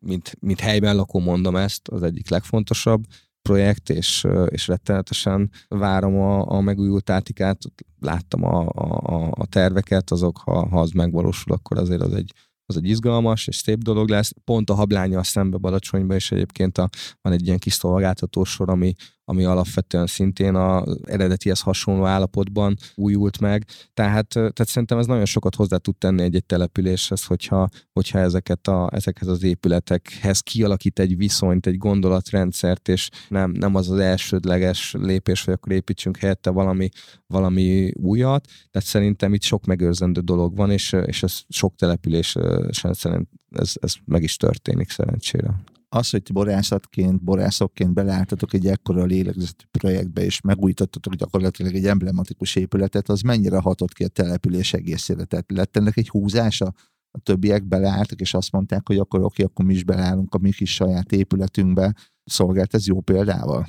mint, 0.01 0.35
mint 0.39 0.59
helyben 0.59 0.95
lakó 0.95 1.19
mondom 1.19 1.55
ezt, 1.55 1.87
az 1.87 2.03
egyik 2.03 2.29
legfontosabb 2.29 3.03
projekt, 3.41 3.89
és, 3.89 4.27
és 4.47 4.67
rettenetesen 4.67 5.51
várom 5.67 6.15
a, 6.15 6.51
a 6.51 6.61
megújult 6.61 7.03
tátikát, 7.03 7.57
láttam 7.99 8.43
a, 8.43 8.67
a, 8.69 9.31
a 9.31 9.45
terveket, 9.45 10.11
azok, 10.11 10.37
ha, 10.37 10.67
ha 10.67 10.79
az 10.79 10.91
megvalósul, 10.91 11.53
akkor 11.53 11.77
azért 11.77 12.01
az 12.01 12.13
egy, 12.13 12.33
az 12.65 12.77
egy 12.77 12.85
izgalmas 12.85 13.47
és 13.47 13.55
szép 13.55 13.77
dolog 13.77 14.09
lesz. 14.09 14.31
Pont 14.43 14.69
a 14.69 14.73
hablánya 14.73 15.23
szembe 15.23 15.57
Balacsonyba, 15.57 16.15
és 16.15 16.31
egyébként 16.31 16.77
a, 16.77 16.89
van 17.21 17.33
egy 17.33 17.45
ilyen 17.45 17.59
kis 17.59 17.73
szolgáltatósor, 17.73 18.69
ami, 18.69 18.93
ami 19.29 19.43
alapvetően 19.43 20.05
szintén 20.05 20.55
a 20.55 20.83
eredetihez 21.03 21.61
hasonló 21.61 22.05
állapotban 22.05 22.75
újult 22.95 23.39
meg. 23.39 23.65
Tehát, 23.93 24.27
tehát 24.27 24.67
szerintem 24.67 24.97
ez 24.97 25.05
nagyon 25.05 25.25
sokat 25.25 25.55
hozzá 25.55 25.77
tud 25.77 25.95
tenni 25.95 26.21
egy-egy 26.21 26.45
településhez, 26.45 27.25
hogyha, 27.25 27.67
hogyha 27.93 28.19
ezeket 28.19 28.67
a, 28.67 28.89
ezekhez 28.91 29.27
az 29.27 29.43
épületekhez 29.43 30.39
kialakít 30.39 30.99
egy 30.99 31.17
viszonyt, 31.17 31.65
egy 31.65 31.77
gondolatrendszert, 31.77 32.87
és 32.87 33.09
nem, 33.27 33.51
nem 33.51 33.75
az 33.75 33.89
az 33.91 33.99
elsődleges 33.99 34.95
lépés, 34.97 35.43
hogy 35.43 35.53
akkor 35.53 35.71
építsünk 35.71 36.17
helyette 36.17 36.49
valami, 36.49 36.89
valami 37.27 37.91
újat. 37.95 38.45
Tehát 38.71 38.87
szerintem 38.87 39.33
itt 39.33 39.43
sok 39.43 39.65
megőrzendő 39.65 40.21
dolog 40.21 40.55
van, 40.55 40.71
és, 40.71 40.95
és 41.05 41.23
ez 41.23 41.39
sok 41.49 41.75
településen 41.75 42.93
szerint 42.93 43.29
ez, 43.51 43.73
ez 43.81 43.93
meg 44.05 44.23
is 44.23 44.37
történik 44.37 44.89
szerencsére 44.89 45.55
az, 45.89 46.09
hogy 46.09 46.33
borászatként, 46.33 47.23
borászokként 47.23 47.93
beleálltatok 47.93 48.53
egy 48.53 48.67
ekkora 48.67 49.03
lélegzetű 49.03 49.63
projektbe, 49.71 50.23
és 50.23 50.41
megújítottatok 50.41 51.13
gyakorlatilag 51.13 51.75
egy 51.75 51.85
emblematikus 51.85 52.55
épületet, 52.55 53.09
az 53.09 53.21
mennyire 53.21 53.57
hatott 53.57 53.93
ki 53.93 54.03
a 54.03 54.07
település 54.07 54.73
egészére? 54.73 55.23
Tehát 55.23 55.51
lett 55.51 55.77
ennek 55.77 55.97
egy 55.97 56.09
húzása? 56.09 56.73
A 57.11 57.19
többiek 57.19 57.67
beleálltak, 57.67 58.19
és 58.19 58.33
azt 58.33 58.51
mondták, 58.51 58.87
hogy 58.87 58.97
akkor 58.97 59.23
oké, 59.23 59.43
akkor 59.43 59.65
mi 59.65 59.73
is 59.73 59.83
beleállunk 59.83 60.33
a 60.33 60.37
mi 60.37 60.51
kis 60.51 60.73
saját 60.73 61.11
épületünkbe. 61.11 61.95
Szolgált 62.23 62.73
ez 62.73 62.87
jó 62.87 63.01
példával? 63.01 63.67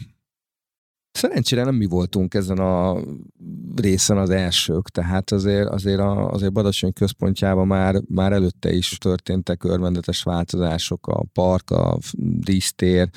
Szerencsére 1.12 1.64
nem 1.64 1.74
mi 1.74 1.86
voltunk 1.86 2.34
ezen 2.34 2.58
a 2.58 3.00
részen 3.76 4.18
az 4.18 4.30
elsők, 4.30 4.88
tehát 4.88 5.30
azért, 5.30 5.68
azért, 5.68 6.00
a, 6.00 6.30
azért 6.30 6.52
Badacsony 6.52 6.92
központjában 6.92 7.66
már, 7.66 8.00
már 8.08 8.32
előtte 8.32 8.72
is 8.72 8.98
történtek 8.98 9.64
örvendetes 9.64 10.22
változások, 10.22 11.06
a 11.06 11.24
park, 11.32 11.70
a 11.70 11.98
dísztér, 12.38 13.08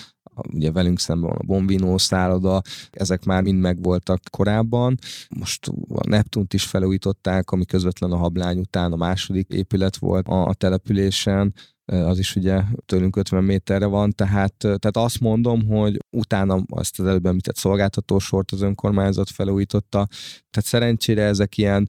ugye 0.53 0.71
velünk 0.71 0.99
szemben 0.99 1.32
a 1.32 1.43
Bombino 1.45 1.97
szálloda, 1.97 2.62
ezek 2.91 3.25
már 3.25 3.43
mind 3.43 3.60
megvoltak 3.60 4.19
korábban. 4.29 4.97
Most 5.39 5.67
a 5.88 6.08
Neptunt 6.08 6.53
is 6.53 6.63
felújították, 6.63 7.51
ami 7.51 7.65
közvetlen 7.65 8.12
a 8.12 8.17
hablány 8.17 8.60
után 8.60 8.91
a 8.91 8.95
második 8.95 9.49
épület 9.49 9.97
volt 9.97 10.27
a, 10.27 10.45
a 10.47 10.53
településen 10.53 11.53
az 11.86 12.19
is 12.19 12.36
ugye 12.36 12.62
tőlünk 12.86 13.15
50 13.15 13.43
méterre 13.43 13.86
van, 13.86 14.12
tehát, 14.12 14.56
tehát 14.58 14.98
azt 14.98 15.19
mondom, 15.19 15.65
hogy 15.65 15.98
utána 16.10 16.63
azt 16.69 17.00
az 17.00 17.06
előbb 17.06 17.26
említett 17.26 17.56
szolgáltatósort 17.56 18.52
az 18.52 18.62
önkormányzat 18.62 19.30
felújította, 19.30 20.08
tehát 20.50 20.69
szerencsére 20.69 21.24
ezek 21.24 21.58
ilyen 21.58 21.88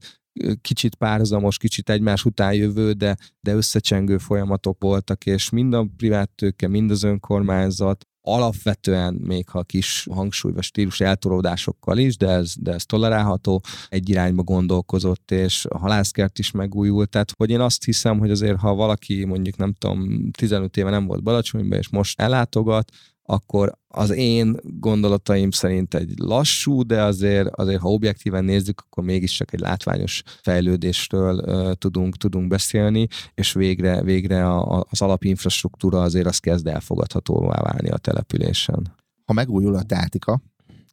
kicsit 0.60 0.94
párhuzamos, 0.94 1.56
kicsit 1.58 1.90
egymás 1.90 2.24
után 2.24 2.54
jövő, 2.54 2.92
de, 2.92 3.16
de 3.40 3.54
összecsengő 3.54 4.18
folyamatok 4.18 4.82
voltak, 4.82 5.26
és 5.26 5.50
mind 5.50 5.74
a 5.74 5.86
privát 5.96 6.30
tőke, 6.30 6.68
mind 6.68 6.90
az 6.90 7.02
önkormányzat 7.02 8.06
alapvetően 8.26 9.14
még 9.14 9.48
ha 9.48 9.62
kis 9.62 10.06
hangsúly 10.10 10.52
vagy 10.52 10.62
stílus 10.62 11.00
eltolódásokkal 11.00 11.98
is, 11.98 12.16
de 12.16 12.28
ez, 12.28 12.52
de 12.60 12.72
ez 12.72 12.84
tolerálható, 12.84 13.62
egy 13.88 14.08
irányba 14.08 14.42
gondolkozott, 14.42 15.30
és 15.30 15.66
a 15.68 15.78
halászkert 15.78 16.38
is 16.38 16.50
megújult, 16.50 17.08
tehát 17.08 17.32
hogy 17.36 17.50
én 17.50 17.60
azt 17.60 17.84
hiszem, 17.84 18.18
hogy 18.18 18.30
azért 18.30 18.58
ha 18.58 18.74
valaki 18.74 19.24
mondjuk 19.24 19.56
nem 19.56 19.72
tudom, 19.72 20.30
15 20.30 20.76
éve 20.76 20.90
nem 20.90 21.06
volt 21.06 21.22
Balacsonyban, 21.22 21.78
és 21.78 21.88
most 21.88 22.20
ellátogat, 22.20 22.90
akkor 23.26 23.78
az 23.88 24.10
én 24.10 24.56
gondolataim 24.62 25.50
szerint 25.50 25.94
egy 25.94 26.12
lassú, 26.16 26.82
de 26.82 27.02
azért, 27.02 27.48
azért 27.48 27.80
ha 27.80 27.88
objektíven 27.88 28.44
nézzük, 28.44 28.80
akkor 28.80 29.04
mégis 29.04 29.40
egy 29.40 29.60
látványos 29.60 30.22
fejlődésről 30.42 31.38
uh, 31.38 31.72
tudunk, 31.72 32.16
tudunk 32.16 32.48
beszélni, 32.48 33.06
és 33.34 33.52
végre, 33.52 34.02
végre 34.02 34.48
a, 34.48 34.78
a, 34.78 34.86
az 34.90 35.02
alapinfrastruktúra 35.02 36.02
azért 36.02 36.26
az 36.26 36.38
kezd 36.38 36.66
elfogadhatóvá 36.66 37.62
válni 37.62 37.88
a 37.88 37.98
településen. 37.98 38.94
Ha 39.24 39.32
megújul 39.32 39.74
a 39.74 39.82
tátika, 39.82 40.42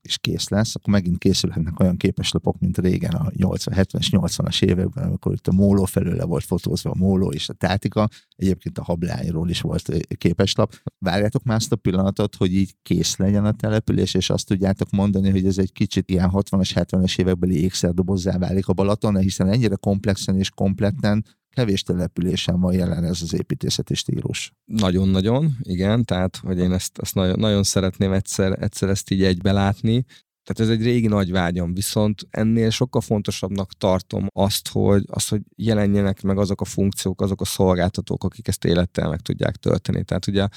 és 0.02 0.18
kész 0.18 0.50
lesz, 0.50 0.76
akkor 0.76 0.94
megint 0.94 1.18
készülhetnek 1.18 1.80
olyan 1.80 1.98
képeslapok, 1.98 2.60
mint 2.60 2.78
régen 2.78 3.12
a 3.12 3.32
80, 3.36 3.74
70-es, 3.78 4.08
80-as 4.12 4.64
években, 4.64 5.04
amikor 5.04 5.34
itt 5.34 5.48
a 5.48 5.52
móló 5.52 5.86
felől 5.86 6.16
le 6.16 6.24
volt 6.24 6.44
fotózva 6.44 6.90
a 6.90 6.96
móló 6.98 7.32
és 7.32 7.50
a 7.50 7.54
tátika, 7.54 8.10
egyébként 8.36 8.78
a 8.78 8.84
hablányról 8.84 9.50
is 9.50 9.62
volt 9.62 10.06
képeslap. 10.18 10.76
Várjátok 11.00 11.44
már 11.44 11.56
azt 11.56 11.72
a 11.72 11.76
pillanatot, 11.76 12.36
hogy 12.36 12.54
így 12.54 12.76
kész 12.82 13.16
legyen 13.16 13.46
a 13.46 13.52
település, 13.52 14.14
és 14.14 14.30
azt 14.30 14.48
tudjátok 14.48 14.90
mondani, 14.90 15.30
hogy 15.30 15.46
ez 15.46 15.58
egy 15.58 15.72
kicsit 15.72 16.10
ilyen 16.10 16.30
60-as, 16.34 16.72
70-es 16.74 17.20
évekbeli 17.20 17.64
ékszerdobozzá 17.64 18.38
válik 18.38 18.68
a 18.68 18.74
Balaton, 18.74 19.18
hiszen 19.18 19.50
ennyire 19.50 19.76
komplexen 19.76 20.38
és 20.38 20.50
kompletten 20.50 21.26
kevés 21.54 21.84
településen 21.84 22.60
van 22.60 22.74
jelen 22.74 23.04
ez 23.04 23.22
az 23.22 23.34
építészeti 23.34 23.94
stílus. 23.94 24.54
Nagyon-nagyon, 24.66 25.58
igen, 25.62 26.06
tehát 26.06 26.38
hogy 26.38 26.58
én 26.58 26.72
ezt, 26.72 26.98
ezt 26.98 27.16
nagyon, 27.16 27.40
nagyon 27.40 27.64
szeretném 27.64 28.12
egyszer, 28.12 28.64
egyszer 28.64 28.90
ezt 28.90 29.12
így 29.12 29.24
egybe 29.24 29.52
látni, 29.52 30.06
tehát 30.44 30.72
ez 30.72 30.80
egy 30.80 30.86
régi 30.86 31.08
nagy 31.08 31.32
vágyam, 31.32 31.74
viszont 31.74 32.28
ennél 32.30 32.70
sokkal 32.70 33.02
fontosabbnak 33.02 33.74
tartom 33.74 34.28
azt, 34.34 34.68
hogy, 34.68 35.04
azt, 35.08 35.30
hogy 35.30 35.42
jelenjenek 35.56 36.22
meg 36.22 36.38
azok 36.38 36.62
a 36.62 36.66
funkciók, 36.66 37.22
azok 37.22 37.42
a 37.42 37.46
szolgáltatók, 37.46 38.24
akik 38.24 38.48
ezt 38.48 38.66
élettel 38.66 39.10
meg 39.10 39.20
tudják 39.20 39.56
tölteni. 39.56 40.04
Tehát 40.04 40.28
ugye 40.28 40.48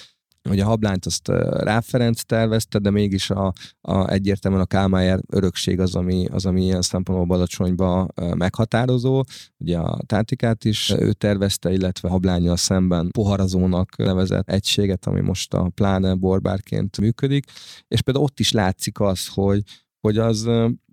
hogy 0.49 0.61
a 0.61 0.65
hablányt 0.65 1.07
azt 1.07 1.29
Ráf 1.49 1.89
Ferenc 1.89 2.23
tervezte, 2.23 2.79
de 2.79 2.91
mégis 2.91 3.31
a, 3.31 3.53
a, 3.81 4.09
egyértelműen 4.11 4.63
a 4.63 4.67
Kálmájer 4.67 5.21
örökség 5.33 5.81
az, 5.81 5.95
ami, 5.95 6.27
az, 6.27 6.47
ami 6.47 6.65
ilyen 6.65 6.83
szempontból 6.83 7.27
Balacsonyba 7.27 8.09
meghatározó. 8.35 9.23
Ugye 9.59 9.79
a 9.79 10.03
Tátikát 10.07 10.65
is 10.65 10.95
ő 10.99 11.13
tervezte, 11.13 11.73
illetve 11.73 12.09
hablányjal 12.09 12.57
szemben 12.57 13.11
poharazónak 13.11 13.97
nevezett 13.97 14.51
egységet, 14.51 15.07
ami 15.07 15.21
most 15.21 15.55
a 15.55 15.71
pláne 15.75 16.15
borbárként 16.15 17.01
működik, 17.01 17.45
és 17.89 18.03
például 18.03 18.25
ott 18.25 18.41
is 18.41 18.53
látszik 18.53 19.01
az, 19.01 19.29
hogy 19.29 19.63
hogy 20.01 20.19
az 20.19 20.43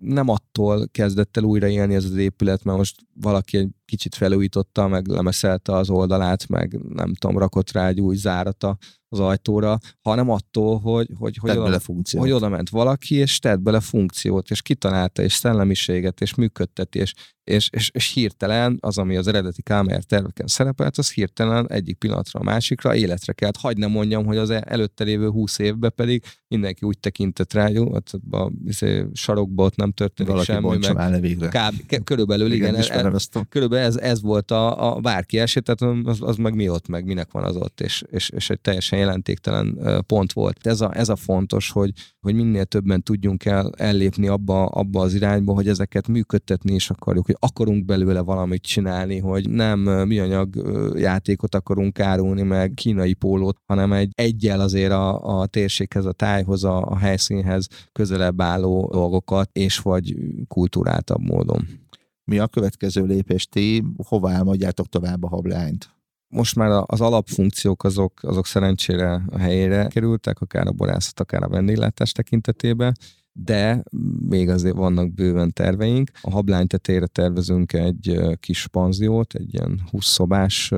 nem 0.00 0.28
attól 0.28 0.88
kezdett 0.88 1.36
el 1.36 1.42
újraélni 1.42 1.94
ez 1.94 2.04
az 2.04 2.16
épület, 2.16 2.64
mert 2.64 2.78
most 2.78 3.00
valaki 3.14 3.56
egy 3.56 3.68
kicsit 3.92 4.14
felújította, 4.14 4.88
meg 4.88 5.06
lemeszelte 5.06 5.76
az 5.76 5.90
oldalát, 5.90 6.48
meg 6.48 6.78
nem 6.88 7.14
tudom, 7.14 7.38
rakott 7.38 7.72
rá 7.72 7.88
egy 7.88 8.00
új 8.00 8.16
zárata 8.16 8.76
az 9.12 9.20
ajtóra, 9.20 9.78
hanem 10.00 10.30
attól, 10.30 10.78
hogy, 10.78 11.08
hogy, 11.18 11.36
hogy, 11.36 11.50
oda, 11.50 11.80
hogy 12.18 12.30
oda 12.30 12.48
ment 12.48 12.68
valaki, 12.68 13.14
és 13.14 13.38
tett 13.38 13.60
bele 13.60 13.80
funkciót, 13.80 14.50
és 14.50 14.62
kitalálta, 14.62 15.22
és 15.22 15.32
szellemiséget, 15.32 16.20
és 16.20 16.34
működteti, 16.34 16.98
és, 16.98 17.12
és, 17.44 17.68
és, 17.92 18.12
hirtelen 18.12 18.78
az, 18.80 18.98
ami 18.98 19.16
az 19.16 19.26
eredeti 19.26 19.62
kámer 19.62 20.02
terveken 20.04 20.46
szerepelt, 20.46 20.98
az 20.98 21.12
hirtelen 21.12 21.70
egyik 21.70 21.98
pillanatra 21.98 22.40
a 22.40 22.42
másikra 22.42 22.94
életre 22.94 23.32
kelt. 23.32 23.56
Hagy 23.56 23.76
nem 23.76 23.90
mondjam, 23.90 24.24
hogy 24.24 24.36
az 24.36 24.50
e- 24.50 24.64
előtte 24.66 25.04
lévő 25.04 25.28
húsz 25.28 25.58
évben 25.58 25.92
pedig 25.94 26.24
mindenki 26.48 26.86
úgy 26.86 26.98
tekintett 26.98 27.52
rá, 27.52 27.68
jó, 27.68 27.94
ott 27.94 28.10
a, 28.30 28.52
izé, 28.66 29.06
sarokba 29.12 29.64
ott 29.64 29.76
nem 29.76 29.92
történik 29.92 30.32
valaki 30.32 30.52
semmi. 30.52 30.78
Meg, 30.94 31.20
végre. 31.20 31.48
Kb, 31.48 32.04
körülbelül 32.04 32.52
igen, 32.52 32.74
igen 32.74 32.90
el, 32.90 33.20
körülbelül 33.48 33.81
ez, 33.82 33.96
ez 33.96 34.22
volt 34.22 34.50
a, 34.50 34.94
a 34.94 35.00
bárki 35.00 35.38
eset, 35.38 35.64
tehát 35.64 36.06
az, 36.06 36.18
az 36.20 36.36
meg 36.36 36.54
mi 36.54 36.68
ott, 36.68 36.88
meg 36.88 37.04
minek 37.04 37.32
van 37.32 37.44
az 37.44 37.56
ott, 37.56 37.80
és, 37.80 38.04
és, 38.10 38.30
és 38.30 38.50
egy 38.50 38.60
teljesen 38.60 38.98
jelentéktelen 38.98 39.78
pont 40.06 40.32
volt. 40.32 40.66
Ez 40.66 40.80
a, 40.80 40.96
ez 40.96 41.08
a 41.08 41.16
fontos, 41.16 41.70
hogy, 41.70 41.90
hogy 42.20 42.34
minél 42.34 42.64
többen 42.64 43.02
tudjunk 43.02 43.44
el, 43.44 43.72
ellépni 43.76 44.28
abba, 44.28 44.66
abba 44.66 45.00
az 45.00 45.14
irányba, 45.14 45.52
hogy 45.52 45.68
ezeket 45.68 46.08
működtetni 46.08 46.74
is 46.74 46.90
akarjuk, 46.90 47.26
hogy 47.26 47.36
akarunk 47.38 47.84
belőle 47.84 48.20
valamit 48.20 48.62
csinálni, 48.62 49.18
hogy 49.18 49.50
nem 49.50 49.80
műanyag 49.80 50.54
játékot 50.96 51.54
akarunk 51.54 52.00
árulni, 52.00 52.42
meg 52.42 52.72
kínai 52.74 53.14
pólót, 53.14 53.56
hanem 53.66 53.92
egy 53.92 54.10
egyel 54.14 54.60
azért 54.60 54.92
a, 54.92 55.40
a 55.40 55.46
térséghez, 55.46 56.04
a 56.04 56.12
tájhoz, 56.12 56.64
a, 56.64 56.82
a 56.82 56.96
helyszínhez 56.96 57.66
közelebb 57.92 58.40
álló 58.40 58.88
dolgokat, 58.92 59.48
és 59.52 59.78
vagy 59.78 60.16
kultúráltabb 60.48 61.20
módon. 61.20 61.81
Mi 62.24 62.38
a 62.38 62.48
következő 62.48 63.04
lépés? 63.04 63.46
Ti 63.46 63.84
hová 64.06 64.34
elmondjátok 64.34 64.88
tovább 64.88 65.22
a 65.22 65.28
hablányt? 65.28 65.90
most 66.32 66.56
már 66.56 66.84
az 66.86 67.00
alapfunkciók 67.00 67.84
azok, 67.84 68.22
azok 68.22 68.46
szerencsére 68.46 69.24
a 69.30 69.38
helyére 69.38 69.86
kerültek, 69.88 70.40
akár 70.40 70.66
a 70.66 70.72
borászat, 70.72 71.20
akár 71.20 71.42
a 71.42 71.48
vendéglátás 71.48 72.12
tekintetében, 72.12 72.96
de 73.32 73.82
még 74.28 74.48
azért 74.48 74.76
vannak 74.76 75.12
bőven 75.14 75.52
terveink. 75.52 76.10
A 76.20 76.30
hablány 76.30 76.66
tetejére 76.66 77.06
tervezünk 77.06 77.72
egy 77.72 78.20
kis 78.40 78.66
panziót, 78.66 79.34
egy 79.34 79.54
ilyen 79.54 79.80
20 79.90 80.06
szobás 80.06 80.72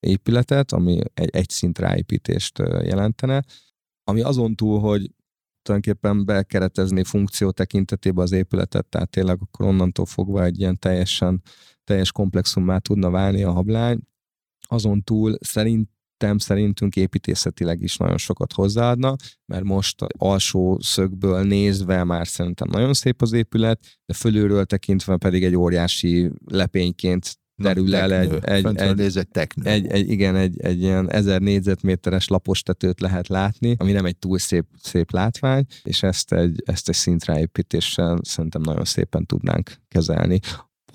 épületet, 0.00 0.72
ami 0.72 1.00
egy 1.14 1.30
egyszint 1.32 1.78
ráépítést 1.78 2.58
jelentene, 2.58 3.44
ami 4.04 4.20
azon 4.20 4.54
túl, 4.54 4.80
hogy 4.80 5.10
tulajdonképpen 5.62 6.24
bekeretezni 6.24 7.04
funkció 7.04 7.50
tekintetében 7.50 8.24
az 8.24 8.32
épületet, 8.32 8.86
tehát 8.86 9.10
tényleg 9.10 9.38
akkor 9.40 9.66
onnantól 9.66 10.06
fogva 10.06 10.44
egy 10.44 10.58
ilyen 10.58 10.78
teljesen 10.78 11.42
teljes 11.84 12.12
komplexummá 12.12 12.78
tudna 12.78 13.10
válni 13.10 13.42
a 13.42 13.52
hablány. 13.52 13.98
Azon 14.68 15.02
túl 15.02 15.36
szerintem, 15.40 16.38
szerintünk 16.38 16.96
építészetileg 16.96 17.82
is 17.82 17.96
nagyon 17.96 18.18
sokat 18.18 18.52
hozzáadna, 18.52 19.16
mert 19.46 19.64
most 19.64 20.04
alsó 20.18 20.78
szögből 20.80 21.42
nézve 21.42 22.04
már 22.04 22.26
szerintem 22.26 22.68
nagyon 22.70 22.94
szép 22.94 23.22
az 23.22 23.32
épület, 23.32 23.98
de 24.06 24.14
fölülről 24.14 24.64
tekintve 24.64 25.16
pedig 25.16 25.44
egy 25.44 25.56
óriási 25.56 26.30
lepényként 26.46 27.38
derül 27.60 27.94
el 27.94 28.12
egy, 28.12 28.38
egy, 28.42 28.66
egy, 28.66 29.00
egy, 29.00 29.56
egy, 29.62 29.86
egy, 29.86 30.10
igen, 30.10 30.36
egy, 30.36 30.60
egy 30.60 30.80
ilyen 30.82 31.10
ezer 31.10 31.40
négyzetméteres 31.40 32.28
lapos 32.28 32.62
tetőt 32.62 33.00
lehet 33.00 33.28
látni, 33.28 33.74
ami 33.78 33.92
nem 33.92 34.04
egy 34.04 34.16
túl 34.16 34.38
szép, 34.38 34.64
szép 34.82 35.12
látvány, 35.12 35.64
és 35.82 36.02
ezt 36.02 36.32
egy, 36.32 36.62
ezt 36.64 36.88
egy 36.88 36.94
szintráépítéssel 36.94 38.18
szerintem 38.22 38.62
nagyon 38.62 38.84
szépen 38.84 39.26
tudnánk 39.26 39.72
kezelni. 39.88 40.38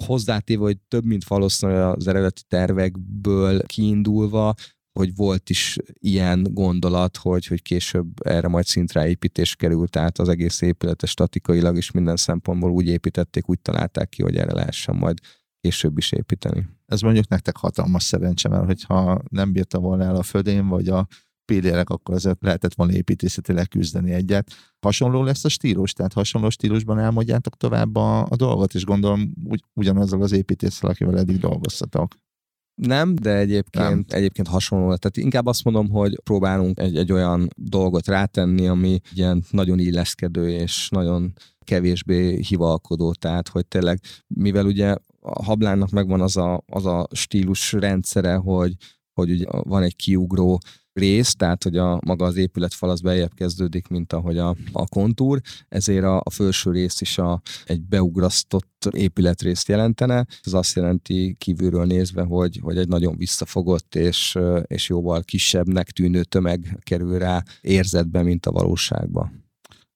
Hozzátéve, 0.05 0.61
hogy 0.61 0.77
több, 0.87 1.05
mint 1.05 1.27
valószínűleg 1.27 1.81
az 1.81 2.07
eredeti 2.07 2.41
tervekből 2.47 3.61
kiindulva, 3.65 4.53
hogy 4.99 5.15
volt 5.15 5.49
is 5.49 5.77
ilyen 5.99 6.47
gondolat, 6.51 7.17
hogy, 7.17 7.45
hogy 7.45 7.61
később 7.61 8.27
erre 8.27 8.47
majd 8.47 8.65
szintre 8.65 9.07
építés 9.07 9.55
került, 9.55 9.89
tehát 9.89 10.19
az 10.19 10.29
egész 10.29 10.61
épületet 10.61 11.09
statikailag 11.09 11.77
is 11.77 11.91
minden 11.91 12.15
szempontból 12.15 12.71
úgy 12.71 12.87
építették, 12.87 13.49
úgy 13.49 13.59
találták 13.59 14.09
ki, 14.09 14.21
hogy 14.21 14.37
erre 14.37 14.53
lehessen 14.53 14.95
majd 14.95 15.19
később 15.65 15.97
is 15.97 16.11
építeni. 16.11 16.67
Ez 16.85 17.01
mondjuk 17.01 17.27
nektek 17.27 17.57
hatalmas 17.57 18.03
szerencse, 18.03 18.49
mert 18.49 18.65
hogyha 18.65 19.21
nem 19.29 19.51
bírta 19.51 19.79
volna 19.79 20.03
el 20.03 20.15
a 20.15 20.23
födén, 20.23 20.67
vagy 20.67 20.87
a 20.87 21.07
pillérek, 21.45 21.89
akkor 21.89 22.15
azért 22.15 22.37
lehetett 22.41 22.73
volna 22.73 22.93
építészetileg 22.93 23.67
küzdeni 23.67 24.11
egyet. 24.11 24.51
Hasonló 24.79 25.23
lesz 25.23 25.45
a 25.45 25.49
stílus, 25.49 25.93
tehát 25.93 26.13
hasonló 26.13 26.49
stílusban 26.49 26.99
elmondjátok 26.99 27.57
tovább 27.57 27.95
a, 27.95 28.19
a 28.29 28.35
dolgot, 28.35 28.73
és 28.73 28.83
gondolom 28.83 29.33
ugy, 29.43 29.63
ugyanazzal 29.73 30.21
az 30.21 30.31
építéssel, 30.31 30.89
akivel 30.89 31.17
eddig 31.17 31.39
dolgoztatok. 31.39 32.13
Nem, 32.81 33.15
de 33.15 33.35
egyébként, 33.35 33.89
nem. 33.89 34.05
egyébként 34.07 34.47
hasonló. 34.47 34.85
Tehát 34.85 35.17
inkább 35.17 35.45
azt 35.45 35.63
mondom, 35.63 35.89
hogy 35.89 36.19
próbálunk 36.23 36.79
egy, 36.79 36.97
egy 36.97 37.11
olyan 37.11 37.47
dolgot 37.57 38.07
rátenni, 38.07 38.67
ami 38.67 38.99
ilyen 39.13 39.43
nagyon 39.51 39.79
illeszkedő 39.79 40.49
és 40.49 40.89
nagyon 40.89 41.33
kevésbé 41.63 42.41
hivalkodó, 42.41 43.13
tehát 43.13 43.47
hogy 43.47 43.65
tényleg, 43.65 43.99
mivel 44.27 44.65
ugye 44.65 44.95
a 45.25 45.43
hablánnak 45.43 45.89
megvan 45.89 46.21
az 46.21 46.37
a, 46.37 46.63
az 46.65 46.85
a 46.85 47.07
stílus 47.11 47.71
rendszere, 47.71 48.35
hogy, 48.35 48.73
hogy 49.13 49.31
ugye 49.31 49.45
van 49.49 49.83
egy 49.83 49.95
kiugró 49.95 50.59
rész, 50.93 51.35
tehát 51.35 51.63
hogy 51.63 51.77
a 51.77 51.99
maga 52.05 52.25
az 52.25 52.35
épületfal 52.35 52.89
az 52.89 53.01
bejebb 53.01 53.33
kezdődik, 53.33 53.87
mint 53.87 54.13
ahogy 54.13 54.37
a, 54.37 54.55
a 54.71 54.87
kontúr, 54.87 55.41
ezért 55.67 56.03
a, 56.03 56.17
a 56.23 56.29
felső 56.29 56.71
rész 56.71 57.01
is 57.01 57.17
a, 57.17 57.41
egy 57.65 57.81
beugrasztott 57.81 58.87
épületrészt 58.91 59.67
jelentene. 59.67 60.25
Ez 60.43 60.53
azt 60.53 60.75
jelenti 60.75 61.35
kívülről 61.37 61.85
nézve, 61.85 62.23
hogy, 62.23 62.59
hogy 62.61 62.77
egy 62.77 62.87
nagyon 62.87 63.17
visszafogott 63.17 63.95
és, 63.95 64.37
és 64.63 64.89
jóval 64.89 65.23
kisebbnek 65.23 65.91
tűnő 65.91 66.23
tömeg 66.23 66.77
kerül 66.83 67.17
rá 67.17 67.43
érzetbe, 67.61 68.23
mint 68.23 68.45
a 68.45 68.51
valóságban 68.51 69.44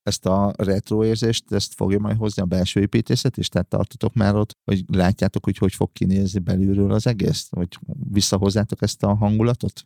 ezt 0.10 0.26
a 0.26 0.54
retro 0.58 1.06
érzést, 1.06 1.52
ezt 1.52 1.74
fogja 1.74 2.00
majd 2.00 2.18
hozni 2.18 2.42
a 2.42 2.46
belső 2.46 2.80
építészet 2.80 3.38
is? 3.38 3.48
Tehát 3.50 3.68
tartotok 3.68 4.14
már 4.14 4.36
ott, 4.36 4.52
hogy 4.64 4.84
látjátok, 4.88 5.44
hogy 5.44 5.58
hogy 5.58 5.74
fog 5.74 5.92
kinézni 5.92 6.40
belülről 6.40 6.92
az 6.92 7.08
egész? 7.08 7.48
Hogy 7.50 7.80
visszahozzátok 8.10 8.82
ezt 8.82 9.04
a 9.04 9.16
hangulatot? 9.16 9.84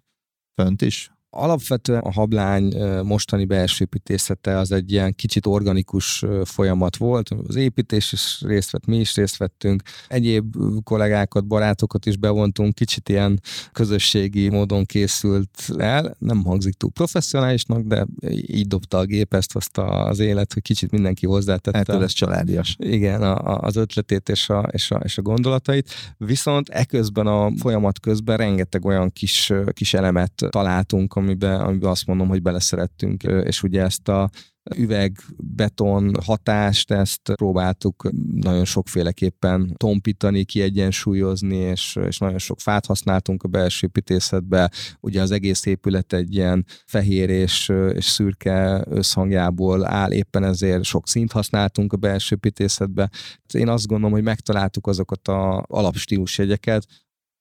Fönt 0.56 0.82
is? 0.82 1.12
Alapvetően 1.36 2.02
a 2.02 2.12
hablány 2.12 2.74
mostani 3.04 3.46
belső 3.46 3.84
építészete 3.84 4.58
az 4.58 4.72
egy 4.72 4.92
ilyen 4.92 5.14
kicsit 5.14 5.46
organikus 5.46 6.26
folyamat 6.44 6.98
volt. 6.98 7.30
Az 7.48 7.56
építés 7.56 8.12
is 8.12 8.42
részt 8.46 8.72
vett, 8.72 8.86
mi 8.86 9.00
is 9.00 9.16
részt 9.16 9.38
vettünk. 9.38 9.82
Egyéb 10.08 10.56
kollégákat, 10.84 11.48
barátokat 11.48 12.06
is 12.06 12.18
bevontunk, 12.18 12.76
kicsit 12.76 13.10
ilyen 13.10 13.40
közösségi 13.72 14.50
módon 14.50 14.86
készült 14.86 15.50
el. 15.78 16.16
Nem 16.20 16.44
hangzik 16.44 16.74
túl 16.74 16.92
professzionálisnak, 16.92 17.82
de 17.82 18.06
így 18.30 18.68
dobta 18.68 18.98
a 18.98 19.06
gép, 19.06 19.34
ezt 19.34 19.54
hozta 19.54 19.86
az 19.86 20.20
élet, 20.20 20.54
hogy 20.54 20.62
kicsit 20.62 20.92
mindenki 20.92 21.26
hozzátette. 21.26 21.80
Ettől 21.80 22.00
lesz 22.00 22.14
családias. 22.14 22.76
Igen, 22.80 23.22
a, 23.22 23.36
a, 23.36 23.60
az 23.62 23.76
ötletét 23.76 24.30
és 24.30 24.50
a, 24.50 24.68
és, 24.72 24.92
a, 24.92 24.96
és 25.04 25.18
a 25.18 25.22
gondolatait. 25.22 25.90
Viszont 26.18 26.70
eközben 26.70 27.28
a 27.28 27.52
folyamat 27.58 28.00
közben 28.00 28.38
rengeteg 28.38 28.86
olyan 28.86 29.10
kis, 29.10 29.54
kis 29.72 29.94
elemet 29.94 30.46
találtunk, 30.50 31.16
amiben, 31.24 31.60
amiben 31.62 31.90
azt 31.90 32.06
mondom, 32.06 32.28
hogy 32.28 32.42
beleszerettünk, 32.42 33.24
és 33.24 33.64
ugye 33.64 33.82
ezt 33.82 34.08
a 34.08 34.30
üvegbeton 34.76 36.16
hatást, 36.26 36.92
ezt 36.92 37.22
próbáltuk 37.36 38.10
nagyon 38.34 38.66
sokféleképpen 38.66 39.74
tompítani, 39.78 40.44
kiegyensúlyozni, 40.44 41.56
és, 41.56 42.00
és 42.08 42.18
nagyon 42.18 42.38
sok 42.38 42.60
fát 42.60 42.86
használtunk 42.86 43.44
a 43.44 43.48
belső 43.48 43.88
építészetbe. 43.88 44.72
Ugye 45.00 45.22
az 45.22 45.32
egész 45.32 45.66
épület 45.66 46.14
egy 46.14 46.36
ilyen 46.36 46.66
fehér 46.86 47.30
és, 47.30 47.72
és 47.94 48.06
szürke 48.06 48.86
összhangjából 48.90 49.86
áll, 49.86 50.12
éppen 50.12 50.44
ezért 50.44 50.84
sok 50.84 51.08
szint 51.08 51.32
használtunk 51.32 51.94
a 51.94 51.98
belső 51.98 52.36
építészetbe. 52.36 53.10
Én 53.54 53.68
azt 53.68 53.88
gondolom, 53.88 54.14
hogy 54.14 54.24
megtaláltuk 54.24 54.88
azokat 54.88 55.28
a 55.28 55.66
alapstílusjegyeket, 55.68 56.86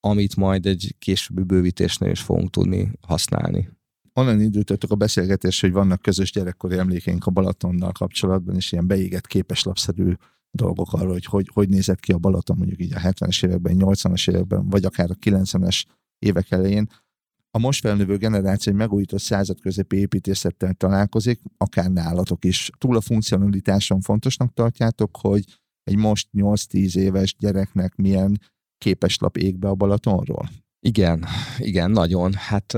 amit 0.04 0.36
majd 0.36 0.66
egy 0.66 0.94
későbbi 0.98 1.42
bővítésnél 1.42 2.10
is 2.10 2.20
fogunk 2.20 2.50
tudni 2.50 2.92
használni 3.00 3.68
onnan 4.14 4.40
indultatok 4.40 4.90
a 4.90 4.94
beszélgetés, 4.94 5.60
hogy 5.60 5.72
vannak 5.72 6.02
közös 6.02 6.32
gyerekkori 6.32 6.78
emlékeink 6.78 7.26
a 7.26 7.30
Balatonnal 7.30 7.92
kapcsolatban, 7.92 8.54
és 8.54 8.72
ilyen 8.72 8.86
beégett 8.86 9.26
képeslapszerű 9.26 10.12
dolgok 10.50 10.92
arról, 10.92 11.12
hogy, 11.12 11.24
hogy 11.24 11.48
hogy 11.52 11.68
nézett 11.68 12.00
ki 12.00 12.12
a 12.12 12.18
Balaton 12.18 12.56
mondjuk 12.56 12.80
így 12.80 12.94
a 12.94 12.98
70-es 12.98 13.44
években, 13.44 13.76
80-as 13.78 14.30
években, 14.30 14.68
vagy 14.68 14.84
akár 14.84 15.10
a 15.10 15.14
90-es 15.14 15.84
évek 16.18 16.50
elején. 16.50 16.88
A 17.50 17.58
most 17.58 17.80
felnövő 17.80 18.16
generáció 18.16 18.72
egy 18.72 18.78
megújított 18.78 19.20
század 19.20 19.60
közepi 19.60 19.96
építészettel 19.96 20.74
találkozik, 20.74 21.40
akár 21.56 21.90
nálatok 21.90 22.44
is. 22.44 22.70
Túl 22.78 22.96
a 22.96 23.00
funkcionalitáson 23.00 24.00
fontosnak 24.00 24.52
tartjátok, 24.52 25.16
hogy 25.16 25.44
egy 25.82 25.96
most 25.96 26.28
8-10 26.32 26.96
éves 26.96 27.36
gyereknek 27.38 27.94
milyen 27.94 28.40
képeslap 28.82 29.36
ég 29.36 29.58
be 29.58 29.68
a 29.68 29.74
Balatonról? 29.74 30.48
Igen, 30.80 31.24
igen, 31.58 31.90
nagyon. 31.90 32.32
Hát 32.32 32.72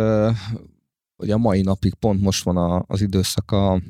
ugye 1.16 1.34
a 1.34 1.38
mai 1.38 1.60
napig 1.60 1.94
pont 1.94 2.20
most 2.20 2.44
van 2.44 2.84
az 2.86 3.00
időszaka 3.00 3.82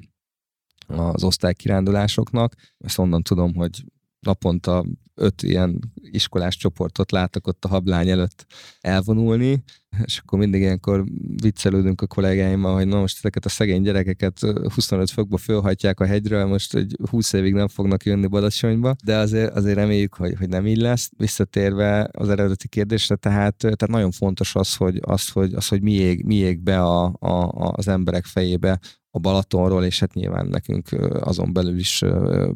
az 0.87 1.24
osztálykirándulásoknak, 1.24 2.55
ezt 2.79 2.98
onnan 2.98 3.22
tudom, 3.22 3.55
hogy 3.55 3.85
naponta 4.18 4.85
öt 5.14 5.42
ilyen 5.42 5.92
iskolás 5.94 6.57
csoportot 6.57 7.11
látok 7.11 7.46
ott 7.46 7.64
a 7.64 7.68
hablány 7.68 8.09
előtt 8.09 8.46
elvonulni, 8.81 9.64
és 10.05 10.18
akkor 10.18 10.38
mindig 10.38 10.61
ilyenkor 10.61 11.05
viccelődünk 11.42 12.00
a 12.00 12.07
kollégáimmal, 12.07 12.74
hogy 12.74 12.87
na 12.87 13.00
most 13.00 13.16
ezeket 13.16 13.44
a 13.44 13.48
szegény 13.48 13.83
gyerekeket 13.83 14.40
25 14.74 15.11
fokba 15.11 15.37
fölhajtják 15.37 16.00
a 16.00 16.07
hegyről, 16.07 16.46
most 16.46 16.74
egy 16.74 16.96
20 17.11 17.33
évig 17.33 17.53
nem 17.53 17.68
fognak 17.68 18.05
jönni 18.05 18.27
Badacsonyba, 18.27 18.94
de 19.05 19.16
azért, 19.16 19.55
azért 19.55 19.77
reméljük, 19.77 20.14
hogy, 20.14 20.35
hogy 20.38 20.48
nem 20.48 20.66
így 20.66 20.81
lesz. 20.81 21.11
Visszatérve 21.16 22.09
az 22.12 22.29
eredeti 22.29 22.68
kérdésre, 22.68 23.16
tehát, 23.16 23.57
tehát 23.57 23.88
nagyon 23.88 24.11
fontos 24.11 24.55
az, 24.55 24.77
hogy, 24.77 24.98
az, 25.00 25.29
hogy, 25.29 25.55
az, 25.55 25.68
hogy 25.68 25.83
mi, 25.83 25.92
ég, 25.92 26.24
mi 26.24 26.35
ég 26.35 26.61
be 26.61 26.83
a, 26.83 27.05
a, 27.05 27.50
az 27.53 27.88
emberek 27.88 28.24
fejébe 28.24 28.81
a 29.11 29.18
Balatonról, 29.18 29.85
és 29.85 30.00
hát 30.00 30.14
nyilván 30.14 30.46
nekünk 30.46 30.88
azon 31.20 31.53
belül 31.53 31.79
is 31.79 32.03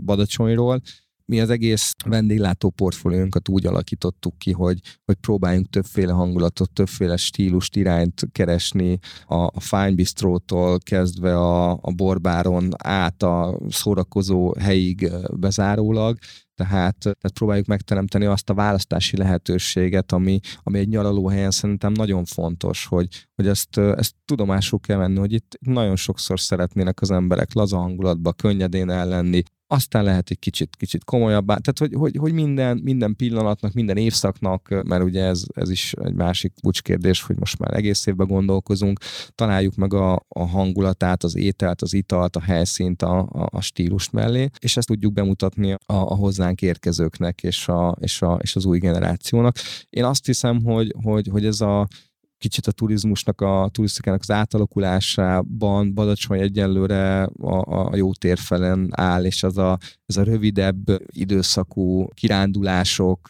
Badacsonyról, 0.04 0.80
mi 1.28 1.40
az 1.40 1.50
egész 1.50 1.94
vendéglátó 2.06 2.70
portfóliónkat 2.70 3.48
úgy 3.48 3.66
alakítottuk 3.66 4.38
ki, 4.38 4.52
hogy, 4.52 4.80
hogy 5.04 5.14
próbáljunk 5.14 5.68
többféle 5.70 6.12
hangulatot, 6.12 6.72
többféle 6.72 7.16
stílust, 7.16 7.76
irányt 7.76 8.28
keresni, 8.32 8.98
a, 9.26 9.34
a 9.34 9.60
fine 9.60 9.94
bistrótól 9.94 10.78
kezdve 10.78 11.36
a, 11.36 11.70
a 11.70 11.92
borbáron 11.96 12.68
át 12.76 13.22
a 13.22 13.58
szórakozó 13.68 14.54
helyig 14.58 15.10
bezárólag, 15.32 16.18
tehát, 16.54 16.98
tehát 16.98 17.32
próbáljuk 17.34 17.66
megteremteni 17.66 18.24
azt 18.24 18.50
a 18.50 18.54
választási 18.54 19.16
lehetőséget, 19.16 20.12
ami, 20.12 20.40
ami 20.62 20.78
egy 20.78 20.88
nyaralóhelyen 20.88 21.50
szerintem 21.50 21.92
nagyon 21.92 22.24
fontos, 22.24 22.86
hogy, 22.86 23.26
hogy 23.34 23.46
ezt, 23.46 23.78
ezt 23.78 24.14
tudomásul 24.24 24.80
kell 24.80 24.96
venni, 24.96 25.18
hogy 25.18 25.32
itt 25.32 25.58
nagyon 25.60 25.96
sokszor 25.96 26.40
szeretnének 26.40 27.00
az 27.00 27.10
emberek 27.10 27.54
laza 27.54 27.76
hangulatba, 27.76 28.32
könnyedén 28.32 28.90
ellenni, 28.90 29.42
aztán 29.70 30.04
lehet 30.04 30.30
egy 30.30 30.38
kicsit, 30.38 30.76
kicsit 30.76 31.04
komolyabbá, 31.04 31.56
tehát 31.56 31.78
hogy, 31.78 31.92
hogy, 31.94 32.16
hogy 32.16 32.32
minden, 32.32 32.80
minden 32.82 33.16
pillanatnak, 33.16 33.72
minden 33.72 33.96
évszaknak, 33.96 34.82
mert 34.84 35.02
ugye 35.02 35.24
ez, 35.24 35.42
ez 35.54 35.70
is 35.70 35.92
egy 35.92 36.14
másik 36.14 36.52
kulcskérdés, 36.62 37.22
hogy 37.22 37.36
most 37.38 37.58
már 37.58 37.74
egész 37.74 38.06
évben 38.06 38.26
gondolkozunk, 38.26 38.98
találjuk 39.34 39.74
meg 39.74 39.94
a, 39.94 40.24
a 40.28 40.46
hangulatát, 40.46 41.24
az 41.24 41.36
ételt, 41.36 41.82
az 41.82 41.92
italt, 41.92 42.36
a 42.36 42.40
helyszínt, 42.40 43.02
a, 43.02 43.18
a, 43.18 43.48
a 43.50 43.60
stílust 43.60 44.12
mellé, 44.12 44.48
és 44.58 44.76
ezt 44.76 44.88
tudjuk 44.88 45.12
bemutatni 45.12 45.72
a, 45.72 45.78
a 45.86 46.14
hozzánk 46.14 46.62
érkezőknek 46.62 47.42
és, 47.42 47.68
a, 47.68 47.96
és, 48.00 48.22
a, 48.22 48.38
és 48.42 48.56
az 48.56 48.64
új 48.64 48.78
generációnak. 48.78 49.56
Én 49.90 50.04
azt 50.04 50.26
hiszem, 50.26 50.62
hogy, 50.64 50.94
hogy, 51.02 51.28
hogy 51.30 51.46
ez 51.46 51.60
a 51.60 51.88
kicsit 52.38 52.66
a 52.66 52.72
turizmusnak, 52.72 53.40
a 53.40 53.68
turisztikának 53.72 54.20
az 54.20 54.30
átalakulásában 54.30 55.94
Badacsony 55.94 56.40
egyelőre 56.40 57.22
a, 57.24 57.88
a 57.88 57.96
jó 57.96 58.12
térfelen 58.12 58.88
áll, 58.90 59.24
és 59.24 59.42
az 59.42 59.58
a, 59.58 59.78
ez 60.06 60.16
a 60.16 60.22
rövidebb 60.22 60.84
időszakú 61.06 62.08
kirándulások, 62.08 63.28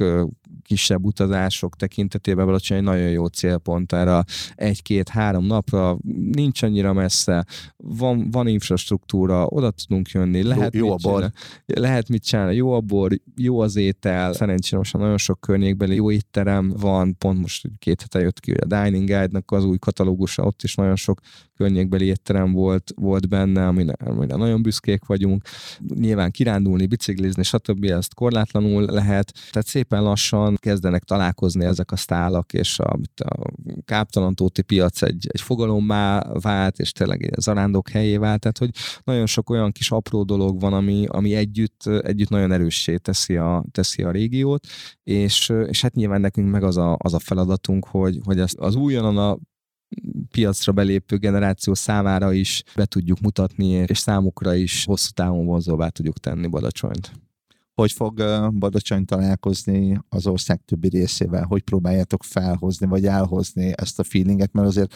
kisebb 0.69 1.05
utazások 1.05 1.77
tekintetében 1.77 2.47
Balacsony 2.47 2.77
egy 2.77 2.83
nagyon 2.83 3.11
jó 3.11 3.27
célpont 3.27 3.93
erre 3.93 4.25
egy-két-három 4.55 5.45
napra, 5.45 5.99
nincs 6.33 6.63
annyira 6.63 6.93
messze, 6.93 7.45
van, 7.77 8.31
van 8.31 8.47
infrastruktúra, 8.47 9.47
oda 9.47 9.71
tudunk 9.71 10.11
jönni, 10.11 10.43
lehet, 10.43 10.75
jó, 10.75 10.87
jó 10.87 10.93
mit, 10.93 11.05
a 11.05 11.09
bor. 11.09 11.31
lehet 11.67 12.09
mit 12.09 12.25
csinálni, 12.25 12.55
jó 12.55 12.73
a 12.73 12.81
bor, 12.81 13.13
jó 13.37 13.61
az 13.61 13.77
étel, 13.77 14.33
szerencsére 14.33 14.77
most 14.77 14.97
nagyon 14.97 15.19
sok 15.19 15.41
környékbeli 15.41 15.95
jó 15.95 16.11
étterem 16.11 16.73
van, 16.77 17.17
pont 17.19 17.41
most 17.41 17.69
két 17.79 18.01
hete 18.01 18.21
jött 18.21 18.41
ki 18.41 18.53
a 18.53 18.65
Dining 18.65 19.07
Guide-nak 19.07 19.51
az 19.51 19.65
új 19.65 19.79
katalógusa, 19.79 20.43
ott 20.43 20.63
is 20.63 20.75
nagyon 20.75 20.97
sok 20.97 21.21
környékbeli 21.57 22.05
étterem 22.05 22.53
volt, 22.53 22.93
volt 22.97 23.29
benne, 23.29 23.67
amire, 23.67 23.93
amire 24.05 24.37
nagyon 24.37 24.63
büszkék 24.63 25.05
vagyunk. 25.05 25.43
Nyilván 25.95 26.31
kirándulni, 26.31 26.87
biciklizni, 26.87 27.43
stb. 27.43 27.85
ezt 27.85 28.15
korlátlanul 28.15 28.85
lehet. 28.85 29.33
Tehát 29.51 29.67
szépen 29.67 30.03
lassan 30.03 30.58
kezdenek 30.59 31.03
találkozni 31.03 31.65
ezek 31.65 31.93
a 31.93 31.97
sztálak, 31.97 32.53
és 32.53 32.79
a, 32.79 32.99
a 33.25 33.53
káptalantóti 33.85 34.63
piac 34.63 35.03
egy, 35.03 35.27
egy 35.29 35.41
fogalommá 35.41 36.33
vált, 36.41 36.79
és 36.79 36.93
tényleg 36.93 37.23
egy 37.23 37.41
zarándok 37.41 37.89
helyé 37.89 38.17
vált. 38.17 38.41
Tehát, 38.41 38.59
hogy 38.59 38.71
nagyon 39.05 39.27
sok 39.27 39.51
olyan 39.51 39.73
kis 39.73 39.91
apró 39.91 40.23
dolog 40.23 40.61
van, 40.61 40.73
ami, 40.73 41.07
ami 41.09 41.35
együtt, 41.35 41.87
együtt 41.87 42.29
nagyon 42.29 42.53
erőssé 42.53 42.97
teszi 42.97 43.37
a, 43.37 43.65
teszi 43.71 44.03
a 44.03 44.11
régiót, 44.11 44.67
és, 45.03 45.53
és 45.67 45.83
hát 45.83 45.95
nyilván 45.95 46.21
nekünk 46.21 46.51
meg 46.51 46.63
az 46.63 46.77
a, 46.77 46.97
az 46.99 47.15
a 47.15 47.19
feladatunk, 47.19 47.87
hogy, 47.87 48.19
hogy 48.25 48.41
az, 48.41 48.55
az 48.59 48.75
újonnan 48.75 49.17
a 49.17 49.39
piacra 50.31 50.73
belépő 50.73 51.17
generáció 51.17 51.75
számára 51.75 52.33
is 52.33 52.63
be 52.75 52.85
tudjuk 52.85 53.21
mutatni, 53.21 53.69
és 53.69 53.99
számukra 53.99 54.55
is 54.55 54.85
hosszú 54.85 55.11
távon 55.15 55.47
vonzóvá 55.47 55.89
tudjuk 55.89 56.19
tenni 56.19 56.47
Badacsonyt. 56.47 57.28
Hogy 57.79 57.93
fog 57.93 58.23
Badacsony 58.59 59.05
találkozni 59.05 60.01
az 60.09 60.27
ország 60.27 60.61
többi 60.65 60.89
részével? 60.89 61.45
Hogy 61.45 61.63
próbáljátok 61.63 62.25
felhozni, 62.25 62.87
vagy 62.87 63.07
elhozni 63.07 63.73
ezt 63.77 63.99
a 63.99 64.05
feelinget? 64.05 64.53
Mert 64.53 64.67
azért 64.67 64.95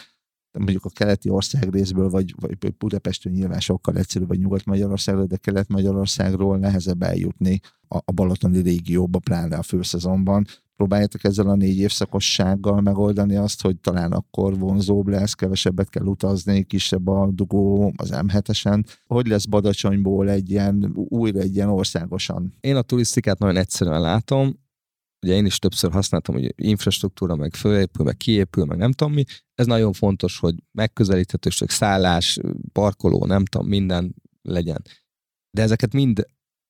mondjuk 0.51 0.85
a 0.85 0.89
keleti 0.89 1.29
ország 1.29 1.69
részből, 1.73 2.09
vagy, 2.09 2.35
vagy 2.39 2.75
Budapestről 2.77 3.33
nyilván 3.33 3.59
sokkal 3.59 3.97
egyszerűbb, 3.97 4.27
vagy 4.27 4.39
Nyugat-Magyarországról, 4.39 5.25
de 5.25 5.37
Kelet-Magyarországról 5.37 6.57
nehezebb 6.57 7.01
eljutni 7.01 7.59
a, 7.87 7.97
a 7.97 8.11
Balatoni 8.11 8.61
régióba, 8.61 9.19
pláne 9.19 9.57
a 9.57 9.63
főszezonban 9.63 10.45
próbáljátok 10.75 11.23
ezzel 11.23 11.49
a 11.49 11.55
négy 11.55 11.77
évszakossággal 11.77 12.81
megoldani 12.81 13.35
azt, 13.35 13.61
hogy 13.61 13.77
talán 13.79 14.11
akkor 14.11 14.59
vonzóbb 14.59 15.07
lesz, 15.07 15.33
kevesebbet 15.33 15.89
kell 15.89 16.05
utazni, 16.05 16.63
kisebb 16.63 17.07
a 17.07 17.29
dugó 17.31 17.93
az 17.95 18.09
M7-esen. 18.13 18.85
Hogy 19.05 19.27
lesz 19.27 19.45
Badacsonyból 19.45 20.29
egy 20.29 20.49
ilyen, 20.49 20.91
újra 20.95 21.39
egy 21.39 21.55
ilyen 21.55 21.69
országosan? 21.69 22.53
Én 22.59 22.75
a 22.75 22.81
turisztikát 22.81 23.39
nagyon 23.39 23.57
egyszerűen 23.57 24.01
látom, 24.01 24.61
ugye 25.23 25.33
én 25.33 25.45
is 25.45 25.59
többször 25.59 25.91
használtam, 25.91 26.35
hogy 26.35 26.53
infrastruktúra 26.55 27.35
meg 27.35 27.55
fölépül, 27.55 28.05
meg 28.05 28.17
kiépül, 28.17 28.65
meg 28.65 28.77
nem 28.77 28.91
tudom 28.91 29.13
mi. 29.13 29.23
Ez 29.55 29.65
nagyon 29.65 29.93
fontos, 29.93 30.39
hogy 30.39 30.55
megközelíthetőség, 30.71 31.69
szállás, 31.69 32.39
parkoló, 32.71 33.25
nem 33.25 33.45
tudom, 33.45 33.67
minden 33.67 34.15
legyen. 34.41 34.81
De 35.51 35.61
ezeket 35.61 35.93
mind 35.93 36.25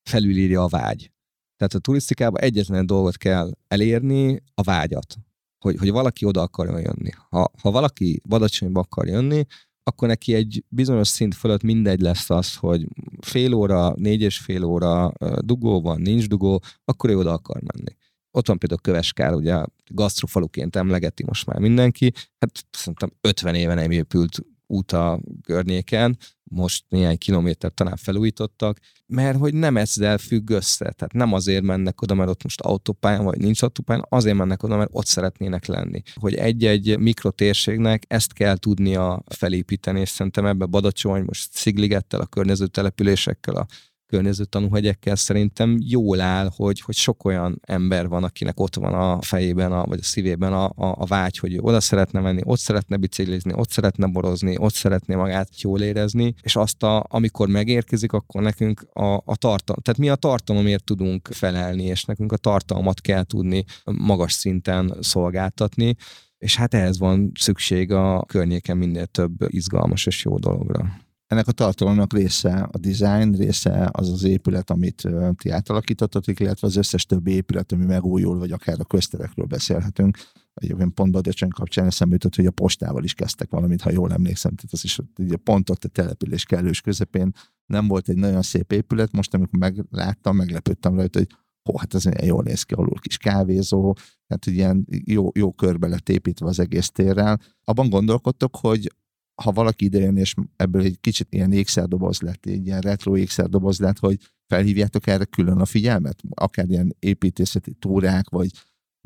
felülírja 0.10 0.64
a 0.64 0.68
vágy. 0.68 1.13
Tehát 1.58 1.74
a 1.74 1.80
turisztikában 1.80 2.42
egyetlen 2.42 2.86
dolgot 2.86 3.18
kell 3.18 3.52
elérni, 3.68 4.44
a 4.54 4.62
vágyat. 4.62 5.16
Hogy, 5.58 5.78
hogy 5.78 5.92
valaki 5.92 6.26
oda 6.26 6.42
akar 6.42 6.68
jönni. 6.68 7.10
Ha, 7.30 7.52
ha 7.62 7.72
valaki 7.72 8.22
Badacsonyba 8.28 8.80
akar 8.80 9.08
jönni, 9.08 9.46
akkor 9.84 10.08
neki 10.08 10.34
egy 10.34 10.64
bizonyos 10.68 11.08
szint 11.08 11.36
fölött 11.36 11.64
mindegy 11.64 12.02
lesz 12.02 12.30
az, 12.30 12.56
hogy 12.56 12.88
fél 13.20 13.54
óra, 13.54 13.94
négy 13.96 14.22
és 14.22 14.38
fél 14.38 14.64
óra 14.64 15.12
dugó 15.40 15.82
van, 15.82 16.02
nincs 16.02 16.28
dugó, 16.28 16.62
akkor 16.86 17.10
ő 17.10 17.18
oda 17.18 17.34
akar 17.34 17.62
menni. 17.62 17.96
Ott 18.32 18.48
van 18.48 18.58
például 18.58 18.82
Köveskár, 18.82 19.34
ugye 19.34 19.64
gasztrofaluként 19.86 20.76
emlegeti 20.76 21.24
most 21.24 21.46
már 21.46 21.60
mindenki. 21.60 22.12
Hát 22.40 22.66
szerintem 22.72 23.12
50 23.22 23.56
éve 23.56 23.74
nem 23.74 23.92
épült 23.92 24.40
út 24.74 24.92
a 24.92 25.20
környéken, 25.44 26.18
most 26.44 26.86
néhány 26.90 27.18
kilométert 27.18 27.74
talán 27.74 27.96
felújítottak, 27.96 28.80
mert 29.06 29.38
hogy 29.38 29.54
nem 29.54 29.78
ezzel 29.78 30.18
függ 30.18 30.50
össze. 30.50 30.92
Tehát 30.92 31.14
nem 31.14 31.34
azért 31.34 31.64
mennek 31.64 32.02
oda, 32.02 32.14
mert 32.14 32.30
ott 32.30 32.44
most 32.44 32.62
autópályán 32.62 33.24
vagy 33.24 33.38
nincs 33.38 33.62
autópályán, 33.62 34.06
azért 34.10 34.38
mennek 34.38 34.64
oda, 34.64 34.78
mert 34.78 34.90
ott 34.94 35.06
szeretnének 35.06 35.66
lenni. 35.66 36.02
Hogy 36.14 36.34
egy-egy 36.34 37.00
mikrotérségnek 37.00 38.04
ezt 38.08 38.34
kell 38.34 38.58
tudnia 38.58 39.24
felépíteni, 39.28 40.00
és 40.00 40.10
szerintem 40.10 40.46
ebbe 40.46 40.66
Badacsony, 40.66 41.24
most 41.24 41.52
Szigligettel, 41.52 42.20
a 42.20 42.26
környező 42.26 42.68
településekkel, 42.68 43.56
a 43.56 43.66
környező 44.14 44.44
tanúhegyekkel 44.44 45.16
szerintem 45.16 45.78
jól 45.80 46.20
áll, 46.22 46.50
hogy, 46.56 46.82
hogy 46.82 46.96
sok 46.96 47.26
olyan 47.26 47.60
ember 47.62 48.08
van, 48.08 48.24
akinek 48.24 48.60
ott 48.60 48.76
van 48.76 48.94
a 48.94 49.22
fejében, 49.22 49.72
a, 49.72 49.86
vagy 49.86 50.00
a 50.00 50.04
szívében 50.04 50.54
a, 50.54 50.66
a, 50.66 50.72
a 50.76 51.06
vágy, 51.06 51.38
hogy 51.38 51.58
oda 51.62 51.80
szeretne 51.80 52.20
menni, 52.20 52.42
ott 52.44 52.60
szeretne 52.60 52.98
biciklizni, 52.98 53.54
ott 53.56 53.70
szeretne 53.70 54.08
borozni, 54.08 54.56
ott 54.58 54.74
szeretné 54.74 55.16
magát 55.16 55.62
jól 55.62 55.82
érezni, 55.82 56.34
és 56.42 56.56
azt, 56.56 56.84
a, 56.84 57.06
amikor 57.10 57.48
megérkezik, 57.48 58.12
akkor 58.12 58.42
nekünk 58.42 58.82
a, 58.94 59.14
a 59.26 59.36
tartalom, 59.36 59.82
tehát 59.82 60.00
mi 60.00 60.10
a 60.10 60.16
tartalomért 60.16 60.84
tudunk 60.84 61.30
felelni, 61.32 61.84
és 61.84 62.04
nekünk 62.04 62.32
a 62.32 62.38
tartalmat 62.38 63.02
kell 63.02 63.24
tudni 63.24 63.64
magas 63.86 64.34
szinten 64.34 64.98
szolgáltatni, 65.00 65.96
és 66.38 66.56
hát 66.56 66.74
ehhez 66.74 67.00
van 67.00 67.32
szükség 67.40 67.92
a 67.92 68.26
környéken 68.28 68.78
minél 68.78 69.06
több 69.06 69.32
izgalmas 69.48 70.06
és 70.06 70.24
jó 70.24 70.38
dologra. 70.38 71.03
Ennek 71.28 71.48
a 71.48 71.52
tartalomnak 71.52 72.14
része 72.14 72.70
a 72.72 72.78
design, 72.78 73.36
része 73.36 73.90
az 73.92 74.10
az 74.10 74.24
épület, 74.24 74.70
amit 74.70 75.08
ti 75.38 75.50
átalakítottatok, 75.50 76.40
illetve 76.40 76.68
az 76.68 76.76
összes 76.76 77.06
többi 77.06 77.32
épület, 77.32 77.72
ami 77.72 77.86
megújul, 77.86 78.38
vagy 78.38 78.52
akár 78.52 78.80
a 78.80 78.84
közterekről 78.84 79.46
beszélhetünk. 79.46 80.18
Egyébként 80.54 80.94
pont 80.94 81.12
Badacsony 81.12 81.50
kapcsán 81.50 81.86
eszembe 81.86 82.14
jutott, 82.14 82.36
hogy 82.36 82.46
a 82.46 82.52
postával 82.52 83.04
is 83.04 83.14
kezdtek 83.14 83.50
valamit, 83.50 83.82
ha 83.82 83.92
jól 83.92 84.12
emlékszem. 84.12 84.56
Tehát 84.56 84.74
az 84.74 84.84
is 84.84 85.00
ugye 85.18 85.36
pont 85.36 85.70
ott 85.70 85.84
a 85.84 85.88
település 85.88 86.46
kellős 86.46 86.82
közepén 86.82 87.32
nem 87.66 87.88
volt 87.88 88.10
egy 88.10 88.18
nagyon 88.18 88.42
szép 88.42 88.72
épület, 88.72 89.12
most 89.12 89.34
amikor 89.34 89.60
megláttam, 89.60 90.36
meglepődtem 90.36 90.96
rajta, 90.96 91.20
hogy 91.20 91.30
hó, 91.64 91.78
hát 91.78 91.94
ez 91.94 92.04
jól 92.24 92.44
néz 92.44 92.64
ki, 92.64 92.74
alul 92.74 93.00
kis 93.00 93.18
kávézó, 93.18 93.96
tehát 94.28 94.46
ilyen 94.46 94.88
jó, 95.06 95.30
jó 95.34 95.52
körbe 95.52 95.88
lett 95.88 96.10
építve 96.10 96.48
az 96.48 96.60
egész 96.60 96.90
térrel. 96.90 97.40
Abban 97.64 97.90
gondolkodtok, 97.90 98.56
hogy 98.56 98.92
ha 99.36 99.52
valaki 99.52 99.86
idejön, 99.86 100.18
és 100.18 100.34
ebből 100.56 100.82
egy 100.82 101.00
kicsit 101.02 101.28
ilyen 101.34 101.52
ékszerdoboz 101.52 102.22
lett, 102.22 102.46
egy 102.46 102.66
ilyen 102.66 102.82
retro 102.82 103.18
ékszerdoboz 103.18 103.80
lett, 103.80 104.00
hogy 104.00 104.18
felhívjátok 104.48 105.08
erre 105.08 105.26
külön 105.26 105.60
a 105.60 105.66
figyelmet? 105.66 106.22
Akár 106.30 106.70
ilyen 106.70 106.96
építészeti 107.00 107.74
túrák, 107.74 108.30
vagy 108.30 108.50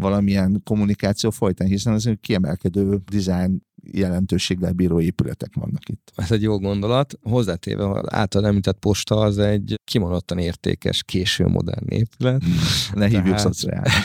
valamilyen 0.02 0.62
kommunikáció 0.64 1.30
folytán, 1.30 1.68
hiszen 1.68 1.93
az 1.93 2.10
kiemelkedő 2.22 3.02
design 3.12 3.66
jelentőséggel 3.91 4.72
bíró 4.72 5.00
épületek 5.00 5.54
vannak 5.54 5.89
itt. 5.89 6.12
Ez 6.16 6.32
egy 6.32 6.41
jó 6.41 6.60
gondolat. 6.60 7.20
Hozzátéve, 7.22 8.04
által 8.06 8.45
említett 8.45 8.80
posta 8.80 9.16
az 9.16 9.38
egy 9.38 9.80
kimondottan 9.84 10.38
értékes, 10.38 11.04
késő 11.04 11.48
modern 11.48 11.88
épület. 11.88 12.43
ne 12.93 13.08
hívjuk 13.08 13.36
Tehát... 13.36 13.95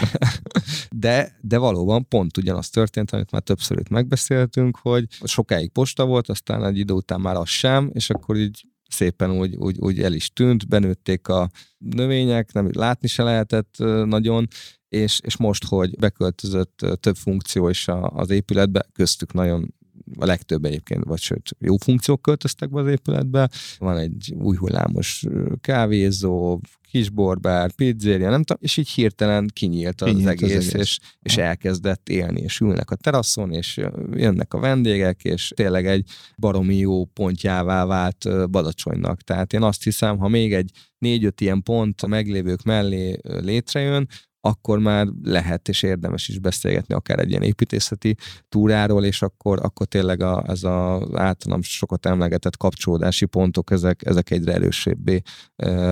de, 0.90 1.38
de 1.40 1.58
valóban 1.58 2.08
pont 2.08 2.36
ugyanaz 2.36 2.70
történt, 2.70 3.10
amit 3.10 3.30
már 3.30 3.42
többször 3.42 3.78
itt 3.78 3.88
megbeszéltünk, 3.88 4.78
hogy 4.82 5.06
sokáig 5.24 5.70
posta 5.70 6.06
volt, 6.06 6.28
aztán 6.28 6.64
egy 6.64 6.78
idő 6.78 6.94
után 6.94 7.20
már 7.20 7.36
az 7.36 7.48
sem, 7.48 7.90
és 7.92 8.10
akkor 8.10 8.36
így 8.36 8.66
szépen 8.92 9.30
úgy, 9.30 9.56
úgy, 9.56 9.78
úgy 9.78 10.00
el 10.00 10.12
is 10.12 10.32
tűnt, 10.32 10.68
benőtték 10.68 11.28
a 11.28 11.50
növények, 11.78 12.52
nem 12.52 12.70
látni 12.72 13.08
se 13.08 13.22
lehetett 13.22 13.74
nagyon, 14.04 14.48
és, 14.88 15.20
és 15.24 15.36
most, 15.36 15.64
hogy 15.64 15.98
beköltözött 15.98 16.86
több 17.00 17.16
funkció 17.16 17.68
is 17.68 17.88
az 18.02 18.30
épületbe, 18.30 18.86
köztük 18.92 19.32
nagyon 19.32 19.74
a 20.18 20.24
legtöbb 20.24 20.64
egyébként, 20.64 21.04
vagy 21.04 21.20
sőt, 21.20 21.56
jó 21.58 21.76
funkciók 21.76 22.22
költöztek 22.22 22.70
be 22.70 22.80
az 22.80 22.88
épületbe. 22.88 23.50
Van 23.78 23.98
egy 23.98 24.34
új 24.38 24.56
hullámos 24.56 25.24
kávézó, 25.60 26.60
kis 26.92 27.10
borbár, 27.10 27.72
pizzéria, 27.72 28.30
nem 28.30 28.42
tudom, 28.42 28.62
és 28.62 28.76
így 28.76 28.88
hirtelen 28.88 29.50
kinyílt 29.52 30.00
az, 30.00 30.08
kinyílt 30.08 30.28
egész, 30.28 30.56
az 30.56 30.68
egész, 30.68 30.72
és, 30.72 30.98
és 31.22 31.36
elkezdett 31.36 32.08
élni, 32.08 32.40
és 32.40 32.60
ülnek 32.60 32.90
a 32.90 32.94
teraszon, 32.94 33.52
és 33.52 33.80
jönnek 34.12 34.54
a 34.54 34.58
vendégek, 34.58 35.24
és 35.24 35.52
tényleg 35.54 35.86
egy 35.86 36.08
baromi 36.36 36.76
jó 36.76 37.04
pontjává 37.04 37.84
vált 37.84 38.50
Badacsonynak. 38.50 39.20
Tehát 39.20 39.52
én 39.52 39.62
azt 39.62 39.82
hiszem, 39.82 40.18
ha 40.18 40.28
még 40.28 40.54
egy 40.54 40.70
négy-öt 40.98 41.40
ilyen 41.40 41.62
pont 41.62 42.00
a 42.00 42.06
meglévők 42.06 42.62
mellé 42.62 43.18
létrejön, 43.22 44.08
akkor 44.44 44.78
már 44.78 45.06
lehet 45.22 45.68
és 45.68 45.82
érdemes 45.82 46.28
is 46.28 46.38
beszélgetni 46.38 46.94
akár 46.94 47.18
egy 47.18 47.30
ilyen 47.30 47.42
építészeti 47.42 48.16
túráról, 48.48 49.04
és 49.04 49.22
akkor, 49.22 49.58
akkor 49.62 49.86
tényleg 49.86 50.22
a, 50.22 50.44
ez 50.46 50.62
az 50.64 51.02
általam 51.12 51.62
sokat 51.62 52.06
emlegetett 52.06 52.56
kapcsolódási 52.56 53.26
pontok, 53.26 53.70
ezek, 53.70 54.06
ezek 54.06 54.30
egyre 54.30 54.52
erősebbé 54.52 55.22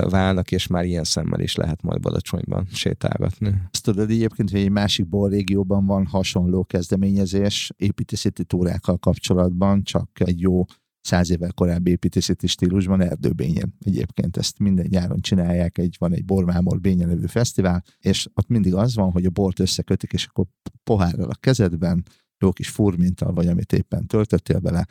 válnak, 0.09 0.51
és 0.51 0.67
már 0.67 0.85
ilyen 0.85 1.03
szemmel 1.03 1.39
is 1.39 1.55
lehet 1.55 1.81
majd 1.81 2.01
Badacsonyban 2.01 2.67
sétálgatni. 2.71 3.53
Azt 3.71 3.83
tudod 3.83 4.09
egyébként, 4.09 4.51
hogy 4.51 4.59
egy 4.59 4.71
másik 4.71 5.05
régióban 5.29 5.85
van 5.85 6.05
hasonló 6.05 6.63
kezdeményezés 6.63 7.71
építészeti 7.77 8.43
túrákkal 8.43 8.97
kapcsolatban, 8.97 9.83
csak 9.83 10.09
egy 10.13 10.39
jó 10.39 10.65
száz 11.01 11.29
évvel 11.29 11.53
korábbi 11.53 11.91
építészeti 11.91 12.47
stílusban 12.47 13.01
erdőbényen. 13.01 13.75
Egyébként 13.79 14.37
ezt 14.37 14.59
minden 14.59 14.85
nyáron 14.89 15.21
csinálják, 15.21 15.77
egy, 15.77 15.95
van 15.99 16.13
egy 16.13 16.25
bormámor 16.25 16.79
bényen 16.79 17.07
nevű 17.07 17.25
fesztivál, 17.25 17.83
és 17.99 18.27
ott 18.33 18.47
mindig 18.47 18.73
az 18.73 18.95
van, 18.95 19.11
hogy 19.11 19.25
a 19.25 19.29
bort 19.29 19.59
összekötik, 19.59 20.13
és 20.13 20.25
akkor 20.25 20.45
pohárral 20.83 21.29
a 21.29 21.35
kezedben, 21.35 22.05
jó 22.37 22.51
kis 22.51 22.69
furmintal, 22.69 23.33
vagy 23.33 23.47
amit 23.47 23.73
éppen 23.73 24.07
töltöttél 24.07 24.59
bele, 24.59 24.87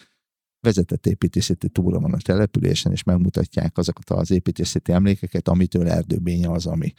vezetett 0.60 1.06
építészeti 1.06 1.68
túra 1.68 2.00
van 2.00 2.12
a 2.12 2.16
településen, 2.16 2.92
és 2.92 3.02
megmutatják 3.02 3.78
azokat 3.78 4.10
az 4.10 4.30
építészeti 4.30 4.92
emlékeket, 4.92 5.48
amitől 5.48 5.88
erdőbénye 5.88 6.50
az, 6.50 6.66
ami. 6.66 6.92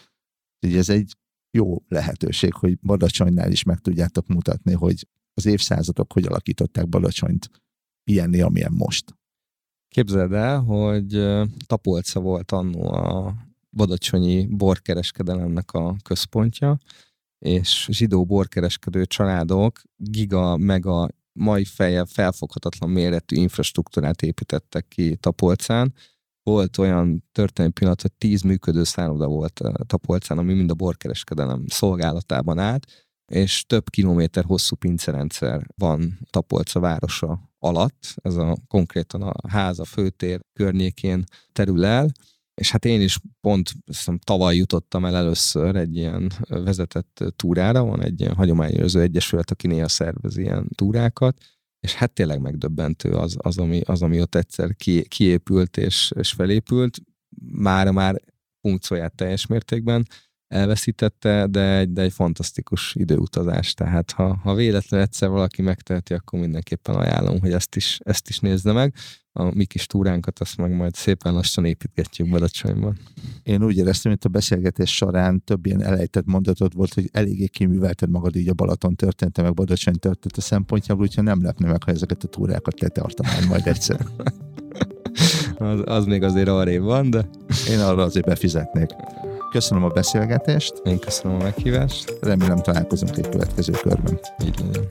Ugye 0.66 0.78
ez 0.78 0.90
egy 0.90 1.16
jó 1.58 1.84
lehetőség, 1.88 2.54
hogy 2.54 2.80
Badacsonynál 2.80 3.52
is 3.52 3.64
meg 3.64 3.80
tudjátok 3.80 4.28
mutatni, 4.28 4.74
hogy 4.74 5.08
az 5.34 5.46
évszázadok 5.46 6.14
hogy 6.14 6.26
alakították 6.26 6.90
Badacsonyt 6.90 7.50
ilyenni, 8.12 8.42
amilyen 8.42 8.74
most. 8.74 9.16
Képzeld 9.88 10.34
el, 10.34 10.60
hogy 10.60 11.28
Tapolca 11.66 12.20
volt 12.20 12.52
annó 12.52 12.92
a 12.92 13.36
badacsonyi 13.72 14.46
borkereskedelemnek 14.46 15.72
a 15.72 15.96
központja, 16.04 16.78
és 17.46 17.88
zsidó 17.92 18.26
borkereskedő 18.26 19.06
családok 19.06 19.82
giga, 19.96 20.58
meg 20.58 20.86
a 20.86 21.10
mai 21.34 21.66
fejjel 21.66 22.06
felfoghatatlan 22.06 22.90
méretű 22.90 23.36
infrastruktúrát 23.36 24.22
építettek 24.22 24.88
ki 24.88 25.16
Tapolcán. 25.16 25.94
Volt 26.44 26.78
olyan 26.78 27.24
történelmi 27.32 27.74
pillanat, 27.74 28.02
hogy 28.02 28.12
tíz 28.12 28.42
működő 28.42 28.84
szálloda 28.84 29.28
volt 29.28 29.62
Tapolcán, 29.86 30.38
ami 30.38 30.54
mind 30.54 30.70
a 30.70 30.74
borkereskedelem 30.74 31.64
szolgálatában 31.68 32.60
állt, 32.60 33.10
és 33.32 33.66
több 33.66 33.90
kilométer 33.90 34.44
hosszú 34.44 34.76
pincerendszer 34.76 35.68
van 35.76 36.20
Tapolca 36.30 36.80
városa 36.80 37.51
alatt, 37.64 38.14
ez 38.16 38.36
a 38.36 38.58
konkrétan 38.68 39.22
a 39.22 39.50
ház, 39.50 39.80
a 39.80 39.86
főtér 39.86 40.42
környékén 40.54 41.24
terül 41.52 41.86
el, 41.86 42.12
és 42.54 42.72
hát 42.72 42.86
én 42.86 43.02
is 43.02 43.20
pont 43.42 43.72
hiszem, 43.86 44.18
tavaly 44.18 44.56
jutottam 44.56 45.06
el 45.06 45.16
először 45.16 45.76
egy 45.76 45.96
ilyen 45.96 46.32
vezetett 46.48 47.24
túrára, 47.36 47.84
van 47.84 48.04
egy 48.04 48.20
ilyen 48.20 48.36
hagyományőrző 48.36 49.02
egyesület, 49.02 49.52
aki 49.52 49.68
néha 49.68 49.88
szervez 49.88 50.38
ilyen 50.38 50.68
túrákat, 50.76 51.38
és 51.80 51.94
hát 51.94 52.14
tényleg 52.14 52.42
megdöbbentő 52.42 53.12
az, 53.12 53.36
az, 53.38 53.58
ami, 53.58 53.82
az 53.86 54.02
ami 54.02 54.22
ott 54.22 54.36
egyszer 54.36 54.76
ki, 54.76 55.08
kiépült 55.08 55.78
és, 55.78 56.12
és 56.16 56.32
felépült, 56.32 57.00
már 57.52 57.92
már 57.92 58.22
funkcióját 58.62 59.16
teljes 59.16 59.46
mértékben 59.46 60.08
elveszítette, 60.52 61.48
de 61.48 61.78
egy, 61.78 61.92
de 61.92 62.02
egy 62.02 62.14
fantasztikus 62.14 62.96
időutazás, 62.96 63.74
tehát 63.74 64.12
ha, 64.12 64.36
ha 64.44 64.56
véletlenül 64.56 65.06
egyszer 65.06 65.30
valaki 65.30 65.62
megteheti, 65.62 66.14
akkor 66.14 66.40
mindenképpen 66.40 66.96
ajánlom, 66.96 67.40
hogy 67.40 67.52
ezt 67.52 67.76
is, 67.76 68.00
ezt 68.04 68.30
is 68.30 68.40
nézze 68.40 68.72
meg. 68.72 68.94
A 69.34 69.56
mi 69.56 69.66
kis 69.66 69.86
túránkat 69.86 70.40
azt 70.40 70.58
meg 70.58 70.76
majd 70.76 70.96
szépen 70.96 71.34
lassan 71.34 71.66
építgetjük 71.66 72.30
Badacsonyban. 72.30 72.98
Én 73.44 73.64
úgy 73.64 73.78
éreztem, 73.78 74.12
hogy 74.12 74.22
a 74.24 74.30
beszélgetés 74.30 74.96
során 74.96 75.44
több 75.44 75.66
ilyen 75.66 75.84
elejtett 75.84 76.26
mondatot 76.26 76.74
volt, 76.74 76.94
hogy 76.94 77.10
eléggé 77.12 77.48
kiművelted 77.48 78.10
magad 78.10 78.36
így 78.36 78.50
a 78.50 78.54
Balaton 78.54 78.96
története, 78.96 79.42
meg 79.42 79.54
Badacsony 79.54 80.00
története 80.00 80.42
szempontjából, 80.42 81.04
úgyhogy 81.04 81.24
nem 81.24 81.44
lepne 81.44 81.68
meg, 81.68 81.84
ha 81.84 81.92
ezeket 81.92 82.24
a 82.24 82.28
túrákat 82.28 82.80
letartanám 82.80 83.48
majd 83.48 83.68
egyszer. 83.68 84.06
az, 85.58 85.82
az 85.86 86.06
még 86.06 86.24
azért 86.24 86.48
arrébb 86.48 86.84
van, 86.84 87.10
de... 87.10 87.30
Én 87.70 87.80
arra 87.80 88.04
azért 88.04 88.26
befizetnék. 88.26 88.90
Köszönöm 89.52 89.84
a 89.84 89.88
beszélgetést. 89.88 90.74
Én 90.84 91.00
köszönöm 91.00 91.40
a 91.40 91.44
meghívást. 91.44 92.18
Remélem 92.22 92.58
találkozunk 92.58 93.18
egy 93.18 93.30
következő 93.30 93.72
körben. 93.72 94.20
Így 94.46 94.60
legyen. 94.60 94.88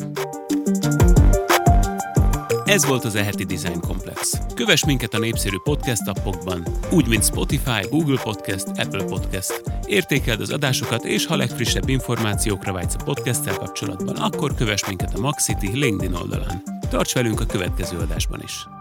Ez 2.64 2.86
volt 2.86 3.04
az 3.04 3.14
Eheti 3.14 3.44
Design 3.44 3.80
Complex. 3.80 4.38
Kövess 4.54 4.84
minket 4.84 5.14
a 5.14 5.18
népszerű 5.18 5.56
podcast 5.62 6.08
appokban, 6.08 6.66
úgy, 6.90 7.08
mint 7.08 7.24
Spotify, 7.24 7.88
Google 7.90 8.20
Podcast, 8.22 8.66
Apple 8.68 9.04
Podcast. 9.04 9.62
Értékeld 9.86 10.40
az 10.40 10.50
adásokat, 10.50 11.04
és 11.04 11.26
ha 11.26 11.36
legfrissebb 11.36 11.88
információkra 11.88 12.72
vágysz 12.72 12.96
a 12.98 13.04
podcasttel 13.04 13.54
kapcsolatban, 13.54 14.16
akkor 14.16 14.54
kövess 14.54 14.86
minket 14.86 15.14
a 15.14 15.20
Maxity 15.20 15.72
LinkedIn 15.72 16.14
oldalán. 16.14 16.62
Tarts 16.90 17.14
velünk 17.14 17.40
a 17.40 17.46
következő 17.46 17.98
adásban 17.98 18.40
is! 18.42 18.79